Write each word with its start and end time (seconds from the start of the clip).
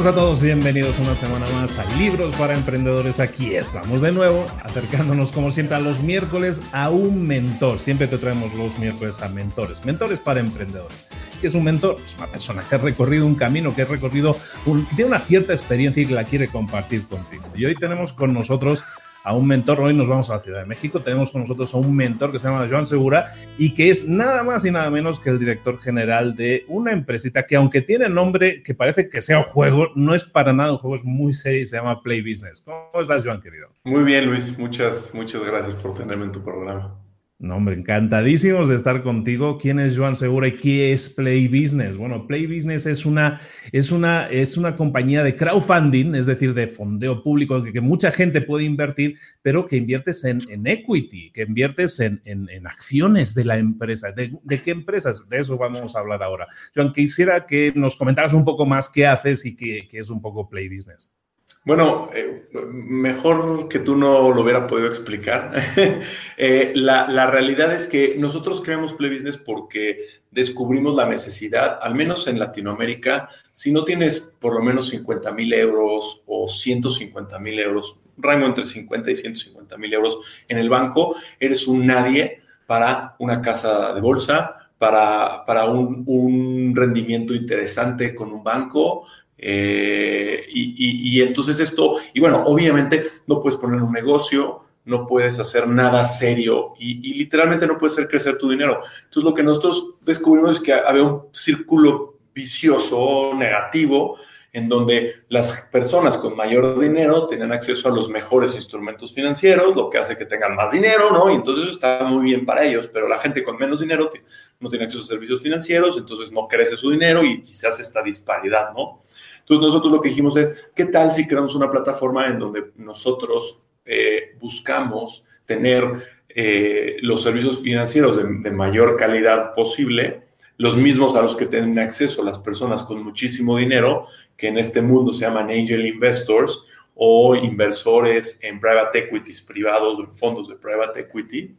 buenas 0.00 0.16
a 0.16 0.18
todos, 0.18 0.40
bienvenidos 0.40 0.98
una 0.98 1.14
semana 1.14 1.44
más 1.50 1.78
a 1.78 1.84
Libros 1.96 2.34
para 2.36 2.54
Emprendedores. 2.54 3.20
Aquí 3.20 3.54
estamos 3.54 4.00
de 4.00 4.12
nuevo, 4.12 4.46
acercándonos 4.64 5.30
como 5.30 5.50
siempre 5.50 5.76
a 5.76 5.78
los 5.78 6.00
miércoles 6.00 6.62
a 6.72 6.88
un 6.88 7.24
mentor. 7.24 7.78
Siempre 7.78 8.08
te 8.08 8.16
traemos 8.16 8.54
los 8.54 8.78
miércoles 8.78 9.20
a 9.20 9.28
mentores, 9.28 9.84
mentores 9.84 10.18
para 10.18 10.40
emprendedores. 10.40 11.06
¿Qué 11.42 11.48
es 11.48 11.54
un 11.54 11.64
mentor? 11.64 11.96
Es 12.02 12.16
una 12.16 12.28
persona 12.28 12.62
que 12.66 12.76
ha 12.76 12.78
recorrido 12.78 13.26
un 13.26 13.34
camino, 13.34 13.74
que 13.74 13.82
ha 13.82 13.84
recorrido, 13.84 14.38
que 14.64 14.94
tiene 14.96 15.10
una 15.10 15.20
cierta 15.20 15.52
experiencia 15.52 16.02
y 16.02 16.06
que 16.06 16.14
la 16.14 16.24
quiere 16.24 16.48
compartir 16.48 17.06
contigo. 17.06 17.44
Y 17.54 17.66
hoy 17.66 17.74
tenemos 17.74 18.14
con 18.14 18.32
nosotros 18.32 18.82
a 19.24 19.34
un 19.34 19.46
mentor. 19.46 19.80
Hoy 19.80 19.94
nos 19.94 20.08
vamos 20.08 20.30
a 20.30 20.34
la 20.34 20.40
Ciudad 20.40 20.60
de 20.60 20.66
México. 20.66 21.00
Tenemos 21.00 21.30
con 21.30 21.42
nosotros 21.42 21.74
a 21.74 21.78
un 21.78 21.94
mentor 21.94 22.32
que 22.32 22.38
se 22.38 22.48
llama 22.48 22.66
Joan 22.68 22.86
Segura 22.86 23.24
y 23.58 23.74
que 23.74 23.90
es 23.90 24.08
nada 24.08 24.42
más 24.42 24.64
y 24.64 24.70
nada 24.70 24.90
menos 24.90 25.18
que 25.18 25.30
el 25.30 25.38
director 25.38 25.78
general 25.80 26.34
de 26.34 26.64
una 26.68 26.92
empresita 26.92 27.46
que, 27.46 27.56
aunque 27.56 27.82
tiene 27.82 28.08
nombre 28.08 28.62
que 28.62 28.74
parece 28.74 29.08
que 29.08 29.22
sea 29.22 29.38
un 29.38 29.44
juego, 29.44 29.88
no 29.94 30.14
es 30.14 30.24
para 30.24 30.52
nada 30.52 30.72
un 30.72 30.78
juego, 30.78 30.96
es 30.96 31.04
muy 31.04 31.32
serio 31.32 31.62
y 31.62 31.66
se 31.66 31.76
llama 31.76 32.02
Play 32.02 32.20
Business. 32.20 32.60
¿Cómo 32.60 33.00
estás, 33.00 33.24
Joan, 33.24 33.40
querido? 33.40 33.68
Muy 33.84 34.02
bien, 34.04 34.26
Luis. 34.26 34.58
Muchas, 34.58 35.14
muchas 35.14 35.42
gracias 35.44 35.74
por 35.74 35.94
tenerme 35.94 36.26
en 36.26 36.32
tu 36.32 36.42
programa. 36.42 36.96
No, 37.40 37.56
hombre, 37.56 37.74
encantadísimos 37.74 38.68
de 38.68 38.74
estar 38.74 39.02
contigo. 39.02 39.56
¿Quién 39.56 39.80
es 39.80 39.96
Joan 39.96 40.14
Segura 40.14 40.48
y 40.48 40.52
qué 40.52 40.92
es 40.92 41.08
Play 41.08 41.48
Business? 41.48 41.96
Bueno, 41.96 42.26
Play 42.26 42.46
Business 42.46 42.84
es 42.84 43.06
una, 43.06 43.40
es 43.72 43.90
una, 43.90 44.26
es 44.26 44.58
una 44.58 44.76
compañía 44.76 45.22
de 45.22 45.34
crowdfunding, 45.34 46.14
es 46.14 46.26
decir, 46.26 46.52
de 46.52 46.68
fondeo 46.68 47.22
público 47.22 47.62
que, 47.62 47.72
que 47.72 47.80
mucha 47.80 48.12
gente 48.12 48.42
puede 48.42 48.64
invertir, 48.64 49.16
pero 49.40 49.66
que 49.66 49.76
inviertes 49.76 50.22
en, 50.24 50.42
en 50.50 50.66
equity, 50.66 51.32
que 51.32 51.44
inviertes 51.44 51.98
en, 52.00 52.20
en, 52.26 52.66
acciones 52.66 53.34
de 53.34 53.46
la 53.46 53.56
empresa. 53.56 54.12
¿De, 54.12 54.38
¿De, 54.42 54.60
qué 54.60 54.72
empresas? 54.72 55.26
De 55.30 55.38
eso 55.38 55.56
vamos 55.56 55.96
a 55.96 55.98
hablar 55.98 56.22
ahora. 56.22 56.46
Joan, 56.74 56.92
quisiera 56.92 57.46
que 57.46 57.72
nos 57.74 57.96
comentaras 57.96 58.34
un 58.34 58.44
poco 58.44 58.66
más 58.66 58.86
qué 58.86 59.06
haces 59.06 59.46
y 59.46 59.56
qué, 59.56 59.88
qué 59.90 60.00
es 60.00 60.10
un 60.10 60.20
poco 60.20 60.46
Play 60.46 60.68
Business. 60.68 61.16
Bueno, 61.62 62.08
eh, 62.14 62.48
mejor 62.72 63.68
que 63.68 63.80
tú 63.80 63.94
no 63.94 64.30
lo 64.32 64.42
hubiera 64.42 64.66
podido 64.66 64.88
explicar. 64.88 65.52
eh, 66.38 66.72
la, 66.74 67.06
la, 67.06 67.26
realidad 67.26 67.70
es 67.74 67.86
que 67.86 68.16
nosotros 68.16 68.62
creamos 68.62 68.94
Play 68.94 69.12
Business 69.12 69.36
porque 69.36 70.00
descubrimos 70.30 70.96
la 70.96 71.06
necesidad, 71.06 71.78
al 71.82 71.94
menos 71.94 72.26
en 72.28 72.38
Latinoamérica, 72.38 73.28
si 73.52 73.72
no 73.72 73.84
tienes 73.84 74.20
por 74.40 74.54
lo 74.54 74.62
menos 74.62 74.88
50 74.88 75.32
mil 75.32 75.52
euros 75.52 76.22
o 76.26 76.48
150 76.48 77.38
mil 77.38 77.58
euros, 77.58 78.00
rango 78.16 78.46
entre 78.46 78.64
50 78.64 79.10
y 79.10 79.16
150 79.16 79.76
mil 79.76 79.92
euros 79.92 80.44
en 80.48 80.56
el 80.56 80.70
banco, 80.70 81.14
eres 81.38 81.68
un 81.68 81.86
nadie 81.86 82.40
para 82.66 83.16
una 83.18 83.42
casa 83.42 83.92
de 83.92 84.00
bolsa, 84.00 84.70
para, 84.78 85.44
para 85.44 85.66
un, 85.66 86.04
un 86.06 86.72
rendimiento 86.74 87.34
interesante 87.34 88.14
con 88.14 88.32
un 88.32 88.42
banco, 88.42 89.06
eh, 89.42 90.44
y, 90.48 91.16
y, 91.16 91.22
entonces 91.22 91.58
esto, 91.60 91.96
y 92.12 92.20
bueno, 92.20 92.42
obviamente 92.44 93.04
no 93.26 93.40
puedes 93.40 93.58
poner 93.58 93.80
un 93.80 93.90
negocio, 93.90 94.64
no 94.84 95.06
puedes 95.06 95.38
hacer 95.38 95.66
nada 95.66 96.04
serio 96.04 96.74
y, 96.78 97.10
y, 97.10 97.14
literalmente 97.14 97.66
no 97.66 97.78
puedes 97.78 97.94
hacer 97.94 98.08
crecer 98.08 98.36
tu 98.36 98.50
dinero. 98.50 98.80
Entonces 99.04 99.24
lo 99.24 99.34
que 99.34 99.42
nosotros 99.42 99.94
descubrimos 100.02 100.56
es 100.56 100.60
que 100.60 100.74
había 100.74 101.04
un 101.04 101.22
círculo 101.32 102.18
vicioso, 102.34 103.32
negativo, 103.34 104.18
en 104.52 104.68
donde 104.68 105.22
las 105.28 105.68
personas 105.72 106.18
con 106.18 106.36
mayor 106.36 106.78
dinero 106.78 107.26
tienen 107.26 107.52
acceso 107.52 107.88
a 107.88 107.92
los 107.92 108.08
mejores 108.08 108.54
instrumentos 108.54 109.14
financieros, 109.14 109.76
lo 109.76 109.88
que 109.88 109.98
hace 109.98 110.16
que 110.16 110.26
tengan 110.26 110.56
más 110.56 110.72
dinero, 110.72 111.10
¿no? 111.12 111.30
Y 111.30 111.36
entonces 111.36 111.64
eso 111.64 111.72
está 111.74 112.02
muy 112.04 112.24
bien 112.24 112.44
para 112.44 112.64
ellos, 112.64 112.90
pero 112.92 113.08
la 113.08 113.18
gente 113.18 113.44
con 113.44 113.56
menos 113.56 113.80
dinero 113.80 114.10
no 114.58 114.68
tiene 114.68 114.84
acceso 114.84 115.04
a 115.04 115.06
servicios 115.06 115.40
financieros, 115.40 115.96
entonces 115.96 116.32
no 116.32 116.48
crece 116.48 116.76
su 116.76 116.90
dinero 116.90 117.22
y, 117.22 117.44
y 117.46 117.66
hace 117.66 117.82
esta 117.82 118.02
disparidad, 118.02 118.72
¿no? 118.72 119.02
Entonces 119.50 119.66
nosotros 119.66 119.92
lo 119.92 120.00
que 120.00 120.10
dijimos 120.10 120.36
es, 120.36 120.54
¿qué 120.76 120.84
tal 120.84 121.10
si 121.10 121.26
creamos 121.26 121.56
una 121.56 121.68
plataforma 121.68 122.28
en 122.28 122.38
donde 122.38 122.70
nosotros 122.76 123.60
eh, 123.84 124.36
buscamos 124.38 125.24
tener 125.44 126.06
eh, 126.28 126.98
los 127.00 127.24
servicios 127.24 127.60
financieros 127.60 128.16
de, 128.16 128.22
de, 128.22 128.50
mayor 128.52 128.96
calidad 128.96 129.52
posible, 129.52 130.22
los 130.56 130.76
mismos 130.76 131.16
a 131.16 131.22
los 131.22 131.34
que 131.34 131.46
tienen 131.46 131.80
acceso 131.80 132.22
las 132.22 132.38
personas 132.38 132.84
con 132.84 133.02
muchísimo 133.02 133.56
dinero, 133.56 134.06
que 134.36 134.46
en 134.46 134.56
este 134.56 134.82
mundo 134.82 135.12
se 135.12 135.22
llaman 135.22 135.50
angel 135.50 135.84
investors 135.84 136.64
o 136.94 137.34
inversores 137.34 138.38
en 138.44 138.60
private 138.60 139.00
equities 139.00 139.42
privados 139.42 139.98
o 139.98 140.04
en 140.04 140.14
fondos 140.14 140.46
de 140.48 140.54
private 140.54 141.00
equity. 141.00 141.56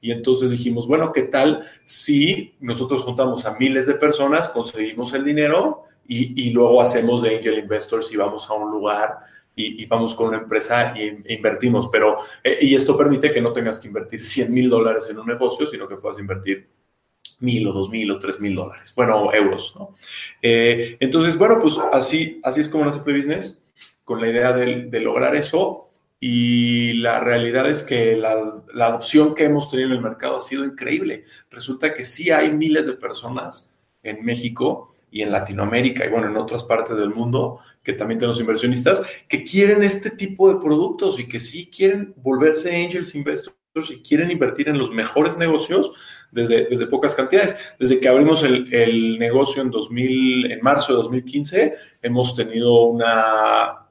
Y 0.00 0.12
entonces 0.12 0.52
dijimos, 0.52 0.86
bueno, 0.86 1.10
¿qué 1.12 1.22
tal 1.22 1.64
si 1.82 2.54
nosotros 2.60 3.02
juntamos 3.02 3.44
a 3.46 3.56
miles 3.58 3.88
de 3.88 3.94
personas, 3.94 4.48
conseguimos 4.48 5.12
el 5.14 5.24
dinero 5.24 5.88
y, 6.06 6.48
y, 6.48 6.50
luego 6.50 6.82
hacemos 6.82 7.22
de 7.22 7.36
angel 7.36 7.58
investors 7.58 8.12
y 8.12 8.16
vamos 8.16 8.48
a 8.50 8.54
un 8.54 8.70
lugar 8.70 9.18
y, 9.54 9.82
y 9.82 9.86
vamos 9.86 10.14
con 10.14 10.28
una 10.28 10.38
empresa 10.38 10.92
e, 10.96 11.22
invertimos. 11.28 11.88
Pero, 11.90 12.18
eh, 12.42 12.58
y 12.62 12.74
esto 12.74 12.96
permite 12.96 13.32
que 13.32 13.40
no 13.40 13.52
tengas 13.52 13.78
que 13.78 13.88
invertir 13.88 14.24
100 14.24 14.52
mil 14.52 14.68
dólares 14.68 15.08
en 15.10 15.18
un 15.18 15.26
negocio, 15.26 15.66
sino 15.66 15.88
que 15.88 15.96
puedas 15.96 16.18
invertir 16.18 16.68
mil 17.40 17.66
o 17.66 17.72
dos 17.72 17.90
mil 17.90 18.10
o 18.10 18.18
tres 18.18 18.40
mil 18.40 18.54
dólares, 18.54 18.92
bueno, 18.94 19.32
euros, 19.32 19.74
¿no? 19.76 19.96
Eh, 20.40 20.96
entonces, 21.00 21.36
bueno, 21.36 21.58
pues 21.60 21.76
así, 21.92 22.40
así 22.42 22.60
es 22.60 22.68
como 22.68 22.84
nace 22.84 23.00
Play 23.00 23.16
Business, 23.16 23.60
con 24.04 24.20
la 24.20 24.28
idea 24.28 24.52
de, 24.52 24.84
de 24.84 25.00
lograr 25.00 25.34
eso. 25.36 25.88
Y 26.24 26.92
la 26.94 27.18
realidad 27.18 27.68
es 27.68 27.82
que 27.82 28.16
la, 28.16 28.62
la 28.72 28.86
adopción 28.86 29.34
que 29.34 29.42
hemos 29.42 29.68
tenido 29.68 29.88
en 29.88 29.96
el 29.96 30.02
mercado 30.02 30.36
ha 30.36 30.40
sido 30.40 30.64
increíble. 30.64 31.24
Resulta 31.50 31.92
que 31.94 32.04
sí 32.04 32.30
hay 32.30 32.52
miles 32.52 32.86
de 32.86 32.92
personas 32.92 33.74
en 34.04 34.24
México 34.24 34.91
y 35.12 35.22
en 35.22 35.30
Latinoamérica 35.30 36.04
y 36.04 36.08
bueno, 36.08 36.26
en 36.26 36.36
otras 36.36 36.64
partes 36.64 36.96
del 36.96 37.10
mundo, 37.10 37.60
que 37.84 37.92
también 37.92 38.18
tenemos 38.18 38.40
inversionistas, 38.40 39.02
que 39.28 39.44
quieren 39.44 39.82
este 39.82 40.10
tipo 40.10 40.52
de 40.52 40.58
productos 40.58 41.20
y 41.20 41.28
que 41.28 41.38
sí 41.38 41.70
quieren 41.70 42.14
volverse 42.16 42.74
angels 42.74 43.14
investors 43.14 43.56
y 43.90 44.02
quieren 44.02 44.30
invertir 44.30 44.68
en 44.68 44.78
los 44.78 44.90
mejores 44.90 45.36
negocios 45.36 45.92
desde, 46.30 46.66
desde 46.66 46.86
pocas 46.86 47.14
cantidades. 47.14 47.56
Desde 47.78 48.00
que 48.00 48.08
abrimos 48.08 48.42
el, 48.42 49.18
negocio 49.18 49.62
en, 49.62 49.70
2000, 49.70 50.50
en 50.50 50.60
marzo 50.62 50.92
de 50.92 51.02
2015, 51.02 51.74
hemos 52.00 52.34
tenido 52.34 52.84
una... 52.84 53.86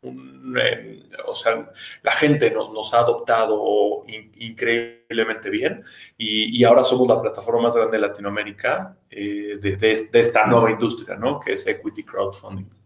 Un, 0.00 0.56
eh, 0.58 1.01
o 1.26 1.34
sea, 1.34 1.70
la 2.02 2.12
gente 2.12 2.50
nos, 2.50 2.94
ha 2.94 3.00
adoptado 3.00 4.02
in, 4.06 4.32
increíblemente 4.36 5.50
bien 5.50 5.82
y, 6.16 6.62
ahora 6.64 6.84
somos 6.84 7.08
la 7.08 7.20
plataforma 7.20 7.62
más 7.62 7.76
grande 7.76 7.96
de 7.96 8.00
Latinoamérica 8.00 8.96
eh, 9.10 9.58
de, 9.60 9.76
de, 9.76 10.08
de, 10.10 10.20
esta 10.20 10.46
nueva 10.46 10.70
industria, 10.70 11.16
¿no? 11.16 11.40
Que 11.40 11.52
es 11.52 11.66
Equity 11.66 12.04
Crowdfunding. 12.04 12.81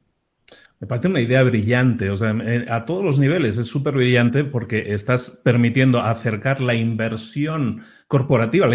Me 0.78 0.86
parece 0.86 1.08
una 1.08 1.22
idea 1.22 1.42
brillante, 1.42 2.10
o 2.10 2.18
sea, 2.18 2.36
a 2.68 2.84
todos 2.84 3.02
los 3.02 3.18
niveles 3.18 3.56
es 3.56 3.66
súper 3.66 3.94
brillante 3.94 4.44
porque 4.44 4.92
estás 4.92 5.40
permitiendo 5.42 6.02
acercar 6.02 6.60
la 6.60 6.74
inversión 6.74 7.82
corporativa. 8.08 8.68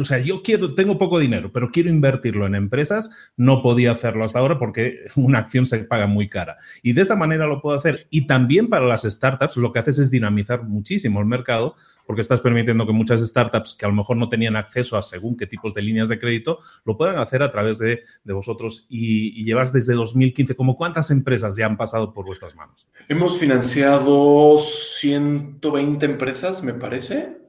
O 0.00 0.04
sea, 0.04 0.20
yo 0.20 0.42
quiero, 0.42 0.74
tengo 0.74 0.96
poco 0.96 1.18
dinero, 1.18 1.52
pero 1.52 1.70
quiero 1.70 1.90
invertirlo 1.90 2.46
en 2.46 2.54
empresas. 2.54 3.30
No 3.36 3.62
podía 3.62 3.92
hacerlo 3.92 4.24
hasta 4.24 4.38
ahora 4.38 4.58
porque 4.58 5.00
una 5.16 5.40
acción 5.40 5.66
se 5.66 5.84
paga 5.84 6.06
muy 6.06 6.30
cara. 6.30 6.56
Y 6.82 6.94
de 6.94 7.02
esta 7.02 7.14
manera 7.14 7.46
lo 7.46 7.60
puedo 7.60 7.76
hacer. 7.76 8.06
Y 8.08 8.26
también 8.26 8.68
para 8.70 8.86
las 8.86 9.02
startups 9.02 9.58
lo 9.58 9.70
que 9.70 9.80
haces 9.80 9.98
es 9.98 10.10
dinamizar 10.10 10.64
muchísimo 10.64 11.20
el 11.20 11.26
mercado 11.26 11.74
porque 12.06 12.22
estás 12.22 12.40
permitiendo 12.40 12.86
que 12.86 12.92
muchas 12.92 13.20
startups 13.20 13.74
que 13.74 13.84
a 13.86 13.88
lo 13.88 13.94
mejor 13.94 14.16
no 14.16 14.28
tenían 14.28 14.56
acceso 14.56 14.96
a 14.96 15.02
según 15.02 15.36
qué 15.36 15.46
tipos 15.46 15.74
de 15.74 15.82
líneas 15.82 16.08
de 16.08 16.18
crédito 16.18 16.58
lo 16.84 16.96
puedan 16.96 17.18
hacer 17.18 17.42
a 17.42 17.50
través 17.50 17.78
de, 17.78 18.02
de 18.22 18.32
vosotros. 18.32 18.86
Y, 18.88 19.40
y, 19.40 19.44
llevas 19.44 19.72
desde 19.72 19.94
2015, 19.94 20.54
¿como 20.56 20.76
cuántas 20.76 21.10
empresas 21.10 21.56
ya 21.56 21.66
han 21.66 21.76
pasado 21.76 22.12
por 22.12 22.26
vuestras 22.26 22.54
manos? 22.54 22.88
Hemos 23.08 23.38
financiado 23.38 24.58
120 24.58 26.06
empresas, 26.06 26.62
me 26.62 26.74
parece. 26.74 27.44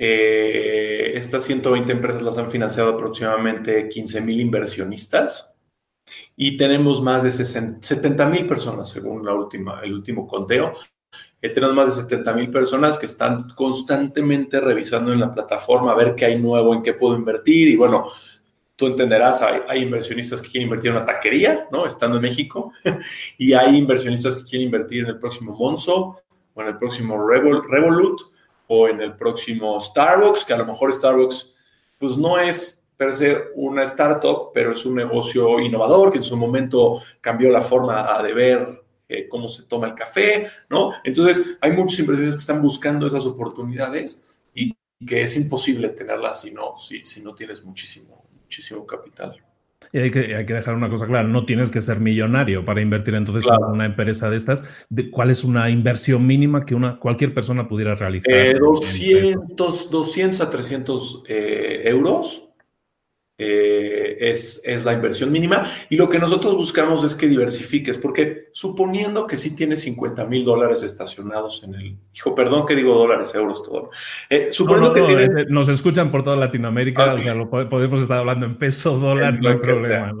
Eh, 0.00 1.12
estas 1.16 1.42
120 1.44 1.90
empresas 1.90 2.22
las 2.22 2.38
han 2.38 2.52
financiado 2.52 2.90
aproximadamente 2.90 3.88
15 3.88 4.20
mil 4.20 4.40
inversionistas 4.40 5.56
y 6.36 6.56
tenemos 6.56 7.02
más 7.02 7.24
de 7.24 7.32
60, 7.32 7.80
70 7.82 8.26
mil 8.26 8.46
personas 8.46 8.88
según 8.88 9.24
la 9.26 9.34
última, 9.34 9.80
el 9.82 9.94
último 9.94 10.24
conteo. 10.24 10.72
Tenemos 11.40 11.74
más 11.74 11.96
de 11.96 12.02
70 12.02 12.32
mil 12.34 12.50
personas 12.50 12.98
que 12.98 13.06
están 13.06 13.50
constantemente 13.50 14.60
revisando 14.60 15.12
en 15.12 15.20
la 15.20 15.32
plataforma 15.32 15.92
a 15.92 15.94
ver 15.94 16.14
qué 16.14 16.24
hay 16.24 16.40
nuevo, 16.40 16.74
en 16.74 16.82
qué 16.82 16.94
puedo 16.94 17.16
invertir 17.16 17.68
y 17.68 17.76
bueno, 17.76 18.06
tú 18.74 18.86
entenderás, 18.86 19.42
hay, 19.42 19.82
inversionistas 19.82 20.40
que 20.40 20.48
quieren 20.48 20.68
invertir 20.68 20.90
en 20.90 20.96
una 20.98 21.04
taquería, 21.04 21.66
¿no? 21.72 21.84
Estando 21.84 22.16
en 22.16 22.22
México, 22.22 22.72
y 23.38 23.52
hay 23.52 23.76
inversionistas 23.76 24.36
que 24.36 24.44
quieren 24.44 24.66
invertir 24.66 25.04
en 25.04 25.10
el 25.10 25.18
próximo 25.18 25.52
Monzo 25.52 26.16
o 26.54 26.62
en 26.62 26.68
el 26.68 26.76
próximo 26.76 27.26
Revol 27.26 27.64
Revolut 27.68 28.20
o 28.68 28.88
en 28.88 29.00
el 29.00 29.16
próximo 29.16 29.80
Starbucks, 29.80 30.44
que 30.44 30.52
a 30.52 30.58
lo 30.58 30.66
mejor 30.66 30.92
Starbucks 30.92 31.54
pues 31.98 32.16
no 32.16 32.38
es 32.38 32.88
per 32.96 33.12
se 33.12 33.46
una 33.54 33.84
startup, 33.84 34.50
pero 34.52 34.72
es 34.72 34.84
un 34.84 34.96
negocio 34.96 35.60
innovador 35.60 36.10
que 36.10 36.18
en 36.18 36.24
su 36.24 36.36
momento 36.36 37.00
cambió 37.20 37.50
la 37.50 37.60
forma 37.60 38.20
de 38.22 38.32
ver 38.32 38.82
eh, 39.08 39.26
cómo 39.28 39.48
se 39.48 39.62
toma 39.64 39.86
el 39.88 39.94
café, 39.94 40.48
¿no? 40.68 40.92
Entonces, 41.02 41.56
hay 41.60 41.72
muchos 41.72 41.98
inversionistas 41.98 42.36
que 42.36 42.52
están 42.52 42.62
buscando 42.62 43.06
esas 43.06 43.24
oportunidades 43.26 44.24
y 44.54 44.76
que 45.06 45.22
es 45.22 45.36
imposible 45.36 45.88
tenerlas 45.88 46.42
si 46.42 46.50
no, 46.50 46.76
si, 46.78 47.04
si 47.04 47.22
no 47.22 47.34
tienes 47.34 47.64
muchísimo, 47.64 48.28
muchísimo 48.42 48.86
capital. 48.86 49.42
Y 49.92 49.98
hay 49.98 50.10
que, 50.10 50.34
hay 50.34 50.44
que 50.44 50.52
dejar 50.52 50.74
una 50.74 50.90
cosa 50.90 51.06
clara, 51.06 51.26
no 51.26 51.46
tienes 51.46 51.70
que 51.70 51.80
ser 51.80 51.98
millonario 52.00 52.64
para 52.64 52.82
invertir 52.82 53.14
entonces 53.14 53.48
en 53.50 53.72
una 53.72 53.86
empresa 53.86 54.28
de 54.28 54.36
estas. 54.36 54.86
¿Cuál 55.10 55.30
es 55.30 55.44
una 55.44 55.70
inversión 55.70 56.26
mínima 56.26 56.66
que 56.66 56.74
una, 56.74 56.98
cualquier 56.98 57.32
persona 57.32 57.66
pudiera 57.66 57.94
realizar? 57.94 58.58
200, 58.58 59.84
eh, 59.84 59.88
200 59.90 60.40
a 60.42 60.50
300 60.50 61.22
eh, 61.26 61.82
euros 61.86 62.47
eh, 63.40 64.16
es, 64.20 64.60
es, 64.64 64.84
la 64.84 64.92
inversión 64.92 65.30
mínima. 65.30 65.70
Y 65.88 65.96
lo 65.96 66.08
que 66.08 66.18
nosotros 66.18 66.56
buscamos 66.56 67.04
es 67.04 67.14
que 67.14 67.28
diversifiques, 67.28 67.96
porque 67.96 68.48
suponiendo 68.52 69.28
que 69.28 69.36
sí 69.38 69.54
tienes 69.54 69.82
50 69.82 70.24
mil 70.24 70.44
dólares 70.44 70.82
estacionados 70.82 71.62
en 71.62 71.74
el... 71.74 71.96
Hijo, 72.12 72.34
perdón 72.34 72.66
que 72.66 72.74
digo 72.74 72.94
dólares, 72.94 73.32
euros, 73.36 73.62
todo. 73.62 73.90
Eh, 74.28 74.48
suponiendo 74.50 74.92
que 74.92 75.46
nos 75.48 75.68
escuchan 75.68 76.10
por 76.10 76.24
toda 76.24 76.34
Latinoamérica, 76.34 77.14
o 77.14 77.18
sea, 77.18 77.34
lo, 77.34 77.48
podemos 77.48 78.00
estar 78.00 78.18
hablando 78.18 78.44
en 78.44 78.56
peso, 78.56 78.98
dólar, 78.98 79.40
no 79.40 79.50
hay 79.50 79.58
problema. 79.58 80.12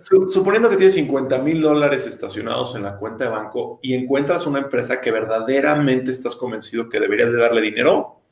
suponiendo 0.00 0.70
que 0.70 0.76
tienes 0.76 0.94
50 0.94 1.38
mil 1.40 1.60
dólares 1.60 2.06
estacionados 2.06 2.74
en 2.74 2.84
la 2.84 2.96
cuenta 2.96 3.24
de 3.24 3.30
banco 3.30 3.80
y 3.82 3.92
encuentras 3.92 4.46
una 4.46 4.60
empresa 4.60 5.00
que 5.02 5.10
verdaderamente 5.10 6.10
estás 6.10 6.34
convencido 6.36 6.88
que 6.88 7.00
deberías 7.00 7.30
de 7.30 7.38
darle 7.38 7.60
dinero, 7.60 8.22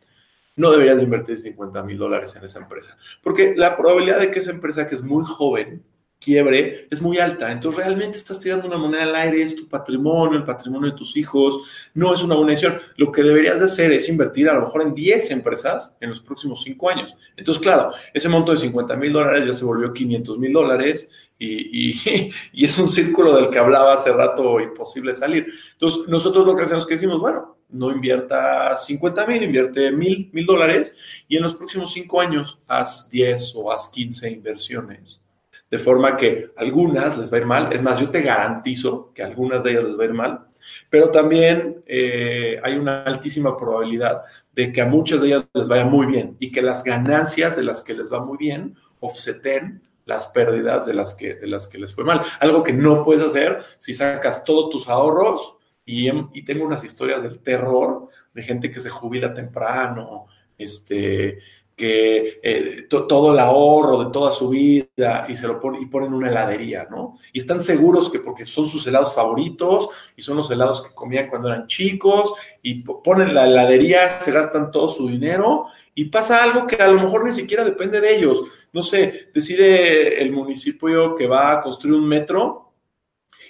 no 0.56 0.70
deberías 0.70 1.02
invertir 1.02 1.38
50 1.38 1.82
mil 1.82 1.98
dólares 1.98 2.34
en 2.36 2.44
esa 2.44 2.60
empresa. 2.60 2.96
Porque 3.22 3.54
la 3.56 3.76
probabilidad 3.76 4.20
de 4.20 4.30
que 4.30 4.38
esa 4.38 4.50
empresa 4.50 4.88
que 4.88 4.94
es 4.94 5.02
muy 5.02 5.24
joven 5.24 5.82
quiebre 6.24 6.88
es 6.90 7.02
muy 7.02 7.18
alta. 7.18 7.52
Entonces 7.52 7.84
realmente 7.84 8.16
estás 8.16 8.40
tirando 8.40 8.66
una 8.66 8.78
moneda 8.78 9.02
al 9.02 9.14
aire, 9.14 9.42
es 9.42 9.54
tu 9.54 9.68
patrimonio, 9.68 10.38
el 10.38 10.44
patrimonio 10.44 10.90
de 10.90 10.96
tus 10.96 11.16
hijos, 11.16 11.90
no 11.92 12.14
es 12.14 12.22
una 12.22 12.34
buena 12.34 12.50
decisión. 12.50 12.78
Lo 12.96 13.12
que 13.12 13.22
deberías 13.22 13.58
de 13.58 13.66
hacer 13.66 13.92
es 13.92 14.08
invertir 14.08 14.48
a 14.48 14.54
lo 14.54 14.62
mejor 14.62 14.82
en 14.82 14.94
10 14.94 15.30
empresas 15.32 15.96
en 16.00 16.08
los 16.08 16.20
próximos 16.20 16.62
5 16.62 16.90
años. 16.90 17.14
Entonces, 17.36 17.62
claro, 17.62 17.92
ese 18.14 18.28
monto 18.28 18.52
de 18.52 18.58
50 18.58 18.96
mil 18.96 19.12
dólares 19.12 19.46
ya 19.46 19.52
se 19.52 19.64
volvió 19.64 19.92
500 19.92 20.38
mil 20.38 20.52
dólares 20.52 21.08
y, 21.38 21.90
y, 22.52 22.64
es 22.64 22.78
un 22.78 22.88
círculo 22.88 23.36
del 23.36 23.50
que 23.50 23.58
hablaba 23.58 23.92
hace 23.92 24.12
rato 24.12 24.60
imposible 24.60 25.12
salir. 25.12 25.46
Entonces, 25.72 26.08
nosotros 26.08 26.46
lo 26.46 26.56
que 26.56 26.62
hacemos 26.62 26.84
es 26.84 26.88
que 26.88 26.94
decimos, 26.94 27.20
bueno, 27.20 27.53
no 27.70 27.90
invierta 27.90 28.76
50 28.76 29.26
mil, 29.26 29.42
invierte 29.42 29.90
mil, 29.92 30.30
mil 30.32 30.46
dólares 30.46 30.94
y 31.28 31.36
en 31.36 31.42
los 31.42 31.54
próximos 31.54 31.92
cinco 31.92 32.20
años 32.20 32.60
haz 32.66 33.10
10 33.10 33.54
o 33.56 33.72
haz 33.72 33.88
15 33.88 34.30
inversiones. 34.30 35.24
De 35.70 35.78
forma 35.78 36.16
que 36.16 36.50
algunas 36.56 37.18
les 37.18 37.32
va 37.32 37.36
a 37.36 37.40
ir 37.40 37.46
mal. 37.46 37.72
Es 37.72 37.82
más, 37.82 37.98
yo 37.98 38.10
te 38.10 38.22
garantizo 38.22 39.12
que 39.12 39.22
algunas 39.22 39.64
de 39.64 39.72
ellas 39.72 39.84
les 39.84 39.98
va 39.98 40.02
a 40.02 40.06
ir 40.06 40.12
mal, 40.12 40.46
pero 40.88 41.10
también 41.10 41.82
eh, 41.86 42.60
hay 42.62 42.76
una 42.76 43.02
altísima 43.02 43.56
probabilidad 43.56 44.22
de 44.52 44.72
que 44.72 44.80
a 44.80 44.86
muchas 44.86 45.20
de 45.20 45.28
ellas 45.28 45.44
les 45.52 45.66
vaya 45.66 45.84
muy 45.84 46.06
bien 46.06 46.36
y 46.38 46.52
que 46.52 46.62
las 46.62 46.84
ganancias 46.84 47.56
de 47.56 47.64
las 47.64 47.82
que 47.82 47.94
les 47.94 48.12
va 48.12 48.24
muy 48.24 48.38
bien 48.38 48.76
offseten 49.00 49.82
las 50.06 50.26
pérdidas 50.28 50.86
de 50.86 50.94
las 50.94 51.14
que, 51.14 51.34
de 51.34 51.46
las 51.46 51.66
que 51.66 51.78
les 51.78 51.94
fue 51.94 52.04
mal. 52.04 52.22
Algo 52.40 52.62
que 52.62 52.72
no 52.72 53.02
puedes 53.02 53.22
hacer 53.22 53.58
si 53.78 53.92
sacas 53.92 54.44
todos 54.44 54.70
tus 54.70 54.88
ahorros 54.88 55.58
y, 55.86 56.42
tengo 56.44 56.64
unas 56.64 56.84
historias 56.84 57.22
del 57.22 57.40
terror 57.40 58.08
de 58.32 58.42
gente 58.42 58.70
que 58.70 58.80
se 58.80 58.90
jubila 58.90 59.34
temprano, 59.34 60.26
este, 60.56 61.38
que 61.76 62.40
eh, 62.42 62.86
todo 62.88 63.32
el 63.32 63.38
ahorro 63.38 64.04
de 64.04 64.12
toda 64.12 64.30
su 64.30 64.48
vida 64.48 65.26
y 65.28 65.34
se 65.34 65.48
lo 65.48 65.60
ponen 65.60 65.82
y 65.82 65.86
ponen 65.86 66.14
una 66.14 66.30
heladería, 66.30 66.86
¿no? 66.88 67.16
Y 67.32 67.40
están 67.40 67.60
seguros 67.60 68.10
que 68.10 68.20
porque 68.20 68.44
son 68.44 68.68
sus 68.68 68.86
helados 68.86 69.14
favoritos 69.14 69.88
y 70.16 70.22
son 70.22 70.36
los 70.36 70.50
helados 70.50 70.80
que 70.82 70.94
comían 70.94 71.28
cuando 71.28 71.48
eran 71.48 71.66
chicos 71.66 72.34
y 72.62 72.82
ponen 72.82 73.34
la 73.34 73.46
heladería, 73.46 74.20
se 74.20 74.30
gastan 74.30 74.70
todo 74.70 74.88
su 74.88 75.08
dinero 75.08 75.66
y 75.94 76.06
pasa 76.06 76.44
algo 76.44 76.66
que 76.66 76.76
a 76.76 76.88
lo 76.88 77.00
mejor 77.02 77.24
ni 77.24 77.32
siquiera 77.32 77.64
depende 77.64 78.00
de 78.00 78.16
ellos. 78.16 78.44
No 78.72 78.82
sé, 78.82 79.30
decide 79.34 80.22
el 80.22 80.32
municipio 80.32 81.14
que 81.16 81.26
va 81.26 81.52
a 81.52 81.60
construir 81.60 81.96
un 81.96 82.08
metro 82.08 82.63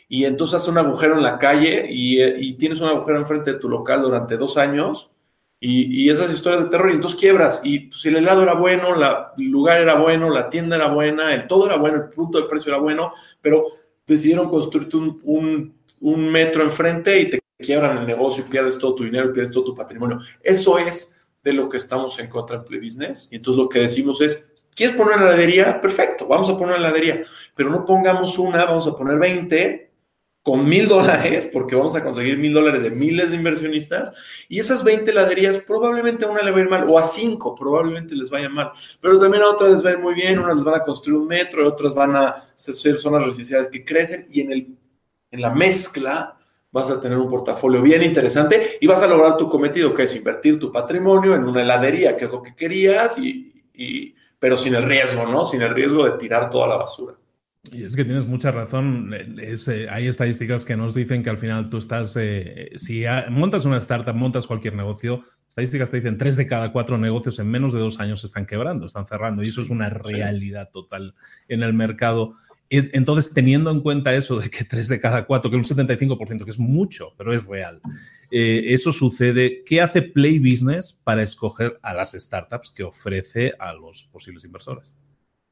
y 0.09 0.25
entonces 0.25 0.57
hace 0.57 0.71
un 0.71 0.79
agujero 0.79 1.15
en 1.15 1.23
la 1.23 1.39
calle 1.39 1.87
y, 1.89 2.55
tienes 2.55 2.81
un 2.81 2.89
agujero 2.89 3.19
enfrente 3.19 3.55
de 3.55 3.59
tu 3.59 3.69
local 3.69 4.03
durante 4.03 4.37
dos 4.37 4.57
años 4.57 5.11
y, 5.61 6.09
esas 6.11 6.33
historias 6.33 6.65
de 6.65 6.71
terror 6.71 6.91
y 6.91 6.95
entonces 6.95 7.19
quiebras 7.19 7.61
y 7.65 7.81
pues, 7.81 8.01
si 8.01 8.09
el 8.09 8.17
helado 8.17 8.43
era 8.43 8.55
bueno, 8.55 8.95
el 9.39 9.45
lugar 9.51 9.81
era 9.81 9.95
bueno, 9.95 10.31
la 10.31 10.51
tienda 10.51 10.77
era 10.77 10.89
buena, 10.89 11.35
el 11.35 11.47
todo 11.47 11.67
era 11.67 11.77
bueno, 11.77 11.97
el 11.97 12.09
punto 12.11 12.41
de 12.41 12.49
precio 12.49 12.73
era 12.73 12.81
bueno, 12.81 13.13
pero 13.41 13.67
decidieron 14.07 14.49
construirte 14.51 14.97
un, 14.97 15.75
un 16.01 16.31
metro 16.31 16.63
enfrente 16.63 17.19
y 17.19 17.31
te 17.31 17.41
quiebran 17.59 17.99
el 17.99 18.07
negocio 18.07 18.45
y 18.47 18.51
pierdes 18.51 18.79
todo 18.79 18.95
tu 18.95 19.05
dinero 19.05 19.31
y 19.31 19.33
pierdes 19.33 19.53
todo 19.53 19.65
tu 19.65 19.75
patrimonio. 19.75 20.21
Eso 20.43 20.79
es 20.79 21.23
de 21.43 21.53
lo 21.53 21.69
que 21.69 21.77
estamos 21.77 22.19
en 22.19 22.29
contra 22.29 22.65
Play 22.65 22.81
Business. 22.81 23.29
Y 23.31 23.37
entonces 23.37 23.63
lo 23.63 23.69
que 23.69 23.81
decimos 23.81 24.21
es, 24.21 24.47
¿quieres 24.75 24.97
poner 24.97 25.17
una 25.17 25.27
heladería? 25.27 25.81
Perfecto, 25.81 26.27
vamos 26.27 26.49
a 26.51 26.59
poner 26.59 26.77
una 26.77 26.77
heladería, 26.77 27.23
pero 27.55 27.71
no 27.71 27.85
pongamos 27.85 28.39
una, 28.39 28.65
vamos 28.65 28.87
a 28.87 28.97
poner 28.97 29.19
20 29.19 29.94
con 30.45 30.67
mil 30.67 30.87
dólares, 30.87 31.49
porque 31.51 31.75
vamos 31.75 31.97
a 31.97 32.05
conseguir 32.05 32.37
mil 32.37 32.53
dólares 32.53 32.83
de 32.83 32.91
miles 32.91 33.31
de 33.31 33.37
inversionistas, 33.37 34.13
y 34.47 34.61
esas 34.61 34.85
20 34.85 35.11
heladerías 35.11 35.59
probablemente 35.59 36.27
a 36.27 36.29
una 36.29 36.43
le 36.43 36.51
va 36.51 36.59
a 36.59 36.61
ir 36.61 36.69
mal, 36.69 36.85
o 36.89 36.99
a 36.99 37.05
cinco 37.05 37.55
probablemente 37.55 38.15
les 38.15 38.29
vaya 38.29 38.51
mal, 38.51 38.71
pero 39.01 39.19
también 39.19 39.43
a 39.43 39.49
otras 39.49 39.73
les 39.73 39.85
va 39.85 39.89
a 39.89 39.93
ir 39.95 39.99
muy 39.99 40.15
bien, 40.15 40.39
unas 40.39 40.57
les 40.57 40.65
van 40.65 40.75
a 40.75 40.85
construir 40.85 41.19
un 41.19 41.27
metro, 41.27 41.65
y 41.65 41.67
otras 41.67 41.95
van 41.95 42.15
a 42.15 42.37
ser 42.55 42.99
zonas 42.99 43.25
residenciales 43.25 43.69
que 43.69 43.85
crecen, 43.85 44.29
y 44.31 44.43
en, 44.43 44.53
el, 44.53 44.79
en 45.31 45.41
la 45.41 45.51
mezcla 45.51 46.37
vas 46.71 46.91
a 46.91 47.01
tener 47.01 47.17
un 47.17 47.31
portafolio 47.31 47.81
bien 47.81 48.03
interesante 48.03 48.79
y 48.81 48.87
vas 48.89 49.01
a 49.01 49.07
lograr 49.07 49.37
tu 49.37 49.49
cometido, 49.49 49.95
que 49.95 50.03
es 50.03 50.15
invertir 50.17 50.59
tu 50.59 50.71
patrimonio 50.71 51.35
en 51.35 51.45
una 51.45 51.63
heladería, 51.63 52.17
que 52.17 52.25
es 52.27 52.31
lo 52.31 52.43
que 52.43 52.55
querías, 52.55 53.17
y, 53.17 54.13
pero 54.39 54.57
sin 54.57 54.75
el 54.75 54.83
riesgo, 54.83 55.25
¿no? 55.25 55.45
Sin 55.45 55.63
el 55.63 55.73
riesgo 55.73 56.05
de 56.05 56.19
tirar 56.19 56.51
toda 56.51 56.67
la 56.67 56.77
basura. 56.77 57.15
Y 57.73 57.83
es 57.83 57.97
que 57.97 58.05
tienes 58.05 58.27
mucha 58.27 58.51
razón. 58.51 59.13
Eh, 59.15 59.87
hay 59.91 60.07
estadísticas 60.07 60.65
que 60.65 60.77
nos 60.77 60.95
dicen 60.95 61.23
que 61.23 61.31
al 61.31 61.39
final 61.39 61.71
tú 61.71 61.79
estás, 61.79 62.17
eh, 62.17 62.71
si 62.77 63.05
montas 63.31 63.65
una 63.65 63.79
startup, 63.79 64.15
montas 64.15 64.47
cualquier 64.47 64.75
negocio, 64.75 65.25
estadísticas 65.49 65.91
te 65.91 65.99
dicen 65.99 66.19
tres 66.19 66.37
de 66.37 66.47
cada 66.47 66.73
cuatro 66.73 66.99
negocios 66.99 67.39
en 67.39 67.49
menos 67.49 67.73
de 67.73 67.79
dos 67.79 68.01
años 68.01 68.25
están 68.25 68.45
quebrando, 68.47 68.87
están 68.87 69.07
cerrando. 69.07 69.43
Y 69.43 69.49
eso 69.49 69.63
es 69.63 69.71
una 69.71 69.89
realidad 69.89 70.71
total 70.73 71.15
en 71.49 71.63
el 71.63 71.73
mercado. 71.73 72.33
Entonces, 72.71 73.33
teniendo 73.33 73.71
en 73.71 73.81
cuenta 73.81 74.15
eso 74.15 74.41
de 74.41 74.51
que 74.51 74.65
tres 74.65 74.89
de 74.89 74.99
cada 74.99 75.27
cuatro, 75.27 75.51
que 75.51 75.59
es 75.59 75.71
un 75.71 75.77
75%, 75.77 76.45
que 76.45 76.51
es 76.51 76.59
mucho, 76.59 77.15
pero 77.17 77.33
es 77.33 77.47
real, 77.47 77.81
eh, 78.31 78.65
eso 78.69 78.93
sucede. 78.93 79.63
¿Qué 79.65 79.81
hace 79.81 80.03
Play 80.03 80.39
Business 80.39 80.93
para 80.93 81.23
escoger 81.23 81.79
a 81.83 81.95
las 81.95 82.13
startups 82.13 82.71
que 82.71 82.83
ofrece 82.83 83.53
a 83.59 83.75
los 83.75 84.05
posibles 84.05 84.45
inversores? 84.45 84.97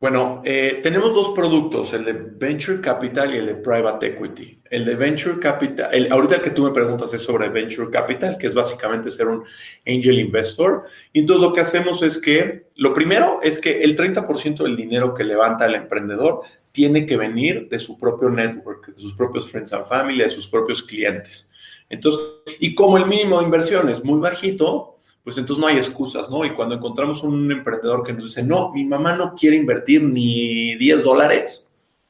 Bueno, 0.02 0.42
eh, 0.44 0.80
tenemos 0.82 1.14
dos 1.14 1.28
productos, 1.28 1.92
el 1.92 2.04
de 2.04 2.12
Venture 2.12 2.80
Capital 2.80 3.36
y 3.36 3.38
el 3.38 3.46
de 3.46 3.54
Private 3.54 4.04
Equity. 4.04 4.58
El 4.68 4.84
de 4.84 4.96
Venture 4.96 5.38
Capital, 5.38 5.94
el, 5.94 6.10
ahorita 6.10 6.34
el 6.34 6.42
que 6.42 6.50
tú 6.50 6.64
me 6.64 6.72
preguntas 6.72 7.14
es 7.14 7.22
sobre 7.22 7.48
Venture 7.50 7.88
Capital, 7.88 8.36
que 8.36 8.48
es 8.48 8.52
básicamente 8.52 9.12
ser 9.12 9.28
un 9.28 9.44
angel 9.86 10.18
investor. 10.18 10.86
Y 11.12 11.20
entonces 11.20 11.40
lo 11.40 11.52
que 11.52 11.60
hacemos 11.60 12.02
es 12.02 12.20
que, 12.20 12.66
lo 12.74 12.92
primero 12.92 13.38
es 13.44 13.60
que 13.60 13.80
el 13.84 13.96
30% 13.96 14.64
del 14.64 14.74
dinero 14.74 15.14
que 15.14 15.22
levanta 15.22 15.66
el 15.66 15.76
emprendedor 15.76 16.40
tiene 16.72 17.06
que 17.06 17.16
venir 17.16 17.68
de 17.68 17.78
su 17.78 17.96
propio 17.96 18.28
network, 18.28 18.88
de 18.88 19.00
sus 19.00 19.14
propios 19.14 19.48
friends 19.48 19.72
and 19.72 19.86
family, 19.86 20.20
de 20.20 20.30
sus 20.30 20.48
propios 20.48 20.82
clientes. 20.82 21.48
Entonces, 21.88 22.20
y 22.58 22.74
como 22.74 22.98
el 22.98 23.06
mínimo 23.06 23.38
de 23.38 23.44
inversión 23.44 23.88
es 23.88 24.04
muy 24.04 24.18
bajito, 24.18 24.91
pues 25.24 25.38
entonces 25.38 25.60
no 25.60 25.68
hay 25.68 25.76
excusas, 25.76 26.30
¿no? 26.30 26.44
Y 26.44 26.54
cuando 26.54 26.74
encontramos 26.74 27.22
un 27.22 27.50
emprendedor 27.50 28.02
que 28.02 28.12
nos 28.12 28.24
dice, 28.24 28.42
no, 28.42 28.72
mi 28.72 28.84
mamá 28.84 29.14
no 29.14 29.34
quiere 29.34 29.56
invertir 29.56 30.02
ni 30.02 30.74
10 30.76 31.04
dólares, 31.04 31.68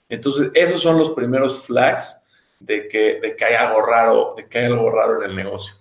entonces 0.09 0.51
esos 0.55 0.81
son 0.81 0.99
los 0.99 1.11
primeros 1.11 1.63
flags 1.63 2.23
de 2.59 2.89
que, 2.89 3.21
de 3.21 3.37
que 3.37 3.45
hay 3.45 3.55
algo 3.55 3.83
raro, 3.83 4.35
de 4.37 4.47
que 4.47 4.59
hay 4.59 4.65
algo 4.67 4.91
raro 4.91 5.23
en 5.23 5.31
el 5.31 5.37
negocio. 5.37 5.75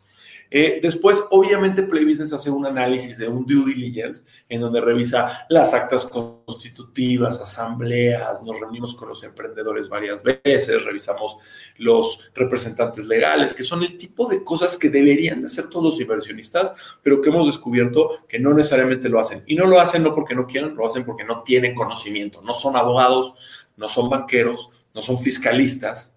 Eh, 0.53 0.79
después, 0.81 1.27
obviamente, 1.31 1.81
Play 1.84 2.03
Business 2.03 2.34
hace 2.34 2.50
un 2.50 2.65
análisis 2.65 3.17
de 3.17 3.29
un 3.29 3.46
due 3.46 3.74
diligence 3.74 4.24
en 4.50 4.60
donde 4.60 4.81
revisa 4.81 5.46
las 5.48 5.74
actas 5.74 6.03
constitutivas, 6.03 7.39
asambleas, 7.39 8.43
nos 8.43 8.60
reunimos 8.60 8.93
con 8.93 9.08
los 9.08 9.24
emprendedores 9.24 9.88
varias 9.88 10.22
veces, 10.22 10.84
revisamos 10.84 11.38
los 11.77 12.31
representantes 12.36 13.05
legales, 13.05 13.55
que 13.55 13.63
son 13.63 13.81
el 13.81 13.98
tipo 13.98 14.27
de 14.27 14.43
cosas 14.43 14.77
que 14.77 14.89
deberían 14.89 15.39
de 15.39 15.48
hacer 15.48 15.70
todos 15.70 15.86
los 15.86 16.01
inversionistas, 16.01 16.74
pero 17.01 17.22
que 17.22 17.29
hemos 17.29 17.48
descubierto 17.48 18.20
que 18.27 18.38
no 18.38 18.53
necesariamente 18.53 19.08
lo 19.08 19.22
hacen. 19.22 19.43
Y 19.48 19.55
no 19.55 19.65
lo 19.65 19.79
hacen 19.79 20.03
no 20.03 20.13
porque 20.13 20.36
no 20.36 20.48
quieran, 20.48 20.75
lo 20.75 20.86
hacen 20.86 21.05
porque 21.05 21.24
no 21.24 21.43
tienen 21.43 21.74
conocimiento, 21.74 22.41
no 22.41 22.53
son 22.53 22.75
abogados, 22.75 23.34
no 23.77 23.88
son 23.88 24.10
banqueros, 24.10 24.70
no 24.93 25.01
son 25.01 25.17
fiscalistas, 25.17 26.11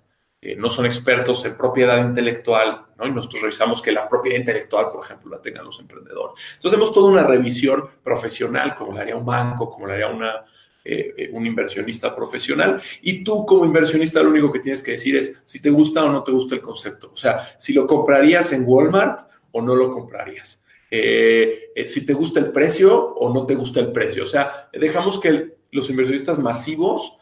eh, 0.44 0.56
no 0.56 0.68
son 0.68 0.84
expertos 0.84 1.42
en 1.46 1.56
propiedad 1.56 2.06
intelectual, 2.06 2.84
¿no? 2.98 3.06
Y 3.06 3.10
nosotros 3.12 3.40
revisamos 3.40 3.80
que 3.80 3.90
la 3.90 4.06
propiedad 4.06 4.38
intelectual, 4.38 4.88
por 4.92 5.02
ejemplo, 5.02 5.30
la 5.30 5.40
tengan 5.40 5.64
los 5.64 5.80
emprendedores. 5.80 6.38
Entonces, 6.56 6.72
hacemos 6.76 6.92
toda 6.92 7.10
una 7.10 7.22
revisión 7.22 7.82
profesional, 8.02 8.74
como 8.74 8.92
la 8.92 9.00
haría 9.00 9.16
un 9.16 9.24
banco, 9.24 9.70
como 9.70 9.86
la 9.86 9.94
haría 9.94 10.08
una, 10.08 10.44
eh, 10.84 11.14
eh, 11.16 11.30
un 11.32 11.46
inversionista 11.46 12.14
profesional. 12.14 12.78
Y 13.00 13.24
tú, 13.24 13.46
como 13.46 13.64
inversionista, 13.64 14.22
lo 14.22 14.28
único 14.28 14.52
que 14.52 14.58
tienes 14.58 14.82
que 14.82 14.90
decir 14.90 15.16
es 15.16 15.40
si 15.46 15.62
te 15.62 15.70
gusta 15.70 16.04
o 16.04 16.12
no 16.12 16.22
te 16.22 16.32
gusta 16.32 16.54
el 16.54 16.60
concepto. 16.60 17.12
O 17.14 17.16
sea, 17.16 17.54
si 17.58 17.72
lo 17.72 17.86
comprarías 17.86 18.52
en 18.52 18.64
Walmart 18.66 19.20
o 19.50 19.62
no 19.62 19.74
lo 19.74 19.90
comprarías. 19.90 20.62
si 20.90 22.04
te 22.04 22.12
gusta 22.12 22.38
el 22.38 22.52
precio 22.52 23.14
o 23.14 23.32
no 23.32 23.46
te 23.46 23.54
gusta 23.54 23.80
el 23.80 23.92
precio. 23.92 24.24
O 24.24 24.26
sea, 24.26 24.68
dejamos 24.74 25.18
que 25.18 25.56
los 25.70 25.88
inversionistas 25.88 26.38
masivos 26.38 27.18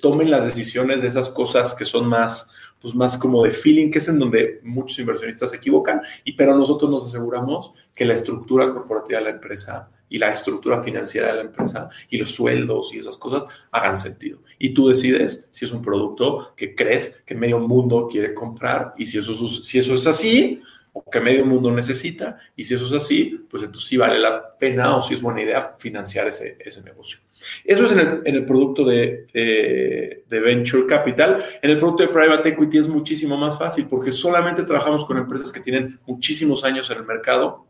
tomen 0.00 0.30
las 0.30 0.44
decisiones 0.44 1.02
de 1.02 1.08
esas 1.08 1.28
cosas 1.28 1.74
que 1.74 1.84
son 1.84 2.06
más, 2.06 2.50
pues 2.80 2.94
más 2.94 3.16
como 3.16 3.44
de 3.44 3.50
feeling, 3.50 3.90
que 3.90 3.98
es 3.98 4.08
en 4.08 4.18
donde 4.18 4.60
muchos 4.62 4.98
inversionistas 4.98 5.50
se 5.50 5.56
equivocan, 5.56 6.02
y 6.24 6.32
pero 6.32 6.56
nosotros 6.56 6.90
nos 6.90 7.04
aseguramos 7.04 7.72
que 7.94 8.04
la 8.04 8.14
estructura 8.14 8.72
corporativa 8.72 9.18
de 9.18 9.24
la 9.24 9.30
empresa 9.30 9.88
y 10.08 10.18
la 10.18 10.30
estructura 10.30 10.82
financiera 10.82 11.28
de 11.28 11.36
la 11.36 11.40
empresa 11.40 11.88
y 12.10 12.18
los 12.18 12.30
sueldos 12.30 12.92
y 12.92 12.98
esas 12.98 13.16
cosas 13.16 13.46
hagan 13.70 13.96
sentido. 13.96 14.40
Y 14.58 14.74
tú 14.74 14.88
decides 14.88 15.48
si 15.50 15.64
es 15.64 15.72
un 15.72 15.80
producto 15.80 16.52
que 16.54 16.74
crees 16.74 17.22
que 17.24 17.34
medio 17.34 17.58
mundo 17.58 18.06
quiere 18.10 18.34
comprar 18.34 18.92
y 18.98 19.06
si 19.06 19.16
eso, 19.16 19.32
si 19.32 19.78
eso 19.78 19.94
es 19.94 20.06
así, 20.06 20.60
o 20.92 21.08
que 21.08 21.20
medio 21.20 21.46
mundo 21.46 21.70
necesita, 21.70 22.38
y 22.54 22.64
si 22.64 22.74
eso 22.74 22.86
es 22.86 22.92
así, 22.92 23.46
pues 23.48 23.62
entonces 23.62 23.88
sí 23.88 23.96
vale 23.96 24.18
la 24.18 24.56
pena 24.58 24.94
o 24.96 25.02
si 25.02 25.14
es 25.14 25.22
buena 25.22 25.42
idea 25.42 25.60
financiar 25.60 26.28
ese, 26.28 26.56
ese 26.60 26.82
negocio. 26.82 27.20
Eso 27.64 27.86
es 27.86 27.92
en 27.92 28.22
el, 28.24 28.44
producto 28.44 28.84
de, 28.84 29.26
de, 29.32 30.24
de, 30.28 30.40
Venture 30.40 30.86
Capital. 30.86 31.42
En 31.60 31.70
el 31.70 31.78
producto 31.78 32.04
de 32.04 32.10
Private 32.10 32.50
Equity 32.50 32.78
es 32.78 32.88
muchísimo 32.88 33.36
más 33.36 33.58
fácil 33.58 33.86
porque 33.88 34.12
solamente 34.12 34.62
trabajamos 34.62 35.04
con 35.04 35.18
empresas 35.18 35.50
que 35.50 35.60
tienen 35.60 35.98
muchísimos 36.06 36.62
años 36.62 36.88
en 36.90 36.98
el 36.98 37.04
mercado, 37.04 37.66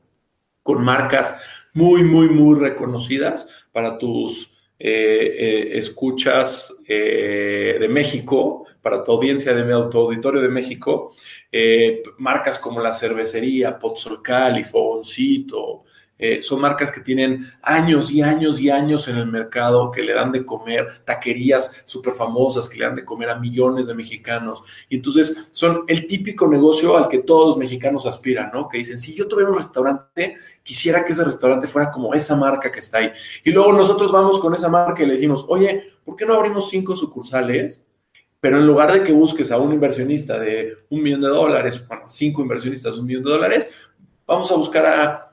con 0.62 0.84
marcas 0.84 1.40
muy, 1.72 2.02
muy, 2.02 2.28
muy 2.28 2.58
reconocidas 2.58 3.48
para 3.72 3.98
tus 3.98 4.52
eh, 4.78 5.36
eh, 5.38 5.78
escuchas 5.78 6.82
eh, 6.88 7.76
de 7.80 7.88
México, 7.88 8.66
para 8.82 9.02
tu 9.02 9.12
audiencia 9.12 9.54
de 9.54 9.62
tu 9.90 9.98
auditorio 9.98 10.40
de 10.40 10.48
México, 10.48 11.14
marcas 12.18 12.58
como 12.58 12.80
la 12.80 12.92
cervecería, 12.92 13.78
Pozzolcali, 13.78 14.64
Fogoncito, 14.64 15.84
eh, 16.24 16.40
son 16.40 16.60
marcas 16.60 16.92
que 16.92 17.00
tienen 17.00 17.52
años 17.62 18.12
y 18.12 18.22
años 18.22 18.60
y 18.60 18.70
años 18.70 19.08
en 19.08 19.16
el 19.16 19.26
mercado, 19.26 19.90
que 19.90 20.02
le 20.02 20.12
dan 20.12 20.30
de 20.30 20.46
comer, 20.46 21.02
taquerías 21.04 21.82
súper 21.84 22.12
famosas 22.12 22.68
que 22.68 22.78
le 22.78 22.84
dan 22.84 22.94
de 22.94 23.04
comer 23.04 23.28
a 23.28 23.40
millones 23.40 23.88
de 23.88 23.94
mexicanos. 23.94 24.62
Y 24.88 24.96
entonces 24.96 25.48
son 25.50 25.82
el 25.88 26.06
típico 26.06 26.46
negocio 26.46 26.96
al 26.96 27.08
que 27.08 27.18
todos 27.18 27.48
los 27.48 27.56
mexicanos 27.56 28.06
aspiran, 28.06 28.52
¿no? 28.54 28.68
Que 28.68 28.78
dicen, 28.78 28.98
si 28.98 29.16
yo 29.16 29.26
tuviera 29.26 29.50
un 29.50 29.56
restaurante, 29.56 30.36
quisiera 30.62 31.04
que 31.04 31.10
ese 31.10 31.24
restaurante 31.24 31.66
fuera 31.66 31.90
como 31.90 32.14
esa 32.14 32.36
marca 32.36 32.70
que 32.70 32.78
está 32.78 32.98
ahí. 32.98 33.10
Y 33.42 33.50
luego 33.50 33.72
nosotros 33.72 34.12
vamos 34.12 34.38
con 34.38 34.54
esa 34.54 34.68
marca 34.68 35.02
y 35.02 35.06
le 35.06 35.14
decimos, 35.14 35.44
oye, 35.48 35.90
¿por 36.04 36.14
qué 36.14 36.24
no 36.24 36.34
abrimos 36.34 36.70
cinco 36.70 36.94
sucursales? 36.94 37.84
Pero 38.42 38.58
en 38.58 38.66
lugar 38.66 38.92
de 38.92 39.04
que 39.04 39.12
busques 39.12 39.52
a 39.52 39.58
un 39.58 39.72
inversionista 39.72 40.36
de 40.36 40.78
un 40.90 41.00
millón 41.00 41.20
de 41.20 41.28
dólares, 41.28 41.86
bueno, 41.86 42.06
cinco 42.08 42.42
inversionistas 42.42 42.98
un 42.98 43.06
millón 43.06 43.22
de 43.22 43.30
dólares, 43.30 43.68
vamos 44.26 44.50
a 44.50 44.56
buscar 44.56 44.84
a 44.84 45.32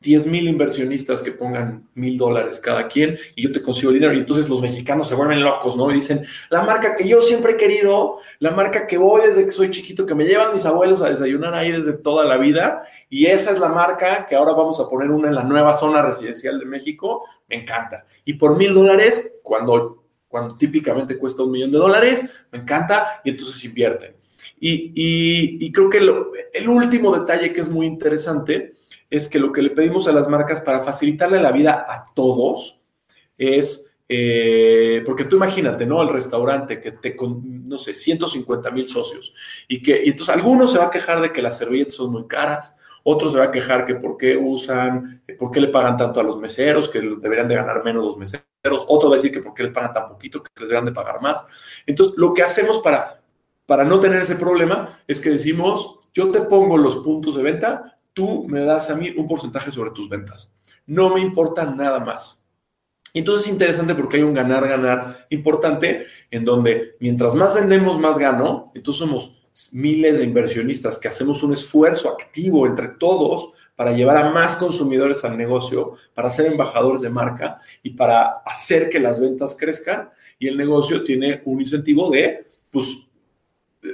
10 0.00 0.26
mil 0.26 0.46
inversionistas 0.46 1.22
que 1.22 1.32
pongan 1.32 1.88
mil 1.94 2.18
dólares 2.18 2.58
cada 2.58 2.86
quien 2.86 3.18
y 3.34 3.44
yo 3.44 3.50
te 3.50 3.62
consigo 3.62 3.92
dinero. 3.92 4.12
Y 4.12 4.18
entonces 4.18 4.46
los 4.50 4.60
mexicanos 4.60 5.08
se 5.08 5.14
vuelven 5.14 5.42
locos, 5.42 5.74
¿no? 5.74 5.90
Y 5.90 5.94
dicen, 5.94 6.26
la 6.50 6.60
marca 6.60 6.94
que 6.94 7.08
yo 7.08 7.22
siempre 7.22 7.52
he 7.52 7.56
querido, 7.56 8.18
la 8.40 8.50
marca 8.50 8.86
que 8.86 8.98
voy 8.98 9.22
desde 9.26 9.46
que 9.46 9.52
soy 9.52 9.70
chiquito, 9.70 10.04
que 10.04 10.14
me 10.14 10.26
llevan 10.26 10.52
mis 10.52 10.66
abuelos 10.66 11.00
a 11.00 11.08
desayunar 11.08 11.54
ahí 11.54 11.72
desde 11.72 11.94
toda 11.94 12.26
la 12.26 12.36
vida. 12.36 12.82
Y 13.08 13.24
esa 13.24 13.52
es 13.52 13.58
la 13.58 13.68
marca 13.68 14.26
que 14.26 14.36
ahora 14.36 14.52
vamos 14.52 14.78
a 14.80 14.86
poner 14.86 15.10
una 15.10 15.28
en 15.28 15.34
la 15.34 15.44
nueva 15.44 15.72
zona 15.72 16.02
residencial 16.02 16.58
de 16.58 16.66
México. 16.66 17.24
Me 17.48 17.56
encanta. 17.56 18.04
Y 18.26 18.34
por 18.34 18.58
mil 18.58 18.74
dólares, 18.74 19.38
cuando, 19.42 19.99
cuando 20.30 20.56
típicamente 20.56 21.18
cuesta 21.18 21.42
un 21.42 21.50
millón 21.50 21.72
de 21.72 21.78
dólares, 21.78 22.30
me 22.52 22.60
encanta 22.60 23.20
y 23.24 23.30
entonces 23.30 23.64
invierten. 23.64 24.14
Y, 24.60 24.92
y, 24.94 25.72
creo 25.72 25.90
que 25.90 25.98
el 25.98 26.68
último 26.68 27.16
detalle 27.16 27.52
que 27.52 27.62
es 27.62 27.68
muy 27.68 27.86
interesante 27.86 28.74
es 29.08 29.28
que 29.28 29.40
lo 29.40 29.50
que 29.50 29.62
le 29.62 29.70
pedimos 29.70 30.06
a 30.06 30.12
las 30.12 30.28
marcas 30.28 30.60
para 30.60 30.80
facilitarle 30.80 31.40
la 31.40 31.50
vida 31.50 31.84
a 31.88 32.06
todos 32.14 32.80
es, 33.36 33.90
eh, 34.08 35.02
porque 35.04 35.24
tú 35.24 35.36
imagínate, 35.36 35.84
¿no? 35.84 36.00
El 36.02 36.08
restaurante 36.08 36.80
que 36.80 36.92
te, 36.92 37.16
con, 37.16 37.68
no 37.68 37.78
sé, 37.78 37.92
150 37.92 38.70
mil 38.70 38.84
socios 38.84 39.34
y 39.66 39.82
que, 39.82 40.04
y 40.04 40.10
entonces 40.10 40.34
algunos 40.34 40.72
se 40.72 40.78
va 40.78 40.86
a 40.86 40.90
quejar 40.90 41.20
de 41.20 41.32
que 41.32 41.42
las 41.42 41.58
servilletas 41.58 41.94
son 41.94 42.12
muy 42.12 42.28
caras, 42.28 42.76
otros 43.02 43.32
se 43.32 43.38
va 43.38 43.46
a 43.46 43.50
quejar 43.50 43.84
que 43.84 43.94
por 43.94 44.16
qué 44.16 44.36
usan, 44.36 45.22
por 45.38 45.50
qué 45.50 45.60
le 45.60 45.68
pagan 45.68 45.96
tanto 45.96 46.20
a 46.20 46.22
los 46.22 46.38
meseros, 46.38 46.88
que 46.88 47.00
deberían 47.00 47.48
de 47.48 47.54
ganar 47.54 47.84
menos 47.84 48.04
los 48.04 48.16
meseros, 48.16 48.44
otro 48.88 49.08
va 49.08 49.14
a 49.14 49.18
decir 49.18 49.32
que 49.32 49.40
por 49.40 49.54
qué 49.54 49.62
les 49.64 49.72
pagan 49.72 49.92
tan 49.92 50.08
poquito, 50.08 50.42
que 50.42 50.50
les 50.56 50.68
deberían 50.68 50.86
de 50.86 50.92
pagar 50.92 51.20
más. 51.20 51.46
Entonces, 51.86 52.14
lo 52.16 52.34
que 52.34 52.42
hacemos 52.42 52.80
para, 52.80 53.22
para 53.66 53.84
no 53.84 54.00
tener 54.00 54.22
ese 54.22 54.36
problema 54.36 55.00
es 55.06 55.20
que 55.20 55.30
decimos, 55.30 55.98
yo 56.12 56.30
te 56.30 56.42
pongo 56.42 56.76
los 56.76 56.96
puntos 56.96 57.36
de 57.36 57.42
venta, 57.42 57.98
tú 58.12 58.46
me 58.48 58.64
das 58.64 58.90
a 58.90 58.96
mí 58.96 59.14
un 59.16 59.26
porcentaje 59.26 59.70
sobre 59.70 59.90
tus 59.90 60.08
ventas. 60.08 60.52
No 60.86 61.14
me 61.14 61.20
importa 61.20 61.64
nada 61.64 62.00
más. 62.00 62.40
Entonces 63.14 63.46
es 63.46 63.52
interesante 63.52 63.94
porque 63.94 64.18
hay 64.18 64.22
un 64.22 64.34
ganar-ganar 64.34 65.26
importante 65.30 66.06
en 66.30 66.44
donde 66.44 66.96
mientras 67.00 67.34
más 67.34 67.54
vendemos, 67.54 67.98
más 67.98 68.18
gano. 68.18 68.70
Entonces 68.74 69.00
somos 69.00 69.39
miles 69.72 70.18
de 70.18 70.24
inversionistas 70.24 70.98
que 70.98 71.08
hacemos 71.08 71.42
un 71.42 71.52
esfuerzo 71.52 72.08
activo 72.08 72.66
entre 72.66 72.88
todos 72.88 73.52
para 73.74 73.92
llevar 73.92 74.18
a 74.18 74.30
más 74.30 74.56
consumidores 74.56 75.24
al 75.24 75.38
negocio, 75.38 75.94
para 76.12 76.28
ser 76.28 76.46
embajadores 76.46 77.00
de 77.00 77.08
marca 77.08 77.58
y 77.82 77.90
para 77.90 78.42
hacer 78.44 78.90
que 78.90 79.00
las 79.00 79.18
ventas 79.18 79.56
crezcan. 79.58 80.10
Y 80.38 80.48
el 80.48 80.56
negocio 80.56 81.02
tiene 81.02 81.40
un 81.46 81.60
incentivo 81.60 82.10
de, 82.10 82.50
pues, 82.70 83.08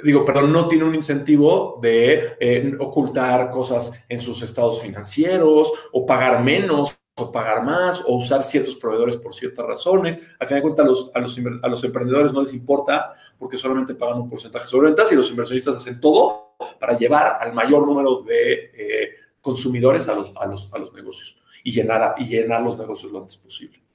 digo, 0.03 0.25
perdón, 0.25 0.53
no 0.53 0.67
tiene 0.67 0.85
un 0.85 0.95
incentivo 0.95 1.79
de 1.81 2.37
eh, 2.41 2.73
ocultar 2.81 3.51
cosas 3.51 3.93
en 4.09 4.19
sus 4.19 4.43
estados 4.43 4.83
financieros 4.83 5.73
o 5.93 6.05
pagar 6.05 6.43
menos 6.43 6.99
o 7.19 7.33
pagar 7.33 7.65
más 7.65 8.03
o 8.07 8.15
usar 8.17 8.45
ciertos 8.45 8.77
proveedores 8.77 9.17
por 9.17 9.35
ciertas 9.35 9.65
razones. 9.65 10.21
Al 10.39 10.47
final 10.47 10.59
de 10.59 10.63
cuentas, 10.63 10.85
a 10.85 10.89
los, 10.89 11.11
a 11.15 11.21
los, 11.21 11.39
a 11.63 11.69
los 11.69 11.85
emprendedores 11.85 12.33
no 12.33 12.43
les 12.43 12.53
importa 12.53 13.15
porque 13.39 13.57
solamente 13.57 13.95
pagan 13.95 14.21
un 14.21 14.29
porcentaje 14.29 14.69
sobre 14.69 14.89
ventas 14.89 15.11
y 15.13 15.17
los 15.17 15.31
inversionistas 15.31 15.77
hacen 15.77 15.99
todo 15.99 16.57
para 16.79 16.97
llevar 16.99 17.39
al 17.41 17.55
mayor 17.55 17.87
número 17.87 18.23
de 18.23 18.71
eh, 18.75 19.11
consumidores 19.41 20.09
a 20.09 20.15
los, 20.15 20.33
a, 20.37 20.47
los, 20.47 20.73
a 20.73 20.79
los 20.79 20.93
negocios 20.93 21.43
y 21.65 21.73
llenar, 21.73 22.15
y 22.19 22.27
llenar 22.27 22.63
los 22.63 22.77
negocios 22.77 23.11
lo 23.11 23.21
antes 23.21 23.37
posible. 23.39 23.86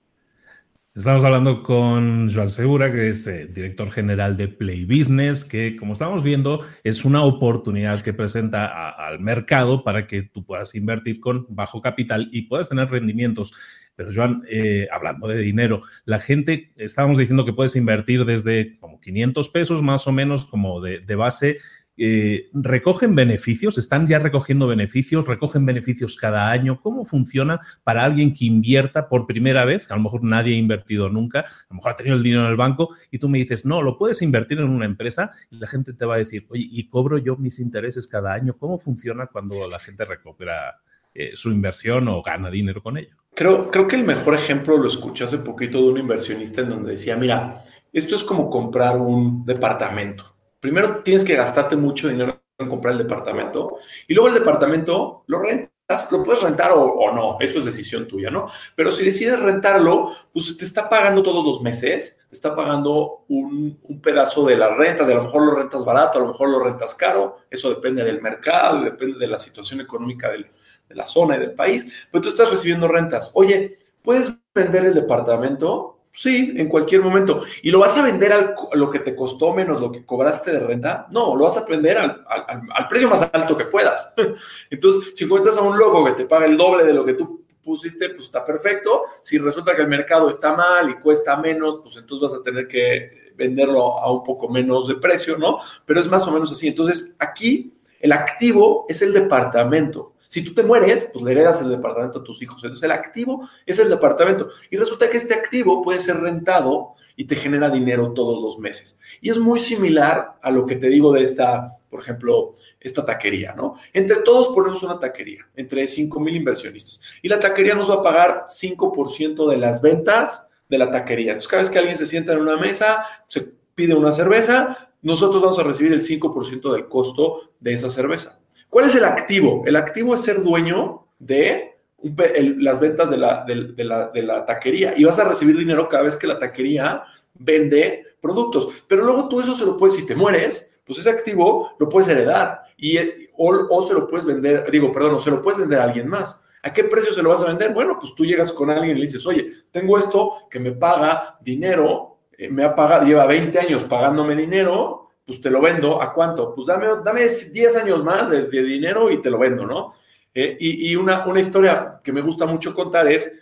Estamos 0.93 1.23
hablando 1.23 1.63
con 1.63 2.29
Joan 2.29 2.49
Segura, 2.49 2.91
que 2.91 3.07
es 3.07 3.25
eh, 3.25 3.47
director 3.47 3.89
general 3.91 4.35
de 4.35 4.49
Play 4.49 4.83
Business, 4.83 5.45
que 5.45 5.77
como 5.77 5.93
estamos 5.93 6.21
viendo 6.21 6.65
es 6.83 7.05
una 7.05 7.23
oportunidad 7.23 8.01
que 8.01 8.11
presenta 8.11 8.89
al 8.89 9.21
mercado 9.21 9.85
para 9.85 10.05
que 10.05 10.23
tú 10.23 10.43
puedas 10.43 10.75
invertir 10.75 11.21
con 11.21 11.45
bajo 11.47 11.81
capital 11.81 12.27
y 12.33 12.41
puedas 12.41 12.67
tener 12.67 12.89
rendimientos. 12.89 13.53
Pero 13.95 14.09
Joan, 14.13 14.43
eh, 14.49 14.89
hablando 14.91 15.29
de 15.29 15.37
dinero, 15.37 15.81
la 16.03 16.19
gente, 16.19 16.73
estábamos 16.75 17.17
diciendo 17.17 17.45
que 17.45 17.53
puedes 17.53 17.77
invertir 17.77 18.25
desde 18.25 18.77
como 18.79 18.99
500 18.99 19.47
pesos 19.47 19.81
más 19.81 20.07
o 20.07 20.11
menos 20.11 20.43
como 20.43 20.81
de, 20.81 20.99
de 20.99 21.15
base 21.15 21.59
eh, 22.03 22.49
¿recogen 22.53 23.13
beneficios? 23.13 23.77
¿Están 23.77 24.07
ya 24.07 24.17
recogiendo 24.17 24.65
beneficios? 24.65 25.27
¿Recogen 25.27 25.67
beneficios 25.67 26.17
cada 26.17 26.49
año? 26.49 26.79
¿Cómo 26.79 27.05
funciona 27.05 27.59
para 27.83 28.03
alguien 28.03 28.33
que 28.33 28.45
invierta 28.45 29.07
por 29.07 29.27
primera 29.27 29.65
vez? 29.65 29.85
Que 29.85 29.93
a 29.93 29.97
lo 29.97 30.01
mejor 30.01 30.23
nadie 30.23 30.55
ha 30.55 30.57
invertido 30.57 31.09
nunca, 31.09 31.41
a 31.41 31.65
lo 31.69 31.75
mejor 31.75 31.91
ha 31.91 31.95
tenido 31.95 32.15
el 32.15 32.23
dinero 32.23 32.45
en 32.45 32.49
el 32.49 32.57
banco 32.57 32.89
y 33.11 33.19
tú 33.19 33.29
me 33.29 33.37
dices, 33.37 33.67
no, 33.67 33.83
lo 33.83 33.99
puedes 33.99 34.23
invertir 34.23 34.57
en 34.57 34.71
una 34.71 34.87
empresa 34.87 35.31
y 35.51 35.57
la 35.57 35.67
gente 35.67 35.93
te 35.93 36.03
va 36.05 36.15
a 36.15 36.17
decir, 36.17 36.47
oye, 36.49 36.67
¿y 36.71 36.89
cobro 36.89 37.19
yo 37.19 37.37
mis 37.37 37.59
intereses 37.59 38.07
cada 38.07 38.33
año? 38.33 38.57
¿Cómo 38.57 38.79
funciona 38.79 39.27
cuando 39.27 39.69
la 39.69 39.77
gente 39.77 40.03
recupera 40.03 40.81
eh, 41.13 41.33
su 41.35 41.51
inversión 41.51 42.07
o 42.07 42.23
gana 42.23 42.49
dinero 42.49 42.81
con 42.81 42.97
ello? 42.97 43.15
Creo, 43.35 43.69
creo 43.69 43.85
que 43.85 43.97
el 43.97 44.05
mejor 44.05 44.33
ejemplo 44.33 44.75
lo 44.75 44.87
escuché 44.87 45.25
hace 45.25 45.37
poquito 45.37 45.77
de 45.77 45.89
un 45.89 45.99
inversionista 45.99 46.61
en 46.61 46.69
donde 46.69 46.89
decía, 46.89 47.15
mira, 47.15 47.63
esto 47.93 48.15
es 48.15 48.23
como 48.23 48.49
comprar 48.49 48.97
un 48.97 49.45
departamento 49.45 50.30
primero 50.61 51.01
tienes 51.03 51.25
que 51.25 51.35
gastarte 51.35 51.75
mucho 51.75 52.07
dinero 52.07 52.41
en 52.57 52.69
comprar 52.69 52.93
el 52.93 52.99
departamento 52.99 53.77
y 54.07 54.13
luego 54.13 54.29
el 54.29 54.35
departamento 54.35 55.23
lo 55.27 55.41
rentas, 55.41 56.09
lo 56.11 56.23
puedes 56.23 56.41
rentar 56.41 56.71
o, 56.73 57.11
no, 57.13 57.37
eso 57.41 57.59
es 57.59 57.65
decisión 57.65 58.07
tuya, 58.07 58.29
¿no? 58.29 58.47
Pero 58.75 58.91
si 58.91 59.03
decides 59.03 59.39
rentarlo, 59.39 60.15
pues 60.31 60.55
te 60.55 60.63
está 60.63 60.87
pagando 60.87 61.21
todos 61.21 61.43
los 61.43 61.61
meses, 61.61 62.21
te 62.29 62.35
está 62.35 62.55
pagando 62.55 63.25
un, 63.27 63.81
pedazo 64.01 64.45
de 64.45 64.55
las 64.55 64.75
rentas, 64.77 65.09
a 65.09 65.13
lo 65.13 65.23
mejor 65.23 65.45
lo 65.45 65.55
rentas 65.55 65.83
barato, 65.83 66.17
a 66.17 66.21
lo 66.21 66.29
mejor 66.29 66.49
lo 66.49 66.59
rentas 66.63 66.95
caro, 66.95 67.39
eso 67.49 67.69
depende 67.69 68.03
del 68.03 68.21
mercado, 68.21 68.81
depende 68.83 69.19
de 69.19 69.27
la 69.27 69.37
situación 69.37 69.81
económica 69.81 70.29
de 70.29 70.45
la 70.89 71.05
zona 71.05 71.35
y 71.35 71.39
del 71.39 71.53
país, 71.53 72.07
pero 72.11 72.21
tú 72.21 72.29
estás 72.29 72.49
recibiendo 72.49 72.87
rentas. 72.87 73.31
Oye, 73.33 73.77
¿puedes 74.01 74.33
vender 74.53 74.85
el 74.85 74.93
departamento? 74.93 75.90
Sí, 76.13 76.53
en 76.57 76.67
cualquier 76.67 77.01
momento. 77.01 77.41
¿Y 77.63 77.71
lo 77.71 77.79
vas 77.79 77.97
a 77.97 78.03
vender 78.03 78.33
al, 78.33 78.55
a 78.71 78.75
lo 78.75 78.89
que 78.89 78.99
te 78.99 79.15
costó 79.15 79.53
menos 79.53 79.79
lo 79.79 79.91
que 79.91 80.05
cobraste 80.05 80.51
de 80.51 80.59
renta? 80.59 81.07
No, 81.09 81.35
lo 81.35 81.45
vas 81.45 81.55
a 81.55 81.65
vender 81.65 81.97
al, 81.97 82.87
precio 82.89 83.09
más 83.09 83.29
alto 83.31 83.55
que 83.55 83.65
puedas. 83.65 84.13
Entonces, 84.69 85.13
si 85.15 85.23
encuentras 85.23 85.57
a 85.57 85.61
un 85.61 85.77
loco 85.77 86.03
que 86.03 86.11
te 86.11 86.25
paga 86.25 86.45
el 86.45 86.57
doble 86.57 86.83
de 86.83 86.93
lo 86.93 87.05
que 87.05 87.13
tú 87.13 87.45
pusiste, 87.63 88.09
pues 88.09 88.25
está 88.25 88.43
perfecto. 88.43 89.03
Si 89.21 89.37
resulta 89.37 89.73
que 89.73 89.83
el 89.83 89.87
mercado 89.87 90.29
está 90.29 90.53
mal 90.53 90.89
y 90.89 90.95
cuesta 90.95 91.37
menos, 91.37 91.79
pues 91.81 91.95
entonces 91.95 92.29
vas 92.29 92.39
a 92.39 92.43
tener 92.43 92.67
que 92.67 93.31
venderlo 93.37 93.99
a 93.99 94.11
un 94.11 94.23
poco 94.23 94.49
menos 94.49 94.89
de 94.89 94.95
precio, 94.95 95.37
¿no? 95.37 95.59
Pero 95.85 96.01
es 96.01 96.09
más 96.09 96.27
o 96.27 96.31
menos 96.31 96.51
así. 96.51 96.67
Entonces, 96.67 97.15
aquí 97.19 97.73
el 98.01 98.11
activo 98.11 98.85
es 98.89 99.01
el 99.01 99.13
departamento. 99.13 100.13
Si 100.31 100.45
tú 100.45 100.53
te 100.53 100.63
mueres, 100.63 101.09
pues 101.11 101.25
le 101.25 101.33
heredas 101.33 101.61
el 101.61 101.67
departamento 101.67 102.19
a 102.19 102.23
tus 102.23 102.41
hijos. 102.41 102.63
Entonces 102.63 102.83
el 102.83 102.93
activo 102.93 103.49
es 103.65 103.79
el 103.79 103.89
departamento. 103.89 104.47
Y 104.69 104.77
resulta 104.77 105.09
que 105.09 105.17
este 105.17 105.33
activo 105.33 105.81
puede 105.81 105.99
ser 105.99 106.21
rentado 106.21 106.95
y 107.17 107.25
te 107.25 107.35
genera 107.35 107.69
dinero 107.69 108.13
todos 108.13 108.41
los 108.41 108.57
meses. 108.57 108.97
Y 109.19 109.29
es 109.29 109.37
muy 109.37 109.59
similar 109.59 110.37
a 110.41 110.49
lo 110.49 110.65
que 110.65 110.77
te 110.77 110.87
digo 110.87 111.11
de 111.11 111.25
esta, 111.25 111.77
por 111.89 111.99
ejemplo, 111.99 112.55
esta 112.79 113.03
taquería, 113.03 113.53
¿no? 113.55 113.75
Entre 113.91 114.15
todos 114.21 114.55
ponemos 114.55 114.81
una 114.83 114.97
taquería, 114.97 115.49
entre 115.53 115.85
5 115.85 116.17
mil 116.21 116.37
inversionistas. 116.37 117.01
Y 117.21 117.27
la 117.27 117.37
taquería 117.37 117.75
nos 117.75 117.89
va 117.89 117.95
a 117.95 118.01
pagar 118.01 118.45
5% 118.47 119.49
de 119.49 119.57
las 119.57 119.81
ventas 119.81 120.47
de 120.69 120.77
la 120.77 120.89
taquería. 120.89 121.33
Entonces, 121.33 121.49
cada 121.49 121.63
vez 121.63 121.69
que 121.69 121.79
alguien 121.79 121.97
se 121.97 122.05
sienta 122.05 122.31
en 122.31 122.39
una 122.39 122.55
mesa, 122.55 123.03
se 123.27 123.51
pide 123.75 123.95
una 123.95 124.13
cerveza, 124.13 124.93
nosotros 125.01 125.41
vamos 125.41 125.59
a 125.59 125.63
recibir 125.63 125.91
el 125.91 126.01
5% 126.01 126.71
del 126.71 126.87
costo 126.87 127.51
de 127.59 127.73
esa 127.73 127.89
cerveza. 127.89 128.39
¿Cuál 128.71 128.85
es 128.85 128.95
el 128.95 129.03
activo? 129.03 129.63
El 129.65 129.75
activo 129.75 130.15
es 130.15 130.21
ser 130.21 130.41
dueño 130.41 131.05
de 131.19 131.75
las 132.01 132.79
ventas 132.79 133.09
de 133.09 133.17
la, 133.17 134.45
taquería 134.47 134.93
y 134.95 135.03
vas 135.03 135.19
a 135.19 135.27
recibir 135.27 135.57
dinero 135.57 135.89
cada 135.89 136.03
vez 136.03 136.15
que 136.15 136.25
la 136.25 136.39
taquería 136.39 137.03
vende 137.33 138.05
productos. 138.21 138.69
Pero 138.87 139.03
luego 139.03 139.27
tú 139.27 139.41
eso 139.41 139.53
se 139.55 139.65
lo 139.65 139.75
puedes, 139.75 139.97
si 139.97 140.05
te 140.05 140.15
mueres, 140.15 140.73
pues 140.85 140.99
ese 140.99 141.09
activo 141.09 141.73
lo 141.79 141.89
puedes 141.89 142.07
heredar 142.07 142.61
y, 142.77 142.97
o, 143.35 143.49
o 143.69 143.85
se 143.85 143.93
lo 143.93 144.07
puedes 144.07 144.25
vender, 144.25 144.71
digo, 144.71 144.89
perdón, 144.93 145.15
o 145.15 145.19
se 145.19 145.31
lo 145.31 145.41
puedes 145.41 145.59
vender 145.59 145.81
a 145.81 145.83
alguien 145.83 146.07
más. 146.07 146.41
¿A 146.63 146.71
qué 146.71 146.85
precio 146.85 147.11
se 147.11 147.21
lo 147.21 147.27
vas 147.27 147.41
a 147.41 147.47
vender? 147.47 147.73
Bueno, 147.73 147.97
pues 147.99 148.15
tú 148.15 148.23
llegas 148.23 148.53
con 148.53 148.69
alguien 148.69 148.91
y 148.91 149.01
le 149.01 149.05
dices, 149.05 149.27
oye, 149.27 149.51
tengo 149.69 149.97
esto 149.97 150.47
que 150.49 150.61
me 150.61 150.71
paga 150.71 151.37
dinero, 151.41 152.19
eh, 152.37 152.47
me 152.47 152.63
ha 152.63 152.73
pagado, 152.73 153.05
lleva 153.05 153.25
20 153.25 153.59
años 153.59 153.83
pagándome 153.83 154.33
dinero, 154.33 155.00
pues 155.25 155.41
te 155.41 155.49
lo 155.49 155.61
vendo. 155.61 156.01
¿A 156.01 156.13
cuánto? 156.13 156.53
Pues 156.53 156.67
dame, 156.67 156.87
dame 157.03 157.21
10 157.21 157.75
años 157.77 158.03
más 158.03 158.29
de, 158.29 158.47
dinero 158.47 159.11
y 159.11 159.21
te 159.21 159.29
lo 159.29 159.37
vendo, 159.37 159.65
¿no? 159.65 159.93
Eh, 160.33 160.57
y, 160.59 160.95
una, 160.95 161.25
una 161.25 161.39
historia 161.39 161.99
que 162.03 162.13
me 162.13 162.21
gusta 162.21 162.45
mucho 162.45 162.73
contar 162.73 163.07
es, 163.07 163.37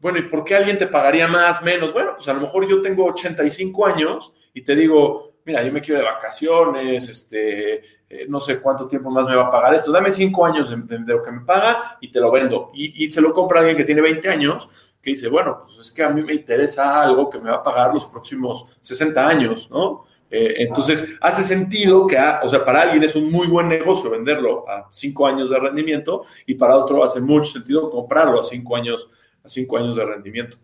bueno, 0.00 0.18
¿y 0.18 0.22
por 0.22 0.44
qué 0.44 0.56
alguien 0.56 0.78
te 0.78 0.86
pagaría 0.86 1.28
más, 1.28 1.62
menos? 1.62 1.92
Bueno, 1.92 2.12
pues 2.16 2.28
a 2.28 2.34
lo 2.34 2.40
mejor 2.40 2.68
yo 2.68 2.82
tengo 2.82 3.06
85 3.06 3.86
años 3.86 4.32
y 4.52 4.62
te 4.62 4.76
digo, 4.76 5.30
mira, 5.44 5.62
yo 5.62 5.72
me 5.72 5.80
quiero 5.80 6.00
de 6.00 6.06
vacaciones, 6.06 7.08
este, 7.08 7.74
eh, 8.08 8.26
no 8.28 8.40
sé 8.40 8.60
cuánto 8.60 8.86
tiempo 8.86 9.10
más 9.10 9.26
me 9.26 9.36
va 9.36 9.46
a 9.46 9.50
pagar 9.50 9.74
esto, 9.74 9.92
dame 9.92 10.10
cinco 10.10 10.44
años 10.44 10.70
de, 10.70 10.98
lo 10.98 11.22
que 11.22 11.30
me 11.30 11.40
paga 11.40 11.96
y 12.00 12.10
te 12.10 12.20
lo 12.20 12.30
vendo. 12.30 12.70
Y, 12.74 13.10
se 13.10 13.20
lo 13.20 13.32
compra 13.32 13.60
alguien 13.60 13.76
que 13.76 13.84
tiene 13.84 14.00
20 14.00 14.28
años, 14.28 14.68
que 15.00 15.10
dice, 15.10 15.28
bueno, 15.28 15.60
pues 15.62 15.78
es 15.78 15.92
que 15.92 16.02
a 16.02 16.10
mí 16.10 16.22
me 16.22 16.34
interesa 16.34 17.02
algo 17.02 17.30
que 17.30 17.38
me 17.38 17.50
va 17.50 17.56
a 17.56 17.62
pagar 17.62 17.94
los 17.94 18.06
próximos 18.06 18.66
60 18.80 19.28
años, 19.28 19.70
¿no? 19.70 20.06
Eh, 20.30 20.54
entonces, 20.58 21.14
hace 21.20 21.42
sentido 21.42 22.06
que, 22.06 22.16
o 22.16 22.48
sea, 22.48 22.64
para 22.64 22.82
alguien 22.82 23.02
es 23.02 23.16
un 23.16 23.30
muy 23.32 23.48
buen 23.48 23.68
negocio 23.68 24.10
venderlo 24.10 24.68
a 24.68 24.88
cinco 24.92 25.26
años 25.26 25.50
de 25.50 25.58
rendimiento 25.58 26.24
y 26.46 26.54
para 26.54 26.76
otro 26.76 27.02
hace 27.02 27.20
mucho 27.20 27.50
sentido 27.50 27.90
comprarlo 27.90 28.38
a 28.38 28.44
cinco 28.44 28.76
años, 28.76 29.10
a 29.42 29.48
cinco 29.48 29.76
años 29.76 29.96
de 29.96 30.04
rendimiento. 30.04 30.56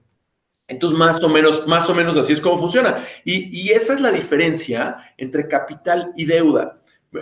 Entonces, 0.69 0.99
más 0.99 1.23
o 1.23 1.29
menos, 1.29 1.67
más 1.67 1.89
o 1.91 1.95
menos 1.95 2.17
así 2.17 2.33
es 2.33 2.41
como 2.41 2.59
funciona. 2.59 3.05
Y, 3.25 3.63
y 3.63 3.71
esa 3.71 3.95
es 3.95 4.01
la 4.01 4.11
diferencia 4.11 4.97
entre 5.17 5.49
capital 5.49 6.13
y 6.17 6.25
deuda. 6.25 6.81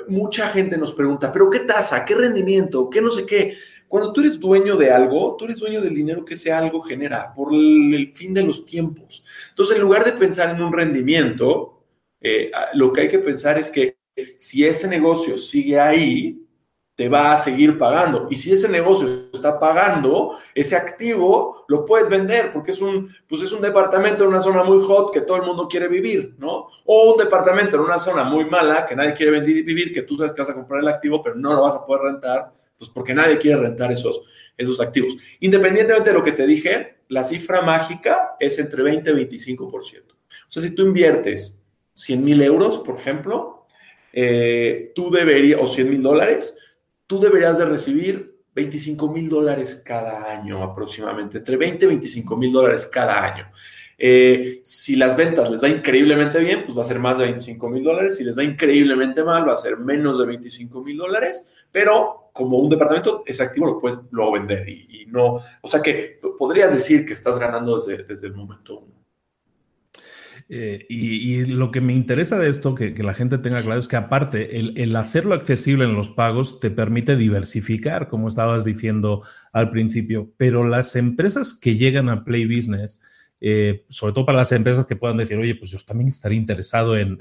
Mucha 0.08 0.48
gente 0.48 0.76
nos 0.76 0.92
pregunta, 0.92 1.32
pero 1.32 1.48
¿qué 1.48 1.60
tasa? 1.60 2.04
¿Qué 2.04 2.14
rendimiento? 2.14 2.90
¿Qué 2.90 3.00
no 3.00 3.10
sé 3.10 3.24
qué? 3.26 3.56
Cuando 3.86 4.12
tú 4.12 4.22
eres 4.22 4.40
dueño 4.40 4.76
de 4.76 4.90
algo, 4.90 5.36
tú 5.38 5.44
eres 5.44 5.58
dueño 5.58 5.80
del 5.80 5.94
dinero 5.94 6.24
que 6.24 6.34
ese 6.34 6.52
algo 6.52 6.80
genera 6.80 7.32
por 7.32 7.54
el 7.54 8.10
fin 8.12 8.34
de 8.34 8.42
los 8.42 8.66
tiempos. 8.66 9.24
Entonces, 9.50 9.76
en 9.76 9.82
lugar 9.82 10.04
de 10.04 10.12
pensar 10.12 10.54
en 10.54 10.62
un 10.62 10.72
rendimiento, 10.72 11.73
eh, 12.24 12.50
lo 12.72 12.92
que 12.92 13.02
hay 13.02 13.08
que 13.08 13.18
pensar 13.18 13.58
es 13.58 13.70
que 13.70 13.98
si 14.38 14.64
ese 14.64 14.88
negocio 14.88 15.36
sigue 15.36 15.78
ahí, 15.78 16.40
te 16.94 17.08
va 17.08 17.32
a 17.32 17.38
seguir 17.38 17.76
pagando. 17.76 18.28
Y 18.30 18.36
si 18.36 18.52
ese 18.52 18.68
negocio 18.68 19.28
está 19.32 19.58
pagando, 19.58 20.38
ese 20.54 20.76
activo 20.76 21.64
lo 21.68 21.84
puedes 21.84 22.08
vender 22.08 22.50
porque 22.52 22.70
es 22.70 22.80
un, 22.80 23.10
pues 23.28 23.42
es 23.42 23.52
un 23.52 23.60
departamento 23.60 24.22
en 24.22 24.30
una 24.30 24.40
zona 24.40 24.62
muy 24.62 24.82
hot 24.82 25.12
que 25.12 25.22
todo 25.22 25.36
el 25.36 25.42
mundo 25.42 25.68
quiere 25.68 25.88
vivir, 25.88 26.34
¿no? 26.38 26.68
O 26.84 27.12
un 27.12 27.18
departamento 27.18 27.76
en 27.76 27.82
una 27.82 27.98
zona 27.98 28.24
muy 28.24 28.44
mala 28.44 28.86
que 28.86 28.96
nadie 28.96 29.12
quiere 29.12 29.40
vivir, 29.40 29.92
que 29.92 30.02
tú 30.02 30.16
sabes 30.16 30.32
que 30.32 30.40
vas 30.40 30.50
a 30.50 30.54
comprar 30.54 30.80
el 30.80 30.88
activo, 30.88 31.22
pero 31.22 31.34
no 31.34 31.52
lo 31.52 31.62
vas 31.62 31.74
a 31.74 31.84
poder 31.84 32.12
rentar, 32.12 32.52
pues 32.78 32.88
porque 32.90 33.12
nadie 33.12 33.38
quiere 33.38 33.60
rentar 33.60 33.90
esos, 33.90 34.22
esos 34.56 34.80
activos. 34.80 35.16
Independientemente 35.40 36.10
de 36.10 36.16
lo 36.16 36.24
que 36.24 36.32
te 36.32 36.46
dije, 36.46 36.98
la 37.08 37.24
cifra 37.24 37.60
mágica 37.60 38.36
es 38.38 38.58
entre 38.58 38.82
20 38.82 39.10
y 39.10 39.14
25%. 39.14 39.68
O 39.68 39.82
sea, 40.48 40.62
si 40.62 40.74
tú 40.74 40.82
inviertes 40.82 41.60
100 41.94 42.24
mil 42.24 42.42
euros, 42.42 42.78
por 42.80 42.96
ejemplo, 42.96 43.66
eh, 44.12 44.92
tú 44.94 45.10
deberías, 45.10 45.60
o 45.60 45.66
100 45.66 45.90
mil 45.90 46.02
dólares, 46.02 46.56
tú 47.06 47.20
deberías 47.20 47.58
de 47.58 47.64
recibir 47.64 48.34
25 48.54 49.08
mil 49.08 49.28
dólares 49.28 49.82
cada 49.84 50.30
año 50.30 50.62
aproximadamente, 50.62 51.38
entre 51.38 51.56
20 51.56 51.84
y 51.84 51.88
25 51.88 52.36
mil 52.36 52.52
dólares 52.52 52.86
cada 52.86 53.24
año. 53.24 53.50
Eh, 53.96 54.60
si 54.64 54.96
las 54.96 55.16
ventas 55.16 55.50
les 55.50 55.62
va 55.62 55.68
increíblemente 55.68 56.38
bien, 56.40 56.62
pues 56.64 56.76
va 56.76 56.80
a 56.80 56.84
ser 56.84 56.98
más 56.98 57.18
de 57.18 57.24
25 57.24 57.68
mil 57.68 57.82
dólares. 57.82 58.16
Si 58.16 58.24
les 58.24 58.36
va 58.36 58.42
increíblemente 58.42 59.22
mal, 59.22 59.48
va 59.48 59.54
a 59.54 59.56
ser 59.56 59.78
menos 59.78 60.18
de 60.18 60.26
25 60.26 60.82
mil 60.82 60.96
dólares. 60.96 61.48
Pero 61.70 62.30
como 62.32 62.58
un 62.58 62.70
departamento, 62.70 63.22
ese 63.26 63.42
activo 63.42 63.66
lo 63.66 63.78
puedes 63.78 63.98
luego 64.10 64.32
vender 64.32 64.68
y, 64.68 65.06
no. 65.06 65.40
O 65.60 65.68
sea 65.68 65.80
que 65.80 66.20
podrías 66.38 66.72
decir 66.74 67.06
que 67.06 67.12
estás 67.12 67.38
ganando 67.38 67.78
desde, 67.78 68.02
desde 68.02 68.26
el 68.26 68.34
momento 68.34 68.80
uno. 68.80 69.03
Eh, 70.48 70.84
y, 70.88 71.44
lo 71.46 71.70
que 71.70 71.80
me 71.80 71.94
interesa 71.94 72.38
de 72.38 72.48
esto, 72.48 72.74
que, 72.74 72.92
la 73.02 73.14
gente 73.14 73.38
tenga 73.38 73.62
claro, 73.62 73.80
es 73.80 73.88
que 73.88 73.96
aparte, 73.96 74.58
el, 74.58 74.94
hacerlo 74.96 75.34
accesible 75.34 75.84
en 75.84 75.94
los 75.94 76.10
pagos 76.10 76.60
te 76.60 76.70
permite 76.70 77.16
diversificar, 77.16 78.08
como 78.08 78.28
estabas 78.28 78.64
diciendo 78.64 79.22
al 79.52 79.70
principio, 79.70 80.32
pero 80.36 80.66
las 80.66 80.96
empresas 80.96 81.58
que 81.58 81.76
llegan 81.76 82.08
a 82.08 82.24
Play 82.24 82.46
Business, 82.46 83.02
eh, 83.40 83.84
sobre 83.88 84.12
todo 84.12 84.26
para 84.26 84.38
las 84.38 84.52
empresas 84.52 84.86
que 84.86 84.96
puedan 84.96 85.16
decir, 85.16 85.38
oye, 85.38 85.54
pues 85.54 85.70
yo 85.70 85.78
también 85.78 86.08
estaría 86.08 86.38
interesado 86.38 86.96
en 86.96 87.18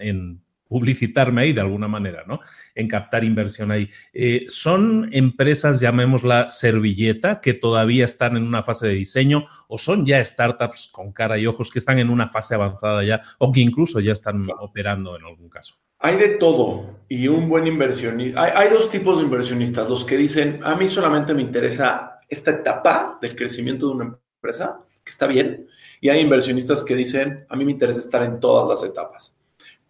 publicitarme 0.73 1.43
ahí 1.43 1.53
de 1.53 1.61
alguna 1.61 1.87
manera, 1.87 2.23
¿no? 2.25 2.39
En 2.73 2.87
captar 2.87 3.23
inversión 3.23 3.69
ahí. 3.69 3.87
Eh, 4.11 4.45
son 4.47 5.07
empresas, 5.11 5.79
llamémosla 5.79 6.49
servilleta, 6.49 7.41
que 7.41 7.53
todavía 7.53 8.05
están 8.05 8.37
en 8.37 8.43
una 8.43 8.63
fase 8.63 8.87
de 8.87 8.95
diseño 8.95 9.45
o 9.67 9.77
son 9.77 10.03
ya 10.03 10.25
startups 10.25 10.89
con 10.91 11.11
cara 11.13 11.37
y 11.37 11.45
ojos 11.45 11.69
que 11.69 11.77
están 11.77 11.99
en 11.99 12.09
una 12.09 12.27
fase 12.27 12.55
avanzada 12.55 13.03
ya 13.03 13.21
o 13.37 13.51
que 13.51 13.59
incluso 13.59 13.99
ya 13.99 14.13
están 14.13 14.47
operando 14.59 15.15
en 15.15 15.25
algún 15.25 15.47
caso. 15.47 15.75
Hay 15.99 16.17
de 16.17 16.29
todo 16.29 17.01
y 17.07 17.27
un 17.27 17.47
buen 17.47 17.67
inversionista. 17.67 18.41
Hay, 18.41 18.51
hay 18.55 18.73
dos 18.73 18.89
tipos 18.89 19.19
de 19.19 19.25
inversionistas, 19.25 19.87
los 19.87 20.03
que 20.03 20.17
dicen, 20.17 20.59
a 20.63 20.75
mí 20.75 20.87
solamente 20.87 21.35
me 21.35 21.43
interesa 21.43 22.19
esta 22.27 22.49
etapa 22.49 23.19
del 23.21 23.35
crecimiento 23.35 23.89
de 23.89 23.93
una 23.93 24.05
empresa, 24.05 24.79
que 25.03 25.11
está 25.11 25.27
bien, 25.27 25.67
y 26.01 26.09
hay 26.09 26.21
inversionistas 26.21 26.83
que 26.83 26.95
dicen, 26.95 27.45
a 27.47 27.55
mí 27.55 27.63
me 27.63 27.73
interesa 27.73 27.99
estar 27.99 28.23
en 28.23 28.39
todas 28.39 28.67
las 28.67 28.89
etapas. 28.89 29.35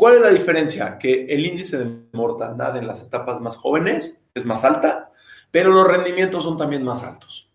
¿Cuál 0.04 0.16
es 0.16 0.22
la 0.22 0.32
diferencia? 0.32 0.98
Que 1.00 1.28
el 1.30 1.46
índice 1.46 1.78
de 1.78 1.90
mortandad 2.12 2.76
en 2.76 2.88
las 2.88 3.02
etapas 3.02 3.40
más 3.40 3.56
jóvenes 3.56 4.22
es 4.36 4.44
más 4.44 4.66
alta, 4.66 5.14
pero 5.50 5.70
los 5.70 5.88
rendimientos 5.88 6.44
son 6.44 6.58
también 6.58 6.84
más 6.84 7.06
altos. 7.06 7.50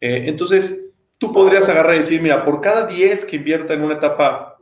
Eh, 0.00 0.26
entonces, 0.28 0.92
tú 1.18 1.32
podrías 1.32 1.68
agarrar 1.68 1.96
y 1.96 1.98
decir, 1.98 2.22
mira, 2.22 2.44
por 2.44 2.60
cada 2.60 2.86
10 2.86 3.24
que 3.24 3.34
invierta 3.34 3.74
en 3.74 3.82
una 3.82 3.94
etapa 3.94 4.58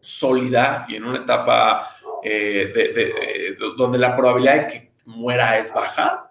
sólida 0.00 0.84
y 0.86 0.96
en 0.96 1.04
una 1.04 1.20
etapa 1.20 1.96
eh, 2.22 2.70
de, 2.74 3.56
donde 3.78 3.96
la 3.96 4.14
probabilidad 4.14 4.56
de 4.56 4.66
que 4.66 4.92
muera 5.06 5.56
es 5.56 5.72
baja, 5.72 6.25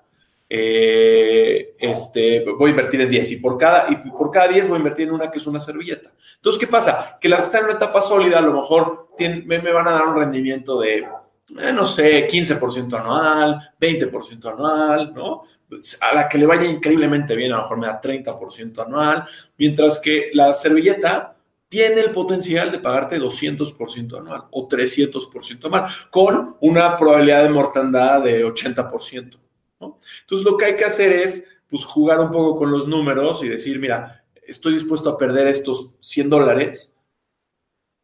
eh, 0.47 1.75
este, 1.79 2.45
voy 2.45 2.67
a 2.67 2.71
invertir 2.71 3.01
en 3.01 3.09
10 3.09 3.31
y 3.31 3.37
por, 3.37 3.57
cada, 3.57 3.87
y 3.89 3.95
por 4.11 4.29
cada 4.29 4.47
10 4.47 4.67
voy 4.67 4.75
a 4.75 4.79
invertir 4.79 5.07
en 5.07 5.13
una 5.13 5.31
que 5.31 5.39
es 5.39 5.47
una 5.47 5.59
servilleta. 5.59 6.11
Entonces, 6.35 6.59
¿qué 6.59 6.67
pasa? 6.67 7.17
Que 7.19 7.29
las 7.29 7.41
que 7.41 7.45
están 7.45 7.61
en 7.61 7.65
una 7.65 7.75
etapa 7.75 8.01
sólida 8.01 8.39
a 8.39 8.41
lo 8.41 8.53
mejor 8.53 9.09
me, 9.17 9.59
van 9.59 9.87
a 9.87 9.91
dar 9.91 10.07
un 10.07 10.17
rendimiento 10.17 10.79
de, 10.79 10.97
eh, 10.97 11.73
no 11.73 11.85
sé, 11.85 12.27
15% 12.27 12.99
anual, 12.99 13.73
20% 13.79 14.53
anual, 14.53 15.13
¿no? 15.13 15.43
Pues, 15.67 15.97
a 16.01 16.13
la 16.13 16.29
que 16.29 16.37
le 16.37 16.45
vaya 16.45 16.65
increíblemente 16.65 17.35
bien, 17.35 17.51
a 17.51 17.57
lo 17.57 17.61
mejor 17.63 17.79
me 17.79 17.87
da 17.87 17.99
30% 17.99 18.85
anual, 18.85 19.25
mientras 19.57 19.99
que 19.99 20.29
la 20.33 20.53
servilleta 20.53 21.35
tiene 21.67 22.01
el 22.01 22.11
potencial 22.11 22.71
de 22.71 22.79
pagarte 22.79 23.19
200% 23.19 24.19
anual 24.19 24.43
o 24.51 24.67
300% 24.69 25.65
anual, 25.65 25.85
con 26.11 26.55
una 26.61 26.95
probabilidad 26.95 27.43
de 27.43 27.49
mortandad 27.49 28.21
de 28.21 28.45
80%. 28.45 29.44
Entonces 30.21 30.45
lo 30.45 30.57
que 30.57 30.65
hay 30.65 30.75
que 30.75 30.85
hacer 30.85 31.11
es 31.11 31.49
pues, 31.69 31.85
jugar 31.85 32.19
un 32.19 32.31
poco 32.31 32.57
con 32.57 32.71
los 32.71 32.87
números 32.87 33.43
y 33.43 33.49
decir, 33.49 33.79
mira, 33.79 34.23
estoy 34.47 34.73
dispuesto 34.73 35.09
a 35.09 35.17
perder 35.17 35.47
estos 35.47 35.95
100 35.99 36.29
dólares 36.29 36.95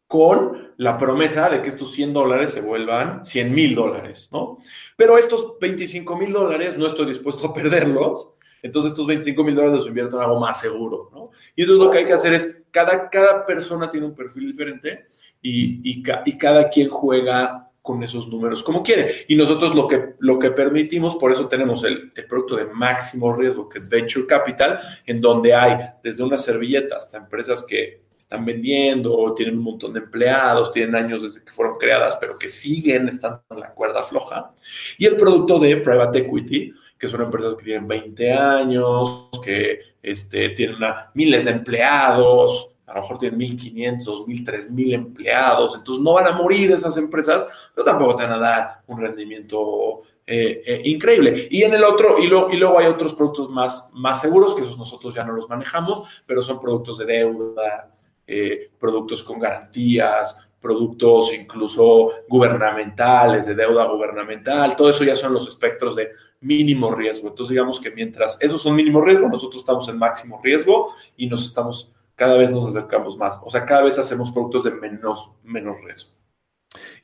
con 0.06 0.74
la 0.76 0.98
promesa 0.98 1.48
de 1.48 1.62
que 1.62 1.70
estos 1.70 1.92
100 1.92 2.12
dólares 2.12 2.52
se 2.52 2.60
vuelvan 2.60 3.24
100 3.24 3.54
mil 3.54 3.74
dólares, 3.74 4.28
¿no? 4.30 4.58
Pero 4.94 5.16
estos 5.16 5.58
25 5.58 6.16
mil 6.16 6.32
dólares 6.32 6.76
no 6.76 6.86
estoy 6.86 7.06
dispuesto 7.06 7.46
a 7.46 7.54
perderlos, 7.54 8.34
entonces 8.62 8.92
estos 8.92 9.06
25 9.06 9.42
mil 9.42 9.54
dólares 9.54 9.78
los 9.78 9.88
invierto 9.88 10.16
en 10.16 10.24
algo 10.24 10.38
más 10.38 10.60
seguro, 10.60 11.08
¿no? 11.12 11.30
Y 11.56 11.62
entonces 11.62 11.86
lo 11.86 11.90
que 11.90 11.98
hay 11.98 12.04
que 12.04 12.12
hacer 12.12 12.34
es, 12.34 12.58
cada, 12.70 13.08
cada 13.08 13.46
persona 13.46 13.90
tiene 13.90 14.06
un 14.06 14.14
perfil 14.14 14.48
diferente 14.48 15.06
y, 15.40 15.90
y, 15.90 16.02
y 16.26 16.36
cada 16.36 16.68
quien 16.68 16.90
juega 16.90 17.71
con 17.82 18.02
esos 18.02 18.28
números 18.28 18.62
como 18.62 18.82
quiere. 18.82 19.10
Y 19.28 19.34
nosotros 19.34 19.74
lo 19.74 19.88
que, 19.88 20.14
lo 20.20 20.38
que 20.38 20.52
permitimos, 20.52 21.16
por 21.16 21.32
eso 21.32 21.48
tenemos 21.48 21.82
el, 21.82 22.10
el, 22.14 22.26
producto 22.26 22.56
de 22.56 22.66
máximo 22.66 23.34
riesgo, 23.34 23.68
que 23.68 23.78
es 23.78 23.88
Venture 23.88 24.26
Capital, 24.26 24.78
en 25.04 25.20
donde 25.20 25.52
hay 25.52 25.76
desde 26.02 26.22
una 26.22 26.38
servilleta 26.38 26.96
hasta 26.96 27.18
empresas 27.18 27.64
que 27.68 28.02
están 28.16 28.44
vendiendo, 28.44 29.34
tienen 29.34 29.58
un 29.58 29.64
montón 29.64 29.92
de 29.92 30.00
empleados, 30.00 30.72
tienen 30.72 30.94
años 30.94 31.22
desde 31.22 31.44
que 31.44 31.52
fueron 31.52 31.76
creadas, 31.76 32.16
pero 32.20 32.38
que 32.38 32.48
siguen 32.48 33.08
estando 33.08 33.42
en 33.50 33.60
la 33.60 33.74
cuerda 33.74 34.02
floja. 34.02 34.52
Y 34.96 35.06
el 35.06 35.16
producto 35.16 35.58
de 35.58 35.76
Private 35.78 36.20
Equity, 36.20 36.72
que 36.96 37.08
son 37.08 37.22
empresas 37.22 37.54
que 37.56 37.64
tienen 37.64 37.88
20 37.88 38.32
años, 38.32 39.28
que 39.44 39.80
este, 40.02 40.50
tienen 40.50 40.78
miles 41.14 41.44
de 41.44 41.50
empleados, 41.50 42.71
a 42.92 42.96
lo 42.96 43.02
mejor 43.02 43.18
tienen 43.18 43.40
1.500, 43.40 44.04
2.000, 44.04 44.44
3.000 44.44 44.94
empleados, 44.94 45.74
entonces 45.74 46.04
no 46.04 46.12
van 46.12 46.26
a 46.26 46.32
morir 46.32 46.70
esas 46.70 46.96
empresas, 46.98 47.46
pero 47.74 47.86
tampoco 47.86 48.16
te 48.16 48.24
van 48.24 48.32
a 48.32 48.38
dar 48.38 48.82
un 48.86 49.00
rendimiento 49.00 50.02
eh, 50.26 50.62
eh, 50.66 50.82
increíble. 50.84 51.48
Y 51.50 51.62
en 51.62 51.72
el 51.72 51.84
otro, 51.84 52.18
y, 52.18 52.26
luego 52.28 52.78
hay 52.78 52.86
otros 52.86 53.14
productos 53.14 53.48
más, 53.48 53.90
más 53.94 54.20
seguros, 54.20 54.54
que 54.54 54.60
esos 54.60 54.76
nosotros 54.76 55.14
ya 55.14 55.24
no 55.24 55.32
los 55.32 55.48
manejamos, 55.48 56.02
pero 56.26 56.42
son 56.42 56.60
productos 56.60 56.98
de 56.98 57.06
deuda, 57.06 57.90
eh, 58.26 58.70
productos 58.78 59.22
con 59.22 59.40
garantías, 59.40 60.52
productos 60.60 61.32
incluso 61.32 62.10
gubernamentales, 62.28 63.46
de 63.46 63.54
deuda 63.54 63.86
gubernamental, 63.86 64.76
todo 64.76 64.90
eso 64.90 65.02
ya 65.02 65.16
son 65.16 65.32
los 65.32 65.48
espectros 65.48 65.96
de 65.96 66.10
mínimo 66.40 66.90
riesgo. 66.90 67.28
Entonces 67.28 67.52
digamos 67.52 67.80
que 67.80 67.90
mientras 67.90 68.36
esos 68.38 68.60
son 68.60 68.76
mínimo 68.76 69.00
riesgo, 69.00 69.28
nosotros 69.28 69.62
estamos 69.62 69.88
en 69.88 69.98
máximo 69.98 70.40
riesgo 70.44 70.92
y 71.16 71.26
nos 71.26 71.44
estamos 71.46 71.90
cada 72.14 72.36
vez 72.36 72.50
nos 72.50 72.66
acercamos 72.66 73.16
más. 73.16 73.38
O 73.42 73.50
sea, 73.50 73.64
cada 73.64 73.82
vez 73.82 73.98
hacemos 73.98 74.30
productos 74.30 74.64
de 74.64 74.70
menos, 74.72 75.32
menos 75.42 75.76
riesgo. 75.84 76.12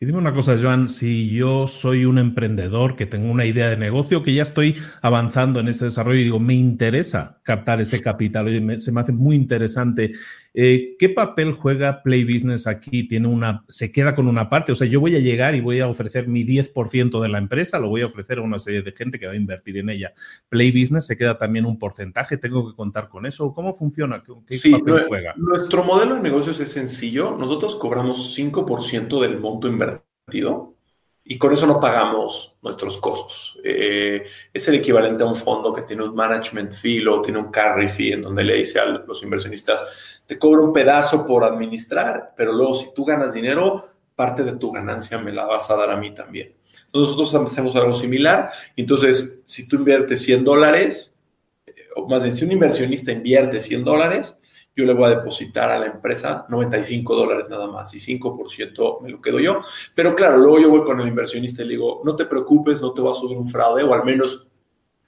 Y 0.00 0.06
dime 0.06 0.18
una 0.18 0.32
cosa, 0.32 0.56
Joan, 0.60 0.88
si 0.88 1.28
yo 1.30 1.66
soy 1.66 2.04
un 2.04 2.18
emprendedor 2.18 2.94
que 2.94 3.06
tengo 3.06 3.32
una 3.32 3.46
idea 3.46 3.68
de 3.68 3.76
negocio, 3.76 4.22
que 4.22 4.32
ya 4.32 4.42
estoy 4.44 4.76
avanzando 5.02 5.58
en 5.58 5.66
ese 5.66 5.86
desarrollo 5.86 6.20
y 6.20 6.24
digo, 6.24 6.38
me 6.38 6.54
interesa 6.54 7.40
captar 7.42 7.80
ese 7.80 8.00
capital, 8.00 8.46
oye, 8.46 8.78
se 8.78 8.92
me 8.92 9.00
hace 9.00 9.12
muy 9.12 9.34
interesante 9.34 10.12
eh, 10.60 10.96
¿Qué 10.98 11.08
papel 11.08 11.52
juega 11.52 12.02
Play 12.02 12.24
Business 12.24 12.66
aquí? 12.66 13.06
¿Tiene 13.06 13.28
una, 13.28 13.64
¿Se 13.68 13.92
queda 13.92 14.16
con 14.16 14.26
una 14.26 14.48
parte? 14.48 14.72
O 14.72 14.74
sea, 14.74 14.88
yo 14.88 14.98
voy 14.98 15.14
a 15.14 15.20
llegar 15.20 15.54
y 15.54 15.60
voy 15.60 15.78
a 15.78 15.86
ofrecer 15.86 16.26
mi 16.26 16.42
10% 16.44 17.20
de 17.20 17.28
la 17.28 17.38
empresa, 17.38 17.78
lo 17.78 17.88
voy 17.88 18.00
a 18.00 18.06
ofrecer 18.06 18.38
a 18.38 18.42
una 18.42 18.58
serie 18.58 18.82
de 18.82 18.90
gente 18.90 19.20
que 19.20 19.26
va 19.28 19.34
a 19.34 19.36
invertir 19.36 19.76
en 19.78 19.88
ella. 19.88 20.12
Play 20.48 20.72
Business 20.72 21.06
se 21.06 21.16
queda 21.16 21.38
también 21.38 21.64
un 21.64 21.78
porcentaje, 21.78 22.38
¿tengo 22.38 22.68
que 22.68 22.74
contar 22.74 23.08
con 23.08 23.24
eso? 23.24 23.54
¿Cómo 23.54 23.72
funciona? 23.72 24.20
¿Qué, 24.48 24.58
papel 24.70 25.04
juega? 25.06 25.34
Nuestro 25.36 25.84
modelo 25.84 26.16
de 26.16 26.22
negocios 26.22 26.58
es 26.58 26.72
sencillo. 26.72 27.36
Nosotros 27.38 27.76
cobramos 27.76 28.36
5% 28.36 29.20
del 29.20 29.38
monto 29.38 29.68
invertido 29.68 29.87
y 31.30 31.36
con 31.36 31.52
eso 31.52 31.66
no 31.66 31.78
pagamos 31.78 32.56
nuestros 32.62 32.96
costos. 32.96 33.58
Eh, 33.62 34.24
es 34.52 34.68
el 34.68 34.76
equivalente 34.76 35.22
a 35.22 35.26
un 35.26 35.34
fondo 35.34 35.72
que 35.72 35.82
tiene 35.82 36.04
un 36.04 36.14
management 36.14 36.72
fee 36.72 37.06
o 37.06 37.20
tiene 37.20 37.38
un 37.38 37.50
carry 37.50 37.88
fee 37.88 38.14
en 38.14 38.22
donde 38.22 38.44
le 38.44 38.54
dice 38.54 38.80
a 38.80 38.86
los 38.86 39.22
inversionistas, 39.22 39.84
te 40.24 40.38
cobro 40.38 40.64
un 40.64 40.72
pedazo 40.72 41.26
por 41.26 41.44
administrar, 41.44 42.32
pero 42.36 42.52
luego 42.52 42.74
si 42.74 42.94
tú 42.94 43.04
ganas 43.04 43.34
dinero, 43.34 43.88
parte 44.14 44.42
de 44.42 44.52
tu 44.52 44.72
ganancia 44.72 45.18
me 45.18 45.32
la 45.32 45.44
vas 45.44 45.70
a 45.70 45.76
dar 45.76 45.90
a 45.90 45.96
mí 45.96 46.14
también. 46.14 46.54
Nosotros 46.92 47.34
hacemos 47.34 47.76
algo 47.76 47.94
similar. 47.94 48.50
Entonces, 48.74 49.42
si 49.44 49.68
tú 49.68 49.76
inviertes 49.76 50.22
100 50.22 50.44
dólares, 50.44 51.18
eh, 51.66 51.74
o 51.94 52.08
más 52.08 52.22
bien, 52.22 52.34
si 52.34 52.44
un 52.44 52.52
inversionista 52.52 53.12
invierte 53.12 53.60
100 53.60 53.84
dólares, 53.84 54.37
yo 54.78 54.84
le 54.84 54.94
voy 54.94 55.06
a 55.06 55.16
depositar 55.16 55.70
a 55.70 55.78
la 55.80 55.86
empresa 55.86 56.46
95 56.48 57.16
dólares 57.16 57.48
nada 57.50 57.66
más 57.66 57.92
y 57.94 57.98
5% 57.98 59.00
me 59.00 59.10
lo 59.10 59.20
quedo 59.20 59.40
yo. 59.40 59.58
Pero 59.92 60.14
claro, 60.14 60.36
luego 60.36 60.60
yo 60.60 60.70
voy 60.70 60.84
con 60.84 61.00
el 61.00 61.08
inversionista 61.08 61.62
y 61.62 61.64
le 61.64 61.72
digo, 61.72 62.00
no 62.04 62.14
te 62.14 62.26
preocupes, 62.26 62.80
no 62.80 62.92
te 62.92 63.02
va 63.02 63.10
a 63.10 63.14
subir 63.14 63.36
un 63.36 63.44
fraude 63.44 63.82
o 63.82 63.92
al 63.92 64.04
menos 64.04 64.46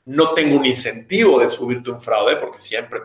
no 0.07 0.33
tengo 0.33 0.59
un 0.59 0.67
incentivo 0.67 1.39
de 1.39 1.49
subirte 1.49 1.89
un 1.89 2.01
fraude 2.01 2.35
porque 2.39 2.61
siempre 2.61 2.99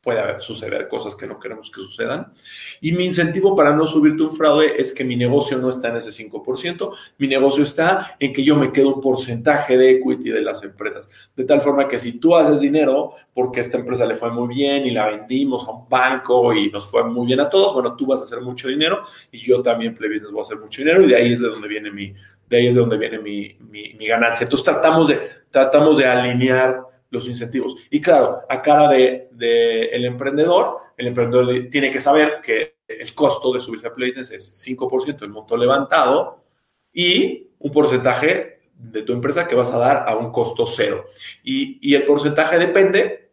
puede 0.00 0.18
haber, 0.18 0.38
suceder 0.38 0.88
cosas 0.88 1.14
que 1.14 1.26
no 1.26 1.38
queremos 1.38 1.70
que 1.70 1.80
sucedan. 1.82 2.32
Y 2.80 2.92
mi 2.92 3.04
incentivo 3.04 3.54
para 3.54 3.74
no 3.74 3.86
subirte 3.86 4.22
un 4.22 4.32
fraude 4.32 4.80
es 4.80 4.94
que 4.94 5.04
mi 5.04 5.14
negocio 5.14 5.58
no 5.58 5.68
está 5.68 5.88
en 5.88 5.96
ese 5.96 6.10
5%, 6.10 6.92
mi 7.18 7.28
negocio 7.28 7.64
está 7.64 8.16
en 8.18 8.32
que 8.32 8.42
yo 8.42 8.56
me 8.56 8.72
quedo 8.72 8.94
un 8.94 9.00
porcentaje 9.00 9.76
de 9.76 9.90
equity 9.90 10.30
de 10.30 10.40
las 10.40 10.62
empresas. 10.62 11.08
De 11.36 11.44
tal 11.44 11.60
forma 11.60 11.86
que 11.86 11.98
si 11.98 12.18
tú 12.18 12.34
haces 12.34 12.60
dinero 12.60 13.14
porque 13.34 13.60
esta 13.60 13.78
empresa 13.78 14.06
le 14.06 14.14
fue 14.14 14.30
muy 14.30 14.48
bien 14.54 14.86
y 14.86 14.90
la 14.90 15.06
vendimos 15.06 15.68
a 15.68 15.72
un 15.72 15.88
banco 15.88 16.52
y 16.54 16.70
nos 16.70 16.86
fue 16.86 17.04
muy 17.04 17.26
bien 17.26 17.40
a 17.40 17.50
todos, 17.50 17.74
bueno, 17.74 17.94
tú 17.94 18.06
vas 18.06 18.20
a 18.20 18.24
hacer 18.24 18.40
mucho 18.40 18.68
dinero 18.68 19.02
y 19.30 19.38
yo 19.38 19.60
también, 19.60 19.94
Play 19.94 20.10
Business, 20.10 20.32
voy 20.32 20.40
a 20.40 20.42
hacer 20.42 20.58
mucho 20.58 20.80
dinero 20.80 21.02
y 21.02 21.08
de 21.08 21.16
ahí 21.16 21.32
es 21.34 21.40
de 21.40 21.48
donde 21.48 21.68
viene 21.68 21.90
mi, 21.90 22.14
de 22.48 22.56
ahí 22.56 22.66
es 22.66 22.74
de 22.74 22.80
donde 22.80 22.96
viene 22.96 23.18
mi, 23.18 23.54
mi, 23.70 23.92
mi 23.94 24.06
ganancia. 24.06 24.44
Entonces 24.44 24.64
tratamos 24.64 25.08
de, 25.08 25.20
tratamos 25.50 25.98
de 25.98 26.06
alinear 26.06 26.89
los 27.10 27.26
incentivos. 27.28 27.76
Y 27.90 28.00
claro, 28.00 28.42
a 28.48 28.62
cara 28.62 28.88
de, 28.88 29.28
el 29.92 30.04
emprendedor, 30.04 30.78
el 30.96 31.08
emprendedor 31.08 31.68
tiene 31.70 31.90
que 31.90 32.00
saber 32.00 32.40
que 32.42 32.76
el 32.86 33.14
costo 33.14 33.52
de 33.52 33.60
subirse 33.60 33.88
a 33.88 33.92
PlayStation 33.92 34.36
es 34.36 34.66
5% 34.66 35.18
del 35.18 35.30
monto 35.30 35.56
levantado 35.56 36.44
y 36.92 37.48
un 37.58 37.72
porcentaje 37.72 38.60
de 38.74 39.02
tu 39.02 39.12
empresa 39.12 39.46
que 39.46 39.54
vas 39.54 39.70
a 39.70 39.78
dar 39.78 40.08
a 40.08 40.16
un 40.16 40.32
costo 40.32 40.66
cero. 40.66 41.06
Y, 41.44 41.94
el 41.94 42.04
porcentaje 42.04 42.58
depende 42.58 43.30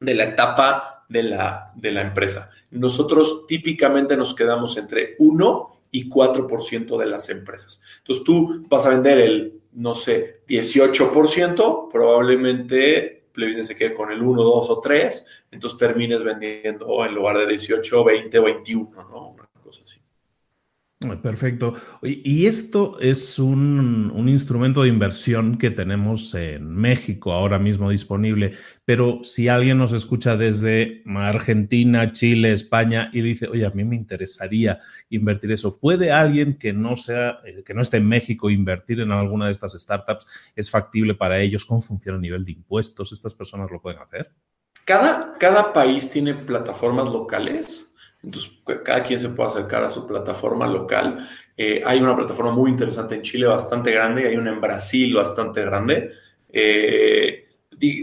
de 0.00 0.14
la 0.14 0.24
etapa 0.24 1.04
de 1.08 1.24
la, 1.24 1.72
de 1.74 1.92
la 1.92 2.02
empresa. 2.02 2.50
Nosotros 2.70 3.46
típicamente 3.46 4.16
nos 4.16 4.34
quedamos 4.34 4.76
entre 4.76 5.16
1 5.18 5.78
y 5.90 6.08
4% 6.08 6.98
de 6.98 7.06
las 7.06 7.28
empresas. 7.30 7.80
Entonces 7.98 8.24
tú 8.24 8.66
vas 8.68 8.86
a 8.86 8.90
vender 8.90 9.18
el 9.18 9.60
no 9.72 9.94
sé, 9.94 10.42
18%, 10.46 11.88
probablemente 11.90 13.18
Plebiscite 13.32 13.64
se 13.64 13.76
quede 13.76 13.94
con 13.94 14.10
el 14.10 14.20
1, 14.20 14.42
2 14.42 14.70
o 14.70 14.80
3, 14.80 15.26
entonces 15.52 15.78
termines 15.78 16.24
vendiendo 16.24 17.04
en 17.04 17.14
lugar 17.14 17.38
de 17.38 17.46
18, 17.46 18.04
20 18.04 18.38
o 18.38 18.42
21, 18.44 18.90
¿no? 19.08 19.28
Una 19.30 19.48
cosa 19.62 19.82
así. 19.84 20.00
Perfecto. 21.22 21.74
Y 22.02 22.46
esto 22.46 22.98
es 22.98 23.38
un, 23.38 24.12
instrumento 24.28 24.82
de 24.82 24.88
inversión 24.88 25.56
que 25.56 25.70
tenemos 25.70 26.34
en 26.34 26.74
México 26.74 27.32
ahora 27.32 27.60
mismo 27.60 27.88
disponible, 27.88 28.54
pero 28.84 29.20
si 29.22 29.46
alguien 29.46 29.78
nos 29.78 29.92
escucha 29.92 30.36
desde 30.36 31.04
Argentina, 31.06 32.10
Chile, 32.10 32.50
España 32.50 33.10
y 33.12 33.20
dice, 33.20 33.46
oye, 33.46 33.64
a 33.64 33.70
mí 33.70 33.84
me 33.84 33.94
interesaría 33.94 34.80
invertir 35.08 35.52
eso, 35.52 35.78
¿puede 35.78 36.10
alguien 36.10 36.58
que 36.58 36.72
no 36.72 36.96
sea, 36.96 37.38
eh, 37.44 37.62
que 37.64 37.74
no 37.74 37.82
esté 37.82 37.98
en 37.98 38.08
México 38.08 38.50
invertir 38.50 38.98
en 38.98 39.12
alguna 39.12 39.46
de 39.46 39.52
estas 39.52 39.74
startups? 39.74 40.26
¿Es 40.56 40.68
factible 40.68 41.14
para 41.14 41.38
ellos? 41.38 41.64
¿Cómo 41.64 41.80
funciona 41.80 42.18
a 42.18 42.20
nivel 42.20 42.44
de 42.44 42.52
impuestos? 42.52 43.12
¿Estas 43.12 43.34
personas 43.34 43.70
lo 43.70 43.80
pueden 43.80 44.00
hacer? 44.00 44.32
Cada, 44.84 45.34
cada 45.38 45.72
país 45.72 46.10
tiene 46.10 46.34
plataformas 46.34 47.08
locales 47.08 47.87
entonces, 48.22 48.50
cada 48.84 49.02
quien 49.02 49.18
se 49.18 49.28
puede 49.28 49.48
acercar 49.48 49.84
a 49.84 49.90
su 49.90 50.06
plataforma 50.06 50.66
local. 50.66 51.28
Eh, 51.56 51.82
hay 51.84 52.00
una 52.00 52.16
plataforma 52.16 52.50
muy 52.50 52.70
interesante 52.70 53.14
en 53.14 53.22
Chile, 53.22 53.46
bastante 53.46 53.92
grande, 53.92 54.26
hay 54.26 54.36
una 54.36 54.52
en 54.52 54.60
Brasil 54.60 55.14
bastante 55.14 55.62
grande. 55.62 56.12
Eh, 56.48 57.46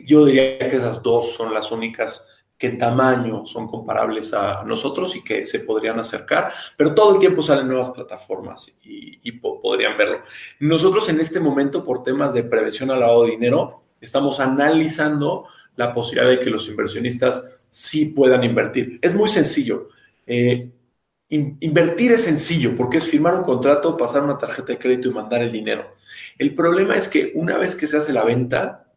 yo 0.05 0.25
diría 0.25 0.57
que 0.69 0.77
esas 0.77 1.03
dos 1.03 1.33
son 1.33 1.53
las 1.53 1.71
únicas 1.71 2.27
que 2.57 2.67
en 2.67 2.77
tamaño 2.77 3.45
son 3.45 3.67
comparables 3.67 4.33
a 4.33 4.63
nosotros 4.63 5.13
y 5.17 5.23
que 5.23 5.45
se 5.45 5.59
podrían 5.59 5.99
acercar, 5.99 6.49
pero 6.77 6.95
todo 6.95 7.13
el 7.13 7.19
tiempo 7.19 7.41
salen 7.41 7.67
nuevas 7.67 7.89
plataformas 7.89 8.73
y, 8.83 9.05
podrían 9.61 9.97
verlo. 9.97 10.21
Nosotros 10.59 11.09
en 11.09 11.19
este 11.19 11.39
momento, 11.39 11.83
por 11.83 12.03
temas 12.03 12.33
de 12.33 12.43
prevención 12.43 12.91
al 12.91 12.99
lavado 12.99 13.23
de 13.23 13.31
dinero, 13.31 13.83
estamos 13.99 14.39
analizando 14.39 15.47
la 15.75 15.91
posibilidad 15.91 16.29
de 16.29 16.39
que 16.39 16.51
los 16.51 16.67
inversionistas 16.67 17.43
sí 17.67 18.13
puedan 18.15 18.43
invertir. 18.43 18.99
Es 19.01 19.15
muy 19.15 19.27
sencillo. 19.27 19.89
Eh, 20.25 20.71
invertir 21.29 22.11
es 22.11 22.23
sencillo 22.23 22.75
porque 22.75 22.97
es 22.97 23.07
firmar 23.07 23.35
un 23.35 23.43
contrato, 23.43 23.97
pasar 23.97 24.23
una 24.23 24.37
tarjeta 24.37 24.73
de 24.73 24.79
crédito 24.79 25.09
y 25.09 25.13
mandar 25.13 25.41
el 25.41 25.51
dinero. 25.51 25.95
El 26.37 26.53
problema 26.53 26.95
es 26.95 27.07
que 27.07 27.31
una 27.35 27.57
vez 27.57 27.75
que 27.75 27.87
se 27.87 27.97
hace 27.97 28.13
la 28.13 28.23
venta 28.23 28.91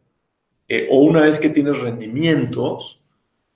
eh, 0.67 0.87
o 0.91 0.99
una 0.99 1.21
vez 1.21 1.39
que 1.39 1.49
tienes 1.49 1.79
rendimientos, 1.79 3.01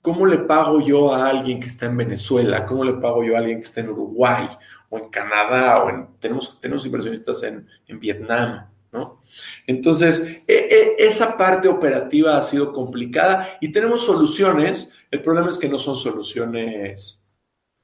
¿cómo 0.02 0.26
le 0.26 0.38
pago 0.38 0.80
yo 0.80 1.14
a 1.14 1.28
alguien 1.28 1.60
que 1.60 1.68
está 1.68 1.86
en 1.86 1.96
Venezuela? 1.96 2.66
¿Cómo 2.66 2.84
le 2.84 2.94
pago 2.94 3.22
yo 3.22 3.36
a 3.36 3.38
alguien 3.38 3.58
que 3.58 3.64
está 3.64 3.80
en 3.80 3.90
Uruguay 3.90 4.48
o 4.90 4.98
en 4.98 5.08
Canadá 5.08 5.82
o 5.84 5.90
en, 5.90 6.08
tenemos, 6.18 6.58
tenemos 6.58 6.84
inversionistas 6.84 7.42
en, 7.44 7.66
en 7.86 8.00
Vietnam? 8.00 8.68
¿no? 8.92 9.22
Entonces, 9.66 10.20
e, 10.46 10.54
e, 10.54 10.96
esa 10.98 11.36
parte 11.36 11.68
operativa 11.68 12.36
ha 12.36 12.42
sido 12.42 12.72
complicada 12.72 13.58
y 13.60 13.72
tenemos 13.72 14.04
soluciones. 14.04 14.92
El 15.10 15.20
problema 15.20 15.48
es 15.48 15.58
que 15.58 15.68
no 15.68 15.78
son 15.78 15.96
soluciones 15.96 17.23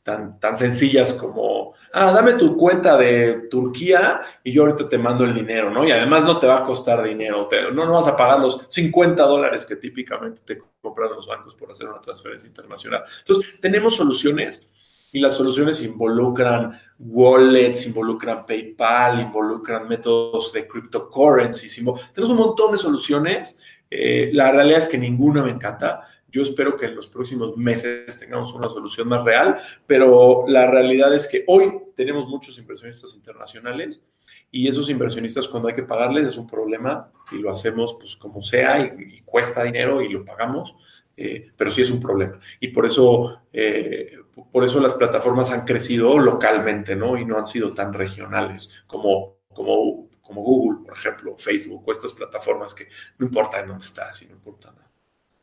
tan, 0.02 0.40
tan 0.40 0.56
sencillas 0.56 1.12
como, 1.12 1.74
ah, 1.92 2.12
dame 2.12 2.34
tu 2.34 2.56
cuenta 2.56 2.96
de 2.96 3.48
Turquía 3.50 4.22
y 4.42 4.52
yo 4.52 4.62
ahorita 4.62 4.88
te 4.88 4.98
mando 4.98 5.24
el 5.24 5.34
dinero, 5.34 5.70
¿no? 5.70 5.86
Y 5.86 5.90
además 5.90 6.24
no 6.24 6.38
te 6.38 6.46
va 6.46 6.58
a 6.58 6.64
costar 6.64 7.02
dinero, 7.02 7.48
no, 7.72 7.84
no 7.84 7.92
vas 7.92 8.06
a 8.06 8.16
pagar 8.16 8.40
los 8.40 8.66
50 8.68 9.22
dólares 9.22 9.66
que 9.66 9.76
típicamente 9.76 10.40
te 10.44 10.62
compran 10.80 11.10
los 11.10 11.26
bancos 11.26 11.54
por 11.54 11.70
hacer 11.70 11.88
una 11.88 12.00
transferencia 12.00 12.48
internacional. 12.48 13.04
Entonces, 13.20 13.60
tenemos 13.60 13.96
soluciones 13.96 14.70
Y 15.12 15.18
las 15.18 15.34
soluciones 15.34 15.82
involucran 15.82 16.80
wallets, 16.98 17.84
involucran 17.86 18.46
PayPal, 18.46 19.20
involucran 19.20 19.88
métodos 19.88 20.52
de 20.52 20.68
cryptocurrency. 20.68 21.84
Tenemos 22.14 22.30
un 22.30 22.36
montón 22.36 22.70
de 22.70 22.78
soluciones. 22.78 23.58
Eh, 23.90 24.30
la 24.32 24.52
realidad 24.52 24.78
es 24.78 24.86
que 24.86 24.98
ninguna 24.98 25.42
me 25.42 25.50
encanta. 25.50 26.06
Yo 26.30 26.42
espero 26.42 26.76
que 26.76 26.86
en 26.86 26.94
los 26.94 27.08
próximos 27.08 27.56
meses 27.56 28.18
tengamos 28.18 28.52
una 28.52 28.68
solución 28.68 29.08
más 29.08 29.24
real, 29.24 29.56
pero 29.86 30.44
la 30.46 30.70
realidad 30.70 31.14
es 31.14 31.26
que 31.26 31.44
hoy 31.46 31.72
tenemos 31.94 32.28
muchos 32.28 32.58
inversionistas 32.58 33.14
internacionales 33.14 34.06
y 34.50 34.68
esos 34.68 34.90
inversionistas 34.90 35.46
cuando 35.48 35.68
hay 35.68 35.74
que 35.74 35.82
pagarles 35.82 36.26
es 36.26 36.36
un 36.36 36.46
problema 36.46 37.10
y 37.30 37.36
lo 37.36 37.50
hacemos 37.50 37.94
pues 37.94 38.16
como 38.16 38.42
sea 38.42 38.80
y, 38.80 39.20
cuesta 39.20 39.62
dinero 39.62 40.02
y 40.02 40.08
lo 40.08 40.24
pagamos, 40.24 40.74
eh, 41.16 41.50
pero 41.56 41.70
sí 41.70 41.82
es 41.82 41.90
un 41.90 42.00
problema. 42.00 42.40
Y 42.58 42.68
por 42.68 42.86
eso, 42.86 43.42
eh, 43.52 44.16
por 44.50 44.64
eso 44.64 44.80
las 44.80 44.94
plataformas 44.94 45.52
han 45.52 45.64
crecido 45.64 46.18
localmente, 46.18 46.96
¿no? 46.96 47.16
Y 47.16 47.24
no 47.24 47.38
han 47.38 47.46
sido 47.46 47.72
tan 47.72 47.92
regionales 47.92 48.82
como, 48.86 49.36
como, 49.48 50.08
como 50.20 50.42
Google, 50.42 50.84
por 50.84 50.94
ejemplo, 50.94 51.36
Facebook 51.36 51.84
o 51.86 51.92
estas 51.92 52.12
plataformas 52.12 52.74
que 52.74 52.88
no 53.18 53.26
importa 53.26 53.60
en 53.60 53.68
dónde 53.68 53.84
estás 53.84 54.22
y 54.22 54.26
no 54.26 54.32
importa 54.32 54.72
nada. 54.72 54.89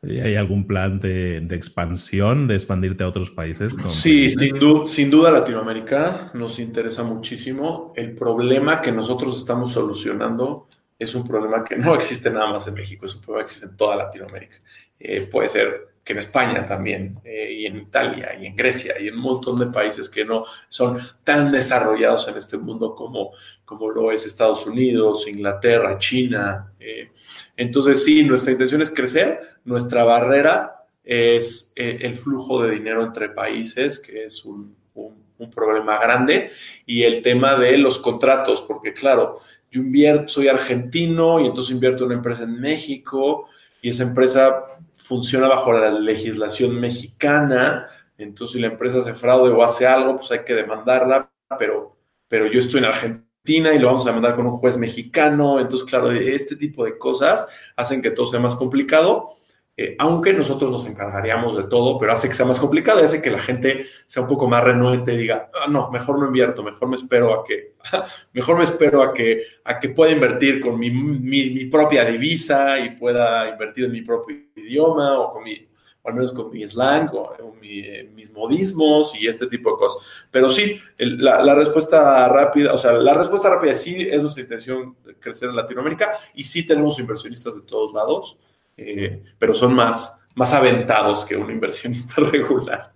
¿Hay 0.02 0.36
algún 0.36 0.64
plan 0.66 1.00
de, 1.00 1.38
expansión, 1.50 2.46
de 2.46 2.54
expandirte 2.54 3.02
a 3.02 3.08
otros 3.08 3.30
países? 3.30 3.76
Sí, 3.88 4.30
sin, 4.30 4.86
sin, 4.86 5.10
duda 5.10 5.30
Latinoamérica 5.32 6.30
nos 6.34 6.60
interesa 6.60 7.02
muchísimo. 7.02 7.92
El 7.96 8.14
problema 8.14 8.80
que 8.80 8.92
nosotros 8.92 9.36
estamos 9.36 9.72
solucionando 9.72 10.68
es 10.96 11.14
un 11.16 11.26
problema 11.26 11.64
que 11.64 11.76
no 11.76 11.94
existe 11.96 12.30
nada 12.30 12.52
más 12.52 12.66
en 12.68 12.74
México, 12.74 13.06
es 13.06 13.14
un 13.16 13.22
problema 13.22 13.44
que 13.44 13.46
existe 13.46 13.66
en 13.66 13.76
toda 13.76 13.96
Latinoamérica. 13.96 14.56
Eh, 15.00 15.22
puede 15.22 15.48
ser 15.48 15.88
que 16.04 16.12
en 16.12 16.20
España 16.20 16.64
también, 16.64 17.20
eh, 17.24 17.52
y 17.52 17.66
en 17.66 17.76
Italia, 17.76 18.36
y 18.40 18.46
en 18.46 18.56
Grecia, 18.56 18.94
y 19.00 19.08
en 19.08 19.14
un 19.14 19.20
montón 19.20 19.58
de 19.58 19.66
países 19.66 20.08
que 20.08 20.24
no 20.24 20.44
son 20.68 20.98
tan 21.22 21.52
desarrollados 21.52 22.26
en 22.28 22.36
este 22.36 22.56
mundo 22.56 22.94
como, 22.94 23.32
como 23.64 23.90
lo 23.90 24.10
es 24.10 24.26
Estados 24.26 24.66
Unidos, 24.66 25.28
Inglaterra, 25.28 25.98
China. 25.98 26.72
Eh. 26.80 27.10
Entonces, 27.58 28.04
sí, 28.04 28.22
nuestra 28.22 28.52
intención 28.52 28.80
es 28.80 28.90
crecer, 28.90 29.40
nuestra 29.64 30.04
barrera 30.04 30.84
es 31.02 31.72
el 31.74 32.14
flujo 32.14 32.62
de 32.62 32.70
dinero 32.70 33.04
entre 33.04 33.30
países, 33.30 33.98
que 33.98 34.24
es 34.24 34.44
un, 34.44 34.76
un 34.94 35.50
problema 35.50 35.98
grande, 35.98 36.50
y 36.86 37.02
el 37.02 37.20
tema 37.20 37.56
de 37.56 37.76
los 37.78 37.98
contratos, 37.98 38.62
porque 38.62 38.92
claro, 38.92 39.36
yo 39.70 39.80
invierto, 39.80 40.28
soy 40.28 40.48
argentino 40.48 41.40
y 41.40 41.46
entonces 41.46 41.72
invierto 41.72 42.04
en 42.04 42.06
una 42.06 42.16
empresa 42.16 42.44
en 42.44 42.60
México 42.60 43.48
y 43.82 43.90
esa 43.90 44.04
empresa 44.04 44.64
funciona 44.96 45.48
bajo 45.48 45.72
la 45.72 45.90
legislación 45.90 46.78
mexicana, 46.78 47.88
entonces 48.16 48.54
si 48.54 48.60
la 48.60 48.68
empresa 48.68 48.98
hace 48.98 49.14
fraude 49.14 49.50
o 49.52 49.62
hace 49.62 49.86
algo, 49.86 50.16
pues 50.16 50.30
hay 50.32 50.40
que 50.44 50.54
demandarla, 50.54 51.30
pero, 51.58 51.96
pero 52.28 52.46
yo 52.46 52.60
estoy 52.60 52.78
en 52.78 52.86
Argentina 52.86 53.27
y 53.56 53.78
lo 53.78 53.86
vamos 53.86 54.04
a 54.06 54.10
demandar 54.10 54.36
con 54.36 54.46
un 54.46 54.52
juez 54.52 54.76
mexicano, 54.76 55.60
entonces 55.60 55.88
claro, 55.88 56.10
este 56.10 56.56
tipo 56.56 56.84
de 56.84 56.98
cosas 56.98 57.46
hacen 57.76 58.02
que 58.02 58.10
todo 58.10 58.26
sea 58.26 58.40
más 58.40 58.56
complicado 58.56 59.38
eh, 59.80 59.94
aunque 60.00 60.32
nosotros 60.32 60.72
nos 60.72 60.88
encargaríamos 60.88 61.56
de 61.56 61.62
todo, 61.62 61.98
pero 61.98 62.12
hace 62.12 62.26
que 62.26 62.34
sea 62.34 62.44
más 62.44 62.58
complicado 62.58 62.98
hace 63.04 63.22
que 63.22 63.30
la 63.30 63.38
gente 63.38 63.86
sea 64.08 64.24
un 64.24 64.28
poco 64.28 64.48
más 64.48 64.64
renuente 64.64 65.12
y 65.12 65.18
diga, 65.18 65.48
ah, 65.54 65.68
no, 65.70 65.88
mejor 65.92 66.18
no 66.18 66.26
invierto, 66.26 66.64
mejor 66.64 66.88
me 66.88 66.96
espero 66.96 67.32
a 67.32 67.44
que, 67.44 67.74
mejor 68.32 68.58
me 68.58 68.64
espero 68.64 69.04
a 69.04 69.14
que, 69.14 69.44
a 69.62 69.78
que 69.78 69.90
pueda 69.90 70.10
invertir 70.10 70.60
con 70.60 70.80
mi, 70.80 70.90
mi, 70.90 71.66
propia 71.66 72.04
divisa 72.04 72.76
y 72.80 72.96
pueda 72.96 73.50
invertir 73.50 73.84
en 73.84 73.92
mi 73.92 74.02
propio 74.02 74.36
idioma 74.56 75.16
o 75.16 75.32
con 75.34 75.44
mi, 75.44 75.67
al 76.08 76.14
menos 76.14 76.32
con 76.32 76.50
mi 76.50 76.66
slang 76.66 77.10
o, 77.12 77.54
mis 77.60 78.32
modismos 78.32 79.14
y 79.20 79.26
este 79.26 79.46
tipo 79.46 79.70
de 79.72 79.76
cosas. 79.76 80.26
Pero 80.30 80.50
sí, 80.50 80.80
la, 80.98 81.54
respuesta 81.54 82.28
rápida, 82.28 82.72
o 82.72 82.78
sea, 82.78 82.92
la 82.92 83.14
respuesta 83.14 83.50
rápida 83.50 83.74
sí 83.74 84.08
es 84.10 84.22
nuestra 84.22 84.42
intención 84.42 84.96
crecer 85.20 85.50
en 85.50 85.56
Latinoamérica 85.56 86.12
y 86.34 86.42
sí 86.42 86.66
tenemos 86.66 86.98
inversionistas 86.98 87.56
de 87.56 87.62
todos 87.62 87.92
lados. 87.92 88.38
Eh, 88.76 89.24
pero 89.38 89.52
son 89.52 89.74
más, 89.74 90.24
más 90.34 90.54
aventados 90.54 91.24
que 91.24 91.36
un 91.36 91.50
inversionista 91.50 92.20
regular. 92.32 92.92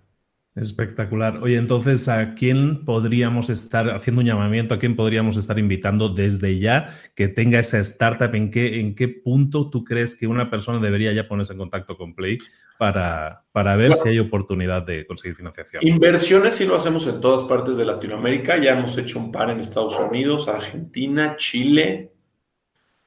Espectacular. 0.55 1.39
Oye, 1.41 1.57
entonces, 1.57 2.07
¿a 2.07 2.35
quién 2.35 2.85
podríamos 2.85 3.49
estar 3.49 3.89
haciendo 3.89 4.21
un 4.21 4.27
llamamiento? 4.27 4.75
¿A 4.75 4.79
quién 4.79 4.95
podríamos 4.95 5.35
estar 5.35 5.57
invitando 5.57 6.09
desde 6.09 6.59
ya 6.59 6.93
que 7.15 7.27
tenga 7.27 7.57
esa 7.57 7.79
startup? 7.79 8.35
¿En 8.35 8.51
qué, 8.51 8.79
en 8.79 8.93
qué 8.93 9.07
punto 9.07 9.71
tú 9.71 9.83
crees 9.83 10.15
que 10.15 10.27
una 10.27 10.51
persona 10.51 10.77
debería 10.77 11.11
ya 11.11 11.27
ponerse 11.27 11.53
en 11.53 11.59
contacto 11.59 11.97
con 11.97 12.13
Play 12.13 12.37
para, 12.77 13.45
para 13.51 13.75
ver 13.75 13.95
si 13.95 14.09
hay 14.09 14.19
oportunidad 14.19 14.85
de 14.85 15.07
conseguir 15.07 15.35
financiación? 15.35 15.87
Inversiones 15.87 16.53
sí 16.53 16.67
lo 16.67 16.75
hacemos 16.75 17.07
en 17.07 17.19
todas 17.19 17.45
partes 17.45 17.75
de 17.75 17.85
Latinoamérica. 17.85 18.57
Ya 18.57 18.73
hemos 18.73 18.95
hecho 18.99 19.17
un 19.17 19.31
par 19.31 19.49
en 19.49 19.59
Estados 19.59 19.99
Unidos, 19.99 20.47
Argentina, 20.47 21.35
Chile. 21.35 22.11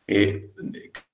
Eh, 0.09 0.51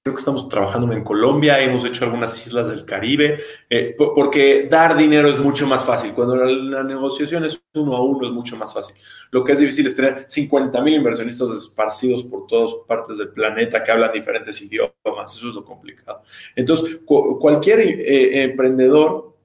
creo 0.02 0.14
que 0.14 0.18
estamos 0.18 0.48
trabajando 0.48 0.92
en 0.92 1.02
Colombia, 1.02 1.61
hemos 1.61 1.85
hecho 1.85 2.05
algunas 2.05 2.46
islas 2.46 2.68
del 2.68 2.85
Caribe, 2.85 3.38
eh, 3.70 3.94
porque 3.96 4.66
dar 4.68 4.96
dinero 4.96 5.28
es 5.28 5.38
mucho 5.38 5.66
más 5.66 5.85
fácil. 5.85 6.12
Cuando 6.12 6.37
la, 6.37 6.83
negociación 6.83 7.44
es 7.44 7.62
uno 7.74 7.96
a 7.96 8.02
uno 8.02 8.26
es 8.26 8.33
mucho 8.33 8.57
más 8.57 8.74
fácil. 8.74 8.96
Lo 9.31 9.44
que 9.44 9.52
es 9.52 9.61
difícil 9.61 9.87
es 9.87 9.94
tener 9.94 10.26
50 10.28 10.81
mil 10.83 10.94
inversionistas 10.94 11.50
esparcidos 11.57 12.24
por 12.24 12.46
todas 12.46 12.74
partes 12.87 13.18
del 13.18 13.28
planeta 13.28 13.83
que 13.83 13.92
hablan 13.92 14.12
diferentes 14.12 14.61
idiomas. 14.61 15.37
Eso 15.37 15.48
es 15.48 15.55
lo 15.55 15.64
complicado. 15.64 16.22
Entonces, 16.55 17.00
cualquier 17.07 17.81
eh, 17.81 18.42
emprendedor 18.42 19.37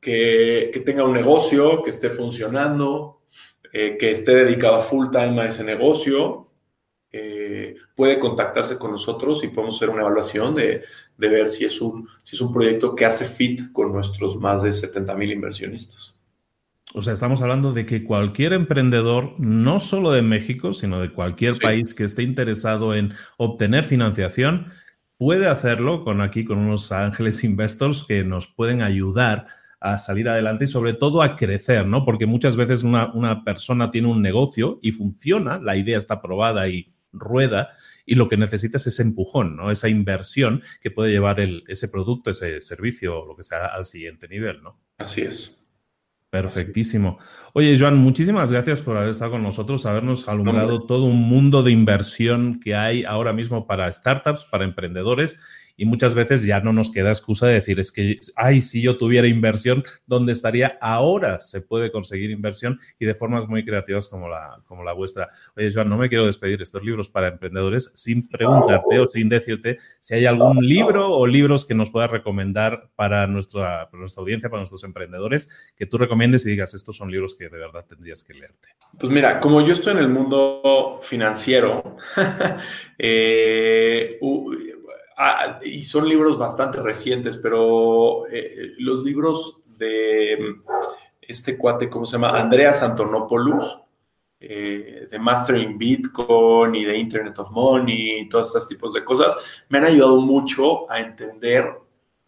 que, 0.00 0.70
que, 0.72 0.80
tenga 0.80 1.04
un 1.04 1.12
negocio, 1.12 1.82
que 1.82 1.90
esté 1.90 2.10
funcionando, 2.10 3.18
eh, 3.72 3.96
que 3.98 4.10
esté 4.10 4.34
dedicado 4.34 4.80
full 4.80 5.08
time 5.10 5.42
a 5.42 5.46
ese 5.46 5.62
negocio, 5.62 6.47
eh, 7.70 7.76
puede 7.94 8.18
contactarse 8.18 8.78
con 8.78 8.92
nosotros 8.92 9.42
y 9.44 9.48
podemos 9.48 9.76
hacer 9.76 9.90
una 9.90 10.00
evaluación 10.00 10.54
de, 10.54 10.82
ver 11.16 11.50
si 11.50 11.64
es, 11.64 11.80
un, 11.80 12.08
si 12.22 12.36
es 12.36 12.42
un 12.42 12.52
proyecto 12.52 12.94
que 12.94 13.04
hace 13.04 13.24
fit 13.24 13.72
con 13.72 13.92
nuestros 13.92 14.36
más 14.36 14.62
de 14.62 14.72
70 14.72 15.14
mil 15.14 15.32
inversionistas. 15.32 16.18
O 16.94 17.02
sea, 17.02 17.12
estamos 17.12 17.42
hablando 17.42 17.72
de 17.72 17.84
que 17.84 18.02
cualquier 18.02 18.54
emprendedor, 18.54 19.38
no 19.38 19.78
solo 19.78 20.10
de 20.10 20.22
México, 20.22 20.72
sino 20.72 21.00
de 21.00 21.12
cualquier 21.12 21.58
país 21.58 21.92
que 21.92 22.04
esté 22.04 22.22
interesado 22.22 22.94
en 22.94 23.12
obtener 23.36 23.84
financiación, 23.84 24.72
puede 25.18 25.48
hacerlo 25.48 26.02
con 26.02 26.22
aquí, 26.22 26.44
con 26.44 26.58
unos 26.58 26.90
ángeles 26.92 27.44
investors 27.44 28.04
que 28.04 28.24
nos 28.24 28.46
pueden 28.46 28.80
ayudar 28.80 29.48
a 29.80 29.98
salir 29.98 30.28
adelante 30.28 30.64
y 30.64 30.68
sobre 30.68 30.94
todo 30.94 31.22
a 31.22 31.36
crecer, 31.36 31.86
¿no? 31.86 32.04
Porque 32.04 32.26
muchas 32.26 32.56
veces 32.56 32.82
una, 32.82 33.12
una 33.12 33.44
persona 33.44 33.90
tiene 33.90 34.08
un 34.08 34.22
negocio 34.22 34.78
y 34.82 34.92
funciona, 34.92 35.58
la 35.58 35.76
idea 35.76 35.98
está 35.98 36.20
probada 36.20 36.68
y 36.68 36.92
rueda 37.12 37.70
y 38.04 38.14
lo 38.14 38.28
que 38.28 38.36
necesita 38.36 38.78
es 38.78 38.86
ese 38.86 39.02
empujón, 39.02 39.56
¿no? 39.56 39.70
Esa 39.70 39.88
inversión 39.88 40.62
que 40.80 40.90
puede 40.90 41.10
llevar 41.10 41.40
el, 41.40 41.64
ese 41.68 41.88
producto, 41.88 42.30
ese 42.30 42.62
servicio 42.62 43.20
o 43.20 43.26
lo 43.26 43.36
que 43.36 43.42
sea 43.42 43.66
al 43.66 43.84
siguiente 43.84 44.28
nivel, 44.28 44.62
¿no? 44.62 44.80
Así 44.96 45.22
es. 45.22 45.58
Perfectísimo. 46.30 47.18
Oye, 47.54 47.78
Joan, 47.78 47.96
muchísimas 47.96 48.52
gracias 48.52 48.82
por 48.82 48.96
haber 48.96 49.10
estado 49.10 49.32
con 49.32 49.42
nosotros, 49.42 49.86
habernos 49.86 50.28
alumbrado 50.28 50.84
todo 50.84 51.04
un 51.04 51.22
mundo 51.22 51.62
de 51.62 51.72
inversión 51.72 52.60
que 52.60 52.74
hay 52.74 53.04
ahora 53.04 53.32
mismo 53.32 53.66
para 53.66 53.90
startups, 53.90 54.44
para 54.44 54.64
emprendedores 54.64 55.40
y 55.78 55.86
muchas 55.86 56.14
veces 56.14 56.44
ya 56.44 56.60
no 56.60 56.72
nos 56.72 56.90
queda 56.90 57.10
excusa 57.10 57.46
de 57.46 57.54
decir, 57.54 57.78
es 57.78 57.92
que, 57.92 58.16
ay, 58.34 58.60
si 58.62 58.82
yo 58.82 58.98
tuviera 58.98 59.28
inversión, 59.28 59.84
¿dónde 60.06 60.32
estaría? 60.32 60.76
Ahora 60.80 61.40
se 61.40 61.62
puede 61.62 61.92
conseguir 61.92 62.30
inversión 62.32 62.80
y 62.98 63.06
de 63.06 63.14
formas 63.14 63.48
muy 63.48 63.64
creativas 63.64 64.08
como 64.08 64.28
la, 64.28 64.60
como 64.66 64.82
la 64.82 64.92
vuestra. 64.92 65.28
Oye, 65.56 65.70
Joan, 65.72 65.88
no 65.88 65.96
me 65.96 66.08
quiero 66.08 66.26
despedir 66.26 66.60
estos 66.60 66.82
libros 66.82 67.08
para 67.08 67.28
emprendedores 67.28 67.92
sin 67.94 68.28
preguntarte 68.28 68.98
o 68.98 69.06
sin 69.06 69.28
decirte 69.28 69.78
si 70.00 70.14
hay 70.14 70.26
algún 70.26 70.66
libro 70.66 71.10
o 71.16 71.26
libros 71.28 71.64
que 71.64 71.76
nos 71.76 71.90
puedas 71.90 72.10
recomendar 72.10 72.90
para 72.96 73.28
nuestra, 73.28 73.88
para 73.88 74.00
nuestra 74.00 74.22
audiencia, 74.22 74.50
para 74.50 74.60
nuestros 74.60 74.82
emprendedores, 74.82 75.72
que 75.76 75.86
tú 75.86 75.96
recomiendes 75.96 76.44
y 76.44 76.50
digas, 76.50 76.74
estos 76.74 76.96
son 76.96 77.12
libros 77.12 77.36
que 77.36 77.48
de 77.48 77.56
verdad 77.58 77.86
tendrías 77.88 78.24
que 78.24 78.34
leerte. 78.34 78.70
Pues 78.98 79.12
mira, 79.12 79.38
como 79.38 79.64
yo 79.64 79.74
estoy 79.74 79.92
en 79.92 79.98
el 79.98 80.08
mundo 80.08 80.98
financiero, 81.02 81.96
eh, 82.98 84.18
Ah, 85.20 85.58
y 85.64 85.82
son 85.82 86.08
libros 86.08 86.38
bastante 86.38 86.80
recientes, 86.80 87.36
pero 87.38 88.28
eh, 88.28 88.74
los 88.78 89.02
libros 89.02 89.58
de 89.66 90.38
mm, 90.38 90.70
este 91.22 91.58
cuate, 91.58 91.88
¿cómo 91.88 92.06
se 92.06 92.12
llama? 92.12 92.38
Andreas 92.38 92.84
Antonopoulos, 92.84 93.80
eh, 94.38 95.08
de 95.10 95.18
Mastering 95.18 95.76
Bitcoin 95.76 96.76
y 96.76 96.84
de 96.84 96.96
Internet 96.96 97.36
of 97.40 97.50
Money 97.50 98.20
y 98.20 98.28
todos 98.28 98.46
estos 98.46 98.68
tipos 98.68 98.92
de 98.92 99.02
cosas, 99.02 99.36
me 99.68 99.78
han 99.78 99.86
ayudado 99.86 100.20
mucho 100.20 100.88
a 100.88 101.00
entender 101.00 101.68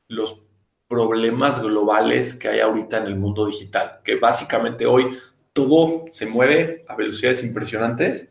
los 0.09 0.43
problemas 0.89 1.63
globales 1.63 2.35
que 2.35 2.49
hay 2.49 2.59
ahorita 2.59 2.99
en 2.99 3.07
el 3.07 3.15
mundo 3.15 3.47
digital, 3.47 4.01
que 4.03 4.17
básicamente 4.17 4.85
hoy 4.85 5.17
todo 5.53 6.07
se 6.11 6.27
mueve 6.27 6.85
a 6.89 6.97
velocidades 6.97 7.45
impresionantes 7.45 8.29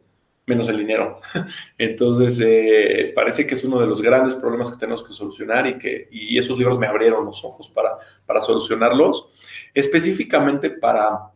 menos 0.49 0.67
el 0.67 0.77
dinero. 0.77 1.21
Entonces, 1.77 2.41
eh, 2.45 3.13
parece 3.15 3.47
que 3.47 3.53
es 3.53 3.63
uno 3.63 3.79
de 3.79 3.87
los 3.87 4.01
grandes 4.01 4.33
problemas 4.33 4.69
que 4.69 4.77
tenemos 4.77 5.03
que 5.03 5.13
solucionar 5.13 5.67
y 5.67 5.77
que 5.77 6.09
y 6.11 6.37
esos 6.37 6.57
libros 6.57 6.77
me 6.77 6.87
abrieron 6.87 7.23
los 7.25 7.43
ojos 7.45 7.69
para, 7.69 7.91
para 8.25 8.41
solucionarlos, 8.41 9.29
específicamente 9.73 10.71
para, 10.71 11.31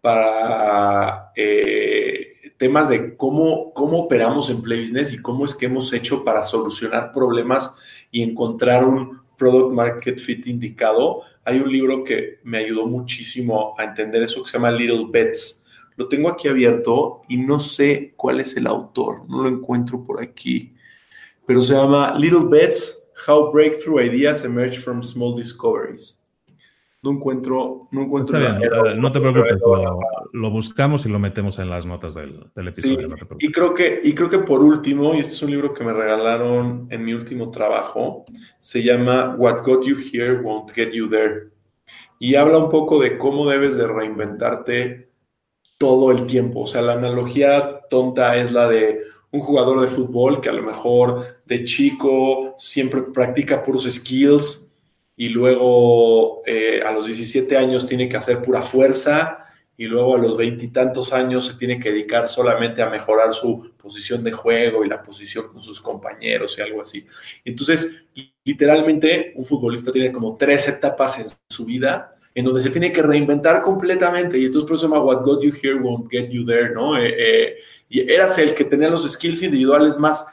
para 0.00 1.32
eh, 1.34 2.52
temas 2.58 2.88
de 2.88 3.16
cómo, 3.16 3.72
cómo 3.72 4.00
operamos 4.00 4.50
en 4.50 4.60
Play 4.60 4.80
Business 4.80 5.12
y 5.12 5.22
cómo 5.22 5.44
es 5.44 5.54
que 5.54 5.66
hemos 5.66 5.92
hecho 5.92 6.24
para 6.24 6.42
solucionar 6.42 7.12
problemas 7.12 7.74
y 8.10 8.22
encontrar 8.22 8.84
un 8.84 9.22
product 9.36 9.72
market 9.72 10.18
fit 10.18 10.46
indicado, 10.46 11.22
hay 11.44 11.58
un 11.58 11.70
libro 11.70 12.02
que 12.02 12.40
me 12.42 12.58
ayudó 12.58 12.86
muchísimo 12.86 13.74
a 13.78 13.84
entender 13.84 14.22
eso 14.22 14.42
que 14.42 14.50
se 14.50 14.58
llama 14.58 14.70
Little 14.70 15.06
Bets. 15.08 15.55
Lo 15.96 16.08
tengo 16.08 16.28
aquí 16.28 16.48
abierto 16.48 17.22
y 17.28 17.38
no 17.38 17.58
sé 17.58 18.12
cuál 18.16 18.40
es 18.40 18.56
el 18.56 18.66
autor, 18.66 19.28
no 19.28 19.42
lo 19.42 19.48
encuentro 19.48 20.04
por 20.04 20.22
aquí, 20.22 20.74
pero 21.46 21.62
se 21.62 21.74
llama 21.74 22.14
Little 22.18 22.46
Bets, 22.48 23.08
How 23.26 23.50
Breakthrough 23.50 24.00
Ideas 24.00 24.44
Emerge 24.44 24.78
from 24.78 25.02
Small 25.02 25.36
Discoveries 25.36 26.22
no 27.06 27.12
encuentro, 27.12 27.88
no 27.92 28.02
encuentro. 28.02 28.38
no 28.96 29.12
te 29.12 29.20
preocupes, 29.20 29.58
lo, 30.32 30.50
buscamos 30.50 31.06
y 31.06 31.08
lo 31.08 31.18
metemos 31.18 31.58
en 31.60 31.70
las 31.70 31.86
notas 31.86 32.14
del, 32.14 32.50
episodio. 32.56 33.08
y, 33.38 33.50
creo 33.50 33.74
que, 33.74 34.00
y 34.02 34.12
creo 34.12 34.28
que 34.28 34.40
por 34.40 34.62
último, 34.62 35.14
y 35.14 35.20
este 35.20 35.32
es 35.32 35.42
un 35.42 35.52
libro 35.52 35.72
que 35.72 35.84
me 35.84 35.92
regalaron 35.92 36.88
en 36.90 37.04
mi 37.04 37.14
último 37.14 37.50
trabajo, 37.50 38.24
se 38.58 38.82
llama 38.82 39.36
What 39.38 39.62
Got 39.64 39.84
You 39.84 39.96
Here 39.96 40.40
Won't 40.40 40.72
Get 40.72 40.90
You 40.92 41.08
There. 41.08 41.50
Y 42.18 42.34
habla 42.34 42.58
un 42.58 42.70
poco 42.70 43.00
de 43.00 43.16
cómo 43.18 43.48
debes 43.48 43.76
de 43.76 43.86
reinventarte 43.86 45.10
todo 45.78 46.10
el 46.10 46.26
tiempo. 46.26 46.60
O 46.60 46.66
sea, 46.66 46.82
la 46.82 46.94
analogía 46.94 47.80
tonta 47.90 48.36
es 48.36 48.52
la 48.52 48.68
de 48.68 49.02
un 49.30 49.40
jugador 49.40 49.80
de 49.80 49.88
fútbol 49.88 50.40
que 50.40 50.48
a 50.48 50.52
lo 50.52 50.62
mejor 50.62 51.40
de 51.44 51.64
chico 51.64 52.54
siempre 52.56 53.02
practica 53.02 53.62
puros 53.62 53.84
skills 53.84 54.74
y 55.16 55.28
luego 55.28 56.42
eh, 56.46 56.80
a 56.82 56.92
los 56.92 57.06
17 57.06 57.56
años 57.56 57.86
tiene 57.86 58.08
que 58.08 58.16
hacer 58.16 58.42
pura 58.42 58.62
fuerza 58.62 59.46
y 59.78 59.84
luego 59.84 60.14
a 60.14 60.18
los 60.18 60.36
veintitantos 60.36 61.12
años 61.12 61.46
se 61.46 61.54
tiene 61.54 61.78
que 61.78 61.90
dedicar 61.90 62.28
solamente 62.28 62.80
a 62.80 62.88
mejorar 62.88 63.34
su 63.34 63.72
posición 63.76 64.24
de 64.24 64.32
juego 64.32 64.84
y 64.84 64.88
la 64.88 65.02
posición 65.02 65.48
con 65.48 65.62
sus 65.62 65.80
compañeros 65.80 66.56
y 66.56 66.62
algo 66.62 66.80
así. 66.80 67.06
Entonces, 67.44 68.04
literalmente, 68.42 69.32
un 69.36 69.44
futbolista 69.44 69.92
tiene 69.92 70.12
como 70.12 70.36
tres 70.36 70.68
etapas 70.68 71.18
en 71.18 71.26
su 71.50 71.66
vida 71.66 72.15
en 72.36 72.44
donde 72.44 72.60
se 72.60 72.68
tiene 72.68 72.92
que 72.92 73.02
reinventar 73.02 73.62
completamente 73.62 74.38
y 74.38 74.44
entonces 74.44 74.68
por 74.68 74.76
eso 74.76 74.86
se 74.86 74.92
llama 74.92 75.02
What 75.02 75.24
got 75.24 75.42
you 75.42 75.50
here 75.50 75.76
won't 75.76 76.10
get 76.10 76.28
you 76.28 76.44
there, 76.44 76.70
¿no? 76.70 76.98
Eh, 76.98 77.14
eh, 77.18 77.56
y 77.88 78.12
eras 78.12 78.38
el 78.38 78.54
que 78.54 78.64
tenía 78.64 78.90
los 78.90 79.10
skills 79.10 79.42
individuales 79.42 79.98
más 79.98 80.26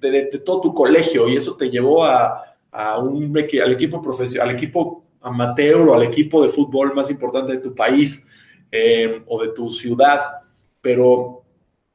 de 0.00 0.40
todo 0.44 0.62
tu 0.62 0.74
colegio 0.74 1.28
y 1.28 1.36
eso 1.36 1.54
te 1.54 1.68
llevó 1.68 2.04
a, 2.04 2.56
a 2.72 2.98
un, 2.98 3.36
al 3.36 3.72
equipo 3.72 4.00
profesional, 4.00 4.48
al 4.48 4.54
equipo 4.54 5.04
amateur 5.20 5.88
o 5.88 5.94
al 5.94 6.04
equipo 6.04 6.42
de 6.42 6.48
fútbol 6.48 6.94
más 6.94 7.10
importante 7.10 7.52
de 7.52 7.58
tu 7.58 7.74
país 7.74 8.26
eh, 8.72 9.22
o 9.26 9.42
de 9.42 9.48
tu 9.48 9.70
ciudad, 9.70 10.20
pero, 10.80 11.37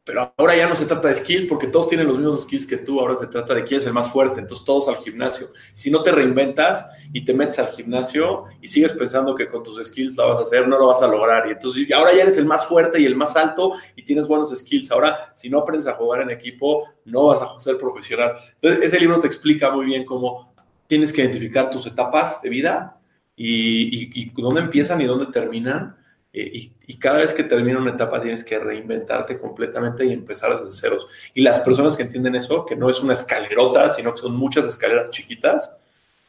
pero 0.05 0.33
ahora 0.37 0.55
ya 0.55 0.67
no 0.67 0.75
se 0.75 0.85
trata 0.85 1.07
de 1.07 1.15
skills 1.15 1.45
porque 1.45 1.67
todos 1.67 1.87
tienen 1.87 2.07
los 2.07 2.17
mismos 2.17 2.41
skills 2.43 2.65
que 2.65 2.77
tú, 2.77 2.99
ahora 2.99 3.15
se 3.15 3.27
trata 3.27 3.53
de 3.53 3.63
quién 3.63 3.77
es 3.77 3.87
el 3.87 3.93
más 3.93 4.11
fuerte, 4.11 4.41
entonces 4.41 4.65
todos 4.65 4.89
al 4.89 4.97
gimnasio. 4.97 5.47
Si 5.73 5.89
no 5.89 6.03
te 6.03 6.11
reinventas 6.11 6.85
y 7.13 7.23
te 7.23 7.33
metes 7.33 7.59
al 7.59 7.67
gimnasio 7.67 8.45
y 8.61 8.67
sigues 8.67 8.91
pensando 8.93 9.33
que 9.33 9.47
con 9.47 9.63
tus 9.63 9.83
skills 9.85 10.17
la 10.17 10.25
vas 10.25 10.39
a 10.39 10.41
hacer, 10.41 10.67
no 10.67 10.77
lo 10.77 10.87
vas 10.87 11.01
a 11.01 11.07
lograr. 11.07 11.47
Y 11.47 11.51
entonces 11.51 11.89
ahora 11.93 12.13
ya 12.13 12.23
eres 12.23 12.37
el 12.37 12.45
más 12.45 12.67
fuerte 12.67 12.99
y 12.99 13.05
el 13.05 13.15
más 13.15 13.35
alto 13.37 13.71
y 13.95 14.03
tienes 14.03 14.27
buenos 14.27 14.53
skills. 14.53 14.91
Ahora, 14.91 15.31
si 15.35 15.49
no 15.49 15.59
aprendes 15.59 15.87
a 15.87 15.93
jugar 15.93 16.21
en 16.21 16.31
equipo, 16.31 16.85
no 17.05 17.27
vas 17.27 17.41
a 17.41 17.59
ser 17.59 17.77
profesional. 17.77 18.33
Entonces, 18.55 18.83
ese 18.83 18.99
libro 18.99 19.19
te 19.21 19.27
explica 19.27 19.71
muy 19.71 19.85
bien 19.85 20.03
cómo 20.03 20.53
tienes 20.87 21.13
que 21.13 21.21
identificar 21.21 21.69
tus 21.69 21.87
etapas 21.87 22.41
de 22.41 22.49
vida 22.49 22.99
y, 23.35 24.29
dónde 24.41 24.61
empiezan 24.61 25.01
y 25.01 25.05
dónde 25.05 25.27
terminan. 25.27 25.95
Y, 26.35 26.97
cada 26.97 27.19
vez 27.19 27.33
que 27.33 27.43
termina 27.43 27.77
una 27.77 27.91
etapa 27.91 28.21
tienes 28.21 28.43
que 28.43 28.57
reinventarte 28.57 29.37
completamente 29.37 30.05
y 30.05 30.13
empezar 30.13 30.57
desde 30.57 30.71
ceros. 30.71 31.07
Y 31.33 31.41
las 31.41 31.59
personas 31.59 31.95
que 31.95 32.03
entienden 32.03 32.35
eso, 32.35 32.65
que 32.65 32.75
no 32.75 32.89
es 32.89 33.01
una 33.01 33.13
escalerota, 33.13 33.91
sino 33.91 34.13
que 34.13 34.21
son 34.21 34.35
muchas 34.35 34.65
escaleras 34.65 35.11
chiquitas, 35.11 35.75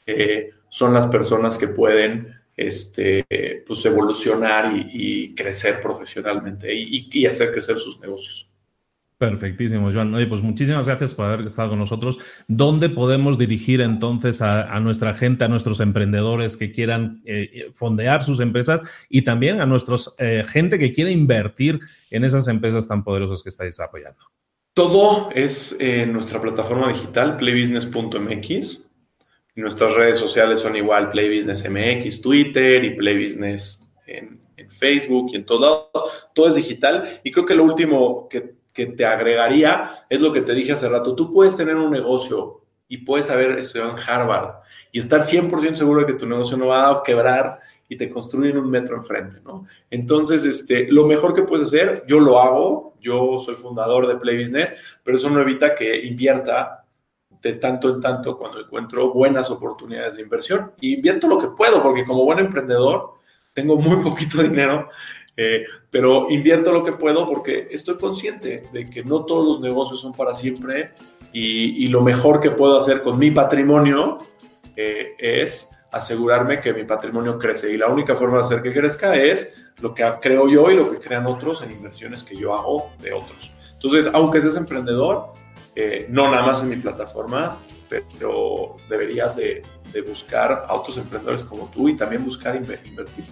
eh, 0.07 0.51
son 0.69 0.93
las 0.93 1.07
personas 1.07 1.57
que 1.57 1.69
pueden 1.69 2.39
este, 2.57 3.25
pues, 3.67 3.85
evolucionar 3.87 4.73
y, 4.77 5.35
crecer 5.35 5.81
profesionalmente 5.81 6.75
y 6.75 7.27
hacer 7.27 7.53
crecer 7.53 7.79
sus 7.79 7.99
negocios. 8.01 8.49
Perfectísimo, 9.25 9.91
Joan. 9.91 10.15
pues 10.29 10.43
muchísimas 10.43 10.87
gracias 10.87 11.15
por 11.15 11.25
haber 11.25 11.47
estado 11.47 11.71
con 11.71 11.79
nosotros. 11.79 12.19
¿Dónde 12.47 12.91
podemos 12.91 13.39
dirigir 13.39 13.81
entonces 13.81 14.43
a, 14.43 14.79
nuestra 14.81 15.15
gente, 15.15 15.45
a 15.45 15.49
nuestros 15.49 15.81
emprendedores 15.81 16.59
que 16.59 16.71
quieran 16.71 17.23
eh, 17.25 17.71
fondear 17.73 18.23
sus 18.23 18.41
empresas 18.41 19.07
y 19.09 19.23
también 19.23 19.63
a 19.63 19.67
nuestra 19.67 19.97
eh, 20.19 20.45
gente 20.47 20.79
que 20.79 20.93
quiera 20.93 21.11
invertir 21.11 21.81
en 22.11 22.25
esas 22.25 22.49
empresas 22.49 22.87
tan 22.87 23.03
poderosas 23.03 23.43
que 23.43 23.49
estáis 23.49 23.81
apoyando? 23.81 24.23
Todo 24.75 25.31
es 25.35 25.75
en 25.81 26.13
nuestra 26.13 26.39
plataforma 26.39 26.89
digital, 26.89 27.39
playbusiness.mx. 27.39 28.91
Nuestras 29.57 29.95
redes 29.95 30.19
sociales 30.19 30.61
son 30.61 30.77
igual, 30.77 31.11
PlayBusinessMX, 31.11 32.21
Twitter 32.21 32.85
y 32.85 32.91
PlayBusiness 32.91 33.89
en, 34.07 34.41
en 34.57 34.71
Facebook 34.71 35.31
y 35.33 35.37
en 35.37 35.47
todos 35.47 35.61
lados. 35.63 36.29
Todo 36.35 36.49
es 36.49 36.57
digital. 36.57 37.21
Y 37.25 37.33
creo 37.33 37.47
que 37.47 37.55
lo 37.55 37.65
último 37.65 38.29
que 38.29 38.64
que 38.75 38.87
te 38.87 39.07
agregaría 39.07 39.89
es 40.11 40.21
lo 40.21 40.33
que 40.33 40.43
te 40.43 40.53
dije 40.53 40.73
hace 40.73 40.89
rato. 40.89 41.15
Tú 41.15 41.33
puedes 41.33 41.57
tener 41.57 41.77
un 41.77 41.93
negocio 41.93 42.63
y 42.89 42.99
puedes 42.99 43.31
haber 43.31 43.53
estudiado 43.53 43.93
en 43.93 43.97
Harvard 44.07 44.57
y 44.93 44.99
estar 44.99 45.23
100% 45.23 45.75
seguro 45.75 46.01
de 46.01 46.07
que 46.07 46.15
tu 46.15 46.27
negocio 46.27 46.57
no 46.57 46.67
va 46.67 46.91
a 46.91 47.03
quebrar 47.03 47.61
y 47.89 47.97
te 47.97 48.11
construyen 48.11 48.59
un 48.59 48.69
metro 48.69 48.97
enfrente, 48.97 49.39
¿no? 49.45 49.67
Entonces, 49.91 50.45
este, 50.45 50.91
lo 50.91 51.07
mejor 51.07 51.35
que 51.35 51.43
puedes 51.43 51.69
hacer, 51.69 52.05
yo 52.07 52.19
lo 52.19 52.41
hago, 52.41 52.97
yo 53.01 53.39
soy 53.39 53.55
fundador 53.55 54.07
de 54.07 54.17
Play 54.17 54.41
Business, 54.41 54.75
pero 55.03 55.17
eso 55.17 55.31
no 55.31 55.41
evita 55.41 55.75
que 55.75 56.05
invierta 56.05 56.85
de 57.43 57.53
tanto 57.55 57.91
en 57.91 58.01
tanto 58.01 58.37
cuando 58.37 58.61
encuentro 58.61 59.13
buenas 59.13 59.51
oportunidades 59.51 60.17
de 60.17 60.23
inversión. 60.23 60.73
Y 60.81 60.95
invierto 60.95 61.29
lo 61.29 61.39
que 61.39 61.49
puedo, 61.49 61.83
porque 61.83 62.05
como 62.05 62.25
buen 62.25 62.39
emprendedor 62.39 63.15
tengo 63.53 63.77
muy 63.77 64.03
poquito 64.03 64.43
dinero 64.43 64.89
eh, 65.37 65.65
pero 65.91 66.31
invierto 66.31 66.73
lo 66.73 66.85
que 66.85 66.93
puedo 66.93 67.27
porque 67.27 67.69
estoy 67.71 67.97
consciente 67.97 68.65
de 68.73 68.87
que 68.87 69.03
no 69.03 69.25
todos 69.25 69.45
los 69.45 69.61
negocios 69.61 70.01
son 70.01 70.13
para 70.13 70.35
siempre 70.35 70.93
y, 71.33 71.89
lo 71.89 72.01
mejor 72.01 72.41
que 72.41 72.53
puedo 72.53 72.79
hacer 72.79 73.03
con 73.03 73.19
mi 73.19 73.33
patrimonio 73.33 74.19
eh, 74.77 75.15
es 75.19 75.71
asegurarme 75.91 76.61
que 76.61 76.73
mi 76.73 76.85
patrimonio 76.85 77.39
crece. 77.39 77.73
Y 77.73 77.77
la 77.77 77.89
única 77.89 78.15
forma 78.15 78.37
de 78.39 78.45
hacer 78.45 78.63
que 78.63 78.73
crezca 78.73 79.17
es 79.17 79.53
lo 79.81 79.93
que 79.93 80.09
creo 80.21 80.49
yo 80.49 80.71
y 80.71 80.77
lo 80.77 80.93
que 80.93 80.99
crean 80.99 81.27
otros 81.27 81.63
en 81.63 81.73
inversiones 81.73 82.23
que 82.23 82.37
yo 82.37 82.55
hago 82.55 82.93
de 83.01 83.13
otros. 83.13 83.53
Entonces, 83.73 84.09
aunque 84.15 84.41
seas 84.41 84.57
emprendedor, 84.57 85.33
eh, 85.75 86.07
no 86.09 86.31
nada 86.31 86.47
más 86.47 86.63
en 86.63 86.69
mi 86.69 86.77
plataforma, 86.77 87.59
pero 87.89 88.77
deberías 88.89 89.37
de, 89.37 89.63
buscar 90.07 90.67
a 90.69 90.75
otros 90.75 90.97
emprendedores 90.97 91.45
como 91.45 91.71
tú 91.71 91.89
y 91.89 91.97
también 91.97 92.25
buscar 92.25 92.57
invertir. 92.57 93.25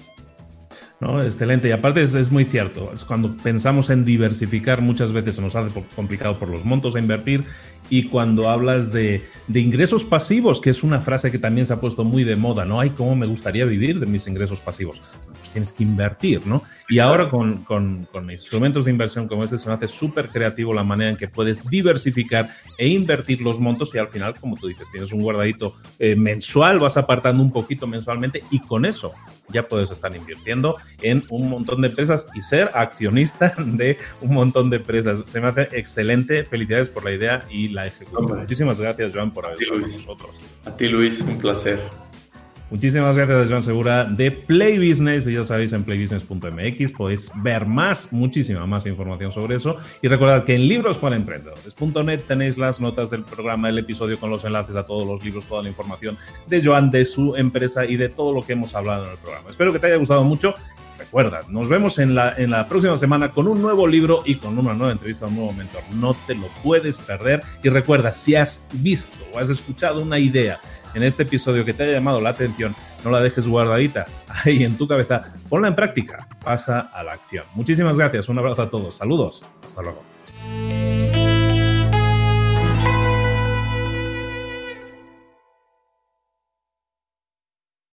Excelente. 1.24 1.68
Y 1.68 1.72
aparte 1.72 2.02
es, 2.02 2.30
muy 2.30 2.44
cierto. 2.44 2.92
Es 2.94 3.04
cuando 3.04 3.36
pensamos 3.36 3.90
en 3.90 4.04
diversificar, 4.04 4.80
muchas 4.82 5.12
veces 5.12 5.36
se 5.36 5.42
nos 5.42 5.56
hace 5.56 5.82
complicado 5.96 6.38
por 6.38 6.48
los 6.48 6.64
montos 6.64 6.94
a 6.94 7.00
invertir. 7.00 7.44
Y 7.92 8.04
cuando 8.04 8.48
hablas 8.48 8.90
de, 8.90 9.22
ingresos 9.52 10.02
pasivos, 10.02 10.62
que 10.62 10.70
es 10.70 10.82
una 10.82 11.02
frase 11.02 11.30
que 11.30 11.38
también 11.38 11.66
se 11.66 11.74
ha 11.74 11.78
puesto 11.78 12.04
muy 12.04 12.24
de 12.24 12.36
moda, 12.36 12.64
¿no? 12.64 12.80
Ay, 12.80 12.88
¿cómo 12.88 13.14
me 13.14 13.26
gustaría 13.26 13.66
vivir 13.66 14.00
de 14.00 14.06
mis 14.06 14.26
ingresos 14.26 14.62
pasivos? 14.62 15.02
Pues 15.26 15.50
tienes 15.50 15.72
que 15.72 15.82
invertir, 15.82 16.46
¿no? 16.46 16.62
Y 16.88 17.00
ahora 17.00 17.28
con, 17.28 17.64
con, 17.64 18.08
instrumentos 18.30 18.86
de 18.86 18.92
inversión 18.92 19.28
como 19.28 19.44
este 19.44 19.58
se 19.58 19.68
me 19.68 19.74
hace 19.74 19.88
súper 19.88 20.30
creativo 20.30 20.72
la 20.72 20.84
manera 20.84 21.10
en 21.10 21.18
que 21.18 21.28
puedes 21.28 21.68
diversificar 21.68 22.48
e 22.78 22.88
invertir 22.88 23.42
los 23.42 23.60
montos 23.60 23.94
y 23.94 23.98
al 23.98 24.08
final, 24.08 24.40
como 24.40 24.56
tú 24.56 24.68
dices, 24.68 24.90
tienes 24.90 25.12
un 25.12 25.20
guardadito 25.20 25.74
eh, 25.98 26.16
mensual, 26.16 26.78
vas 26.78 26.96
apartando 26.96 27.42
un 27.42 27.52
poquito 27.52 27.86
mensualmente 27.86 28.42
y 28.50 28.60
con 28.60 28.86
eso 28.86 29.12
ya 29.52 29.68
puedes 29.68 29.90
estar 29.90 30.14
invirtiendo 30.16 30.76
en 31.02 31.22
un 31.28 31.48
montón 31.48 31.82
de 31.82 31.88
empresas 31.88 32.26
y 32.34 32.42
ser 32.42 32.70
accionista 32.74 33.54
de 33.58 33.98
un 34.20 34.34
montón 34.34 34.70
de 34.70 34.78
empresas. 34.78 35.22
Se 35.26 35.40
me 35.40 35.48
hace 35.48 35.68
excelente. 35.72 36.44
Felicidades 36.44 36.88
por 36.88 37.04
la 37.04 37.12
idea 37.12 37.42
y 37.50 37.68
la 37.82 37.88
ejecución. 37.88 38.40
Muchísimas 38.40 38.80
gracias, 38.80 39.14
Joan, 39.14 39.32
por 39.32 39.46
haber 39.46 39.62
estado 39.62 39.80
con 39.80 39.90
nosotros. 39.90 40.40
A 40.64 40.74
ti, 40.74 40.88
Luis, 40.88 41.20
un 41.20 41.38
placer. 41.38 41.80
Muchísimas 42.72 43.18
gracias, 43.18 43.50
Joan 43.50 43.62
Segura 43.62 44.04
de 44.04 44.30
Play 44.30 44.78
Business. 44.78 45.26
Y 45.26 45.34
ya 45.34 45.44
sabéis, 45.44 45.74
en 45.74 45.84
playbusiness.mx 45.84 46.92
podéis 46.92 47.30
ver 47.42 47.66
más, 47.66 48.14
muchísima 48.14 48.64
más 48.66 48.86
información 48.86 49.30
sobre 49.30 49.56
eso. 49.56 49.76
Y 50.00 50.08
recordad 50.08 50.44
que 50.44 50.54
en 50.54 50.68
librosparaemprendedores.net 50.68 52.22
tenéis 52.26 52.56
las 52.56 52.80
notas 52.80 53.10
del 53.10 53.24
programa, 53.24 53.68
el 53.68 53.76
episodio 53.76 54.18
con 54.18 54.30
los 54.30 54.46
enlaces 54.46 54.74
a 54.76 54.86
todos 54.86 55.06
los 55.06 55.22
libros, 55.22 55.44
toda 55.44 55.62
la 55.62 55.68
información 55.68 56.16
de 56.46 56.64
Joan, 56.64 56.90
de 56.90 57.04
su 57.04 57.36
empresa 57.36 57.84
y 57.84 57.96
de 57.96 58.08
todo 58.08 58.32
lo 58.32 58.40
que 58.40 58.54
hemos 58.54 58.74
hablado 58.74 59.04
en 59.04 59.10
el 59.10 59.18
programa. 59.18 59.50
Espero 59.50 59.70
que 59.70 59.78
te 59.78 59.88
haya 59.88 59.96
gustado 59.96 60.24
mucho. 60.24 60.54
Recuerda, 61.12 61.42
nos 61.50 61.68
vemos 61.68 61.98
en 61.98 62.14
la, 62.14 62.32
en 62.38 62.50
la 62.50 62.66
próxima 62.66 62.96
semana 62.96 63.28
con 63.28 63.46
un 63.46 63.60
nuevo 63.60 63.86
libro 63.86 64.22
y 64.24 64.36
con 64.36 64.58
una 64.58 64.72
nueva 64.72 64.92
entrevista 64.92 65.26
a 65.26 65.28
un 65.28 65.36
nuevo 65.36 65.52
mentor. 65.52 65.82
No 65.92 66.14
te 66.26 66.34
lo 66.34 66.46
puedes 66.62 66.96
perder. 66.96 67.42
Y 67.62 67.68
recuerda, 67.68 68.12
si 68.12 68.34
has 68.34 68.64
visto 68.72 69.18
o 69.30 69.38
has 69.38 69.50
escuchado 69.50 70.00
una 70.00 70.18
idea 70.18 70.58
en 70.94 71.02
este 71.02 71.24
episodio 71.24 71.66
que 71.66 71.74
te 71.74 71.82
haya 71.82 71.92
llamado 71.92 72.18
la 72.22 72.30
atención, 72.30 72.74
no 73.04 73.10
la 73.10 73.20
dejes 73.20 73.46
guardadita 73.46 74.06
ahí 74.46 74.64
en 74.64 74.78
tu 74.78 74.88
cabeza, 74.88 75.34
ponla 75.50 75.68
en 75.68 75.74
práctica, 75.74 76.26
pasa 76.42 76.80
a 76.80 77.02
la 77.02 77.12
acción. 77.12 77.44
Muchísimas 77.54 77.98
gracias, 77.98 78.30
un 78.30 78.38
abrazo 78.38 78.62
a 78.62 78.70
todos, 78.70 78.94
saludos, 78.94 79.44
hasta 79.62 79.82
luego. 79.82 80.02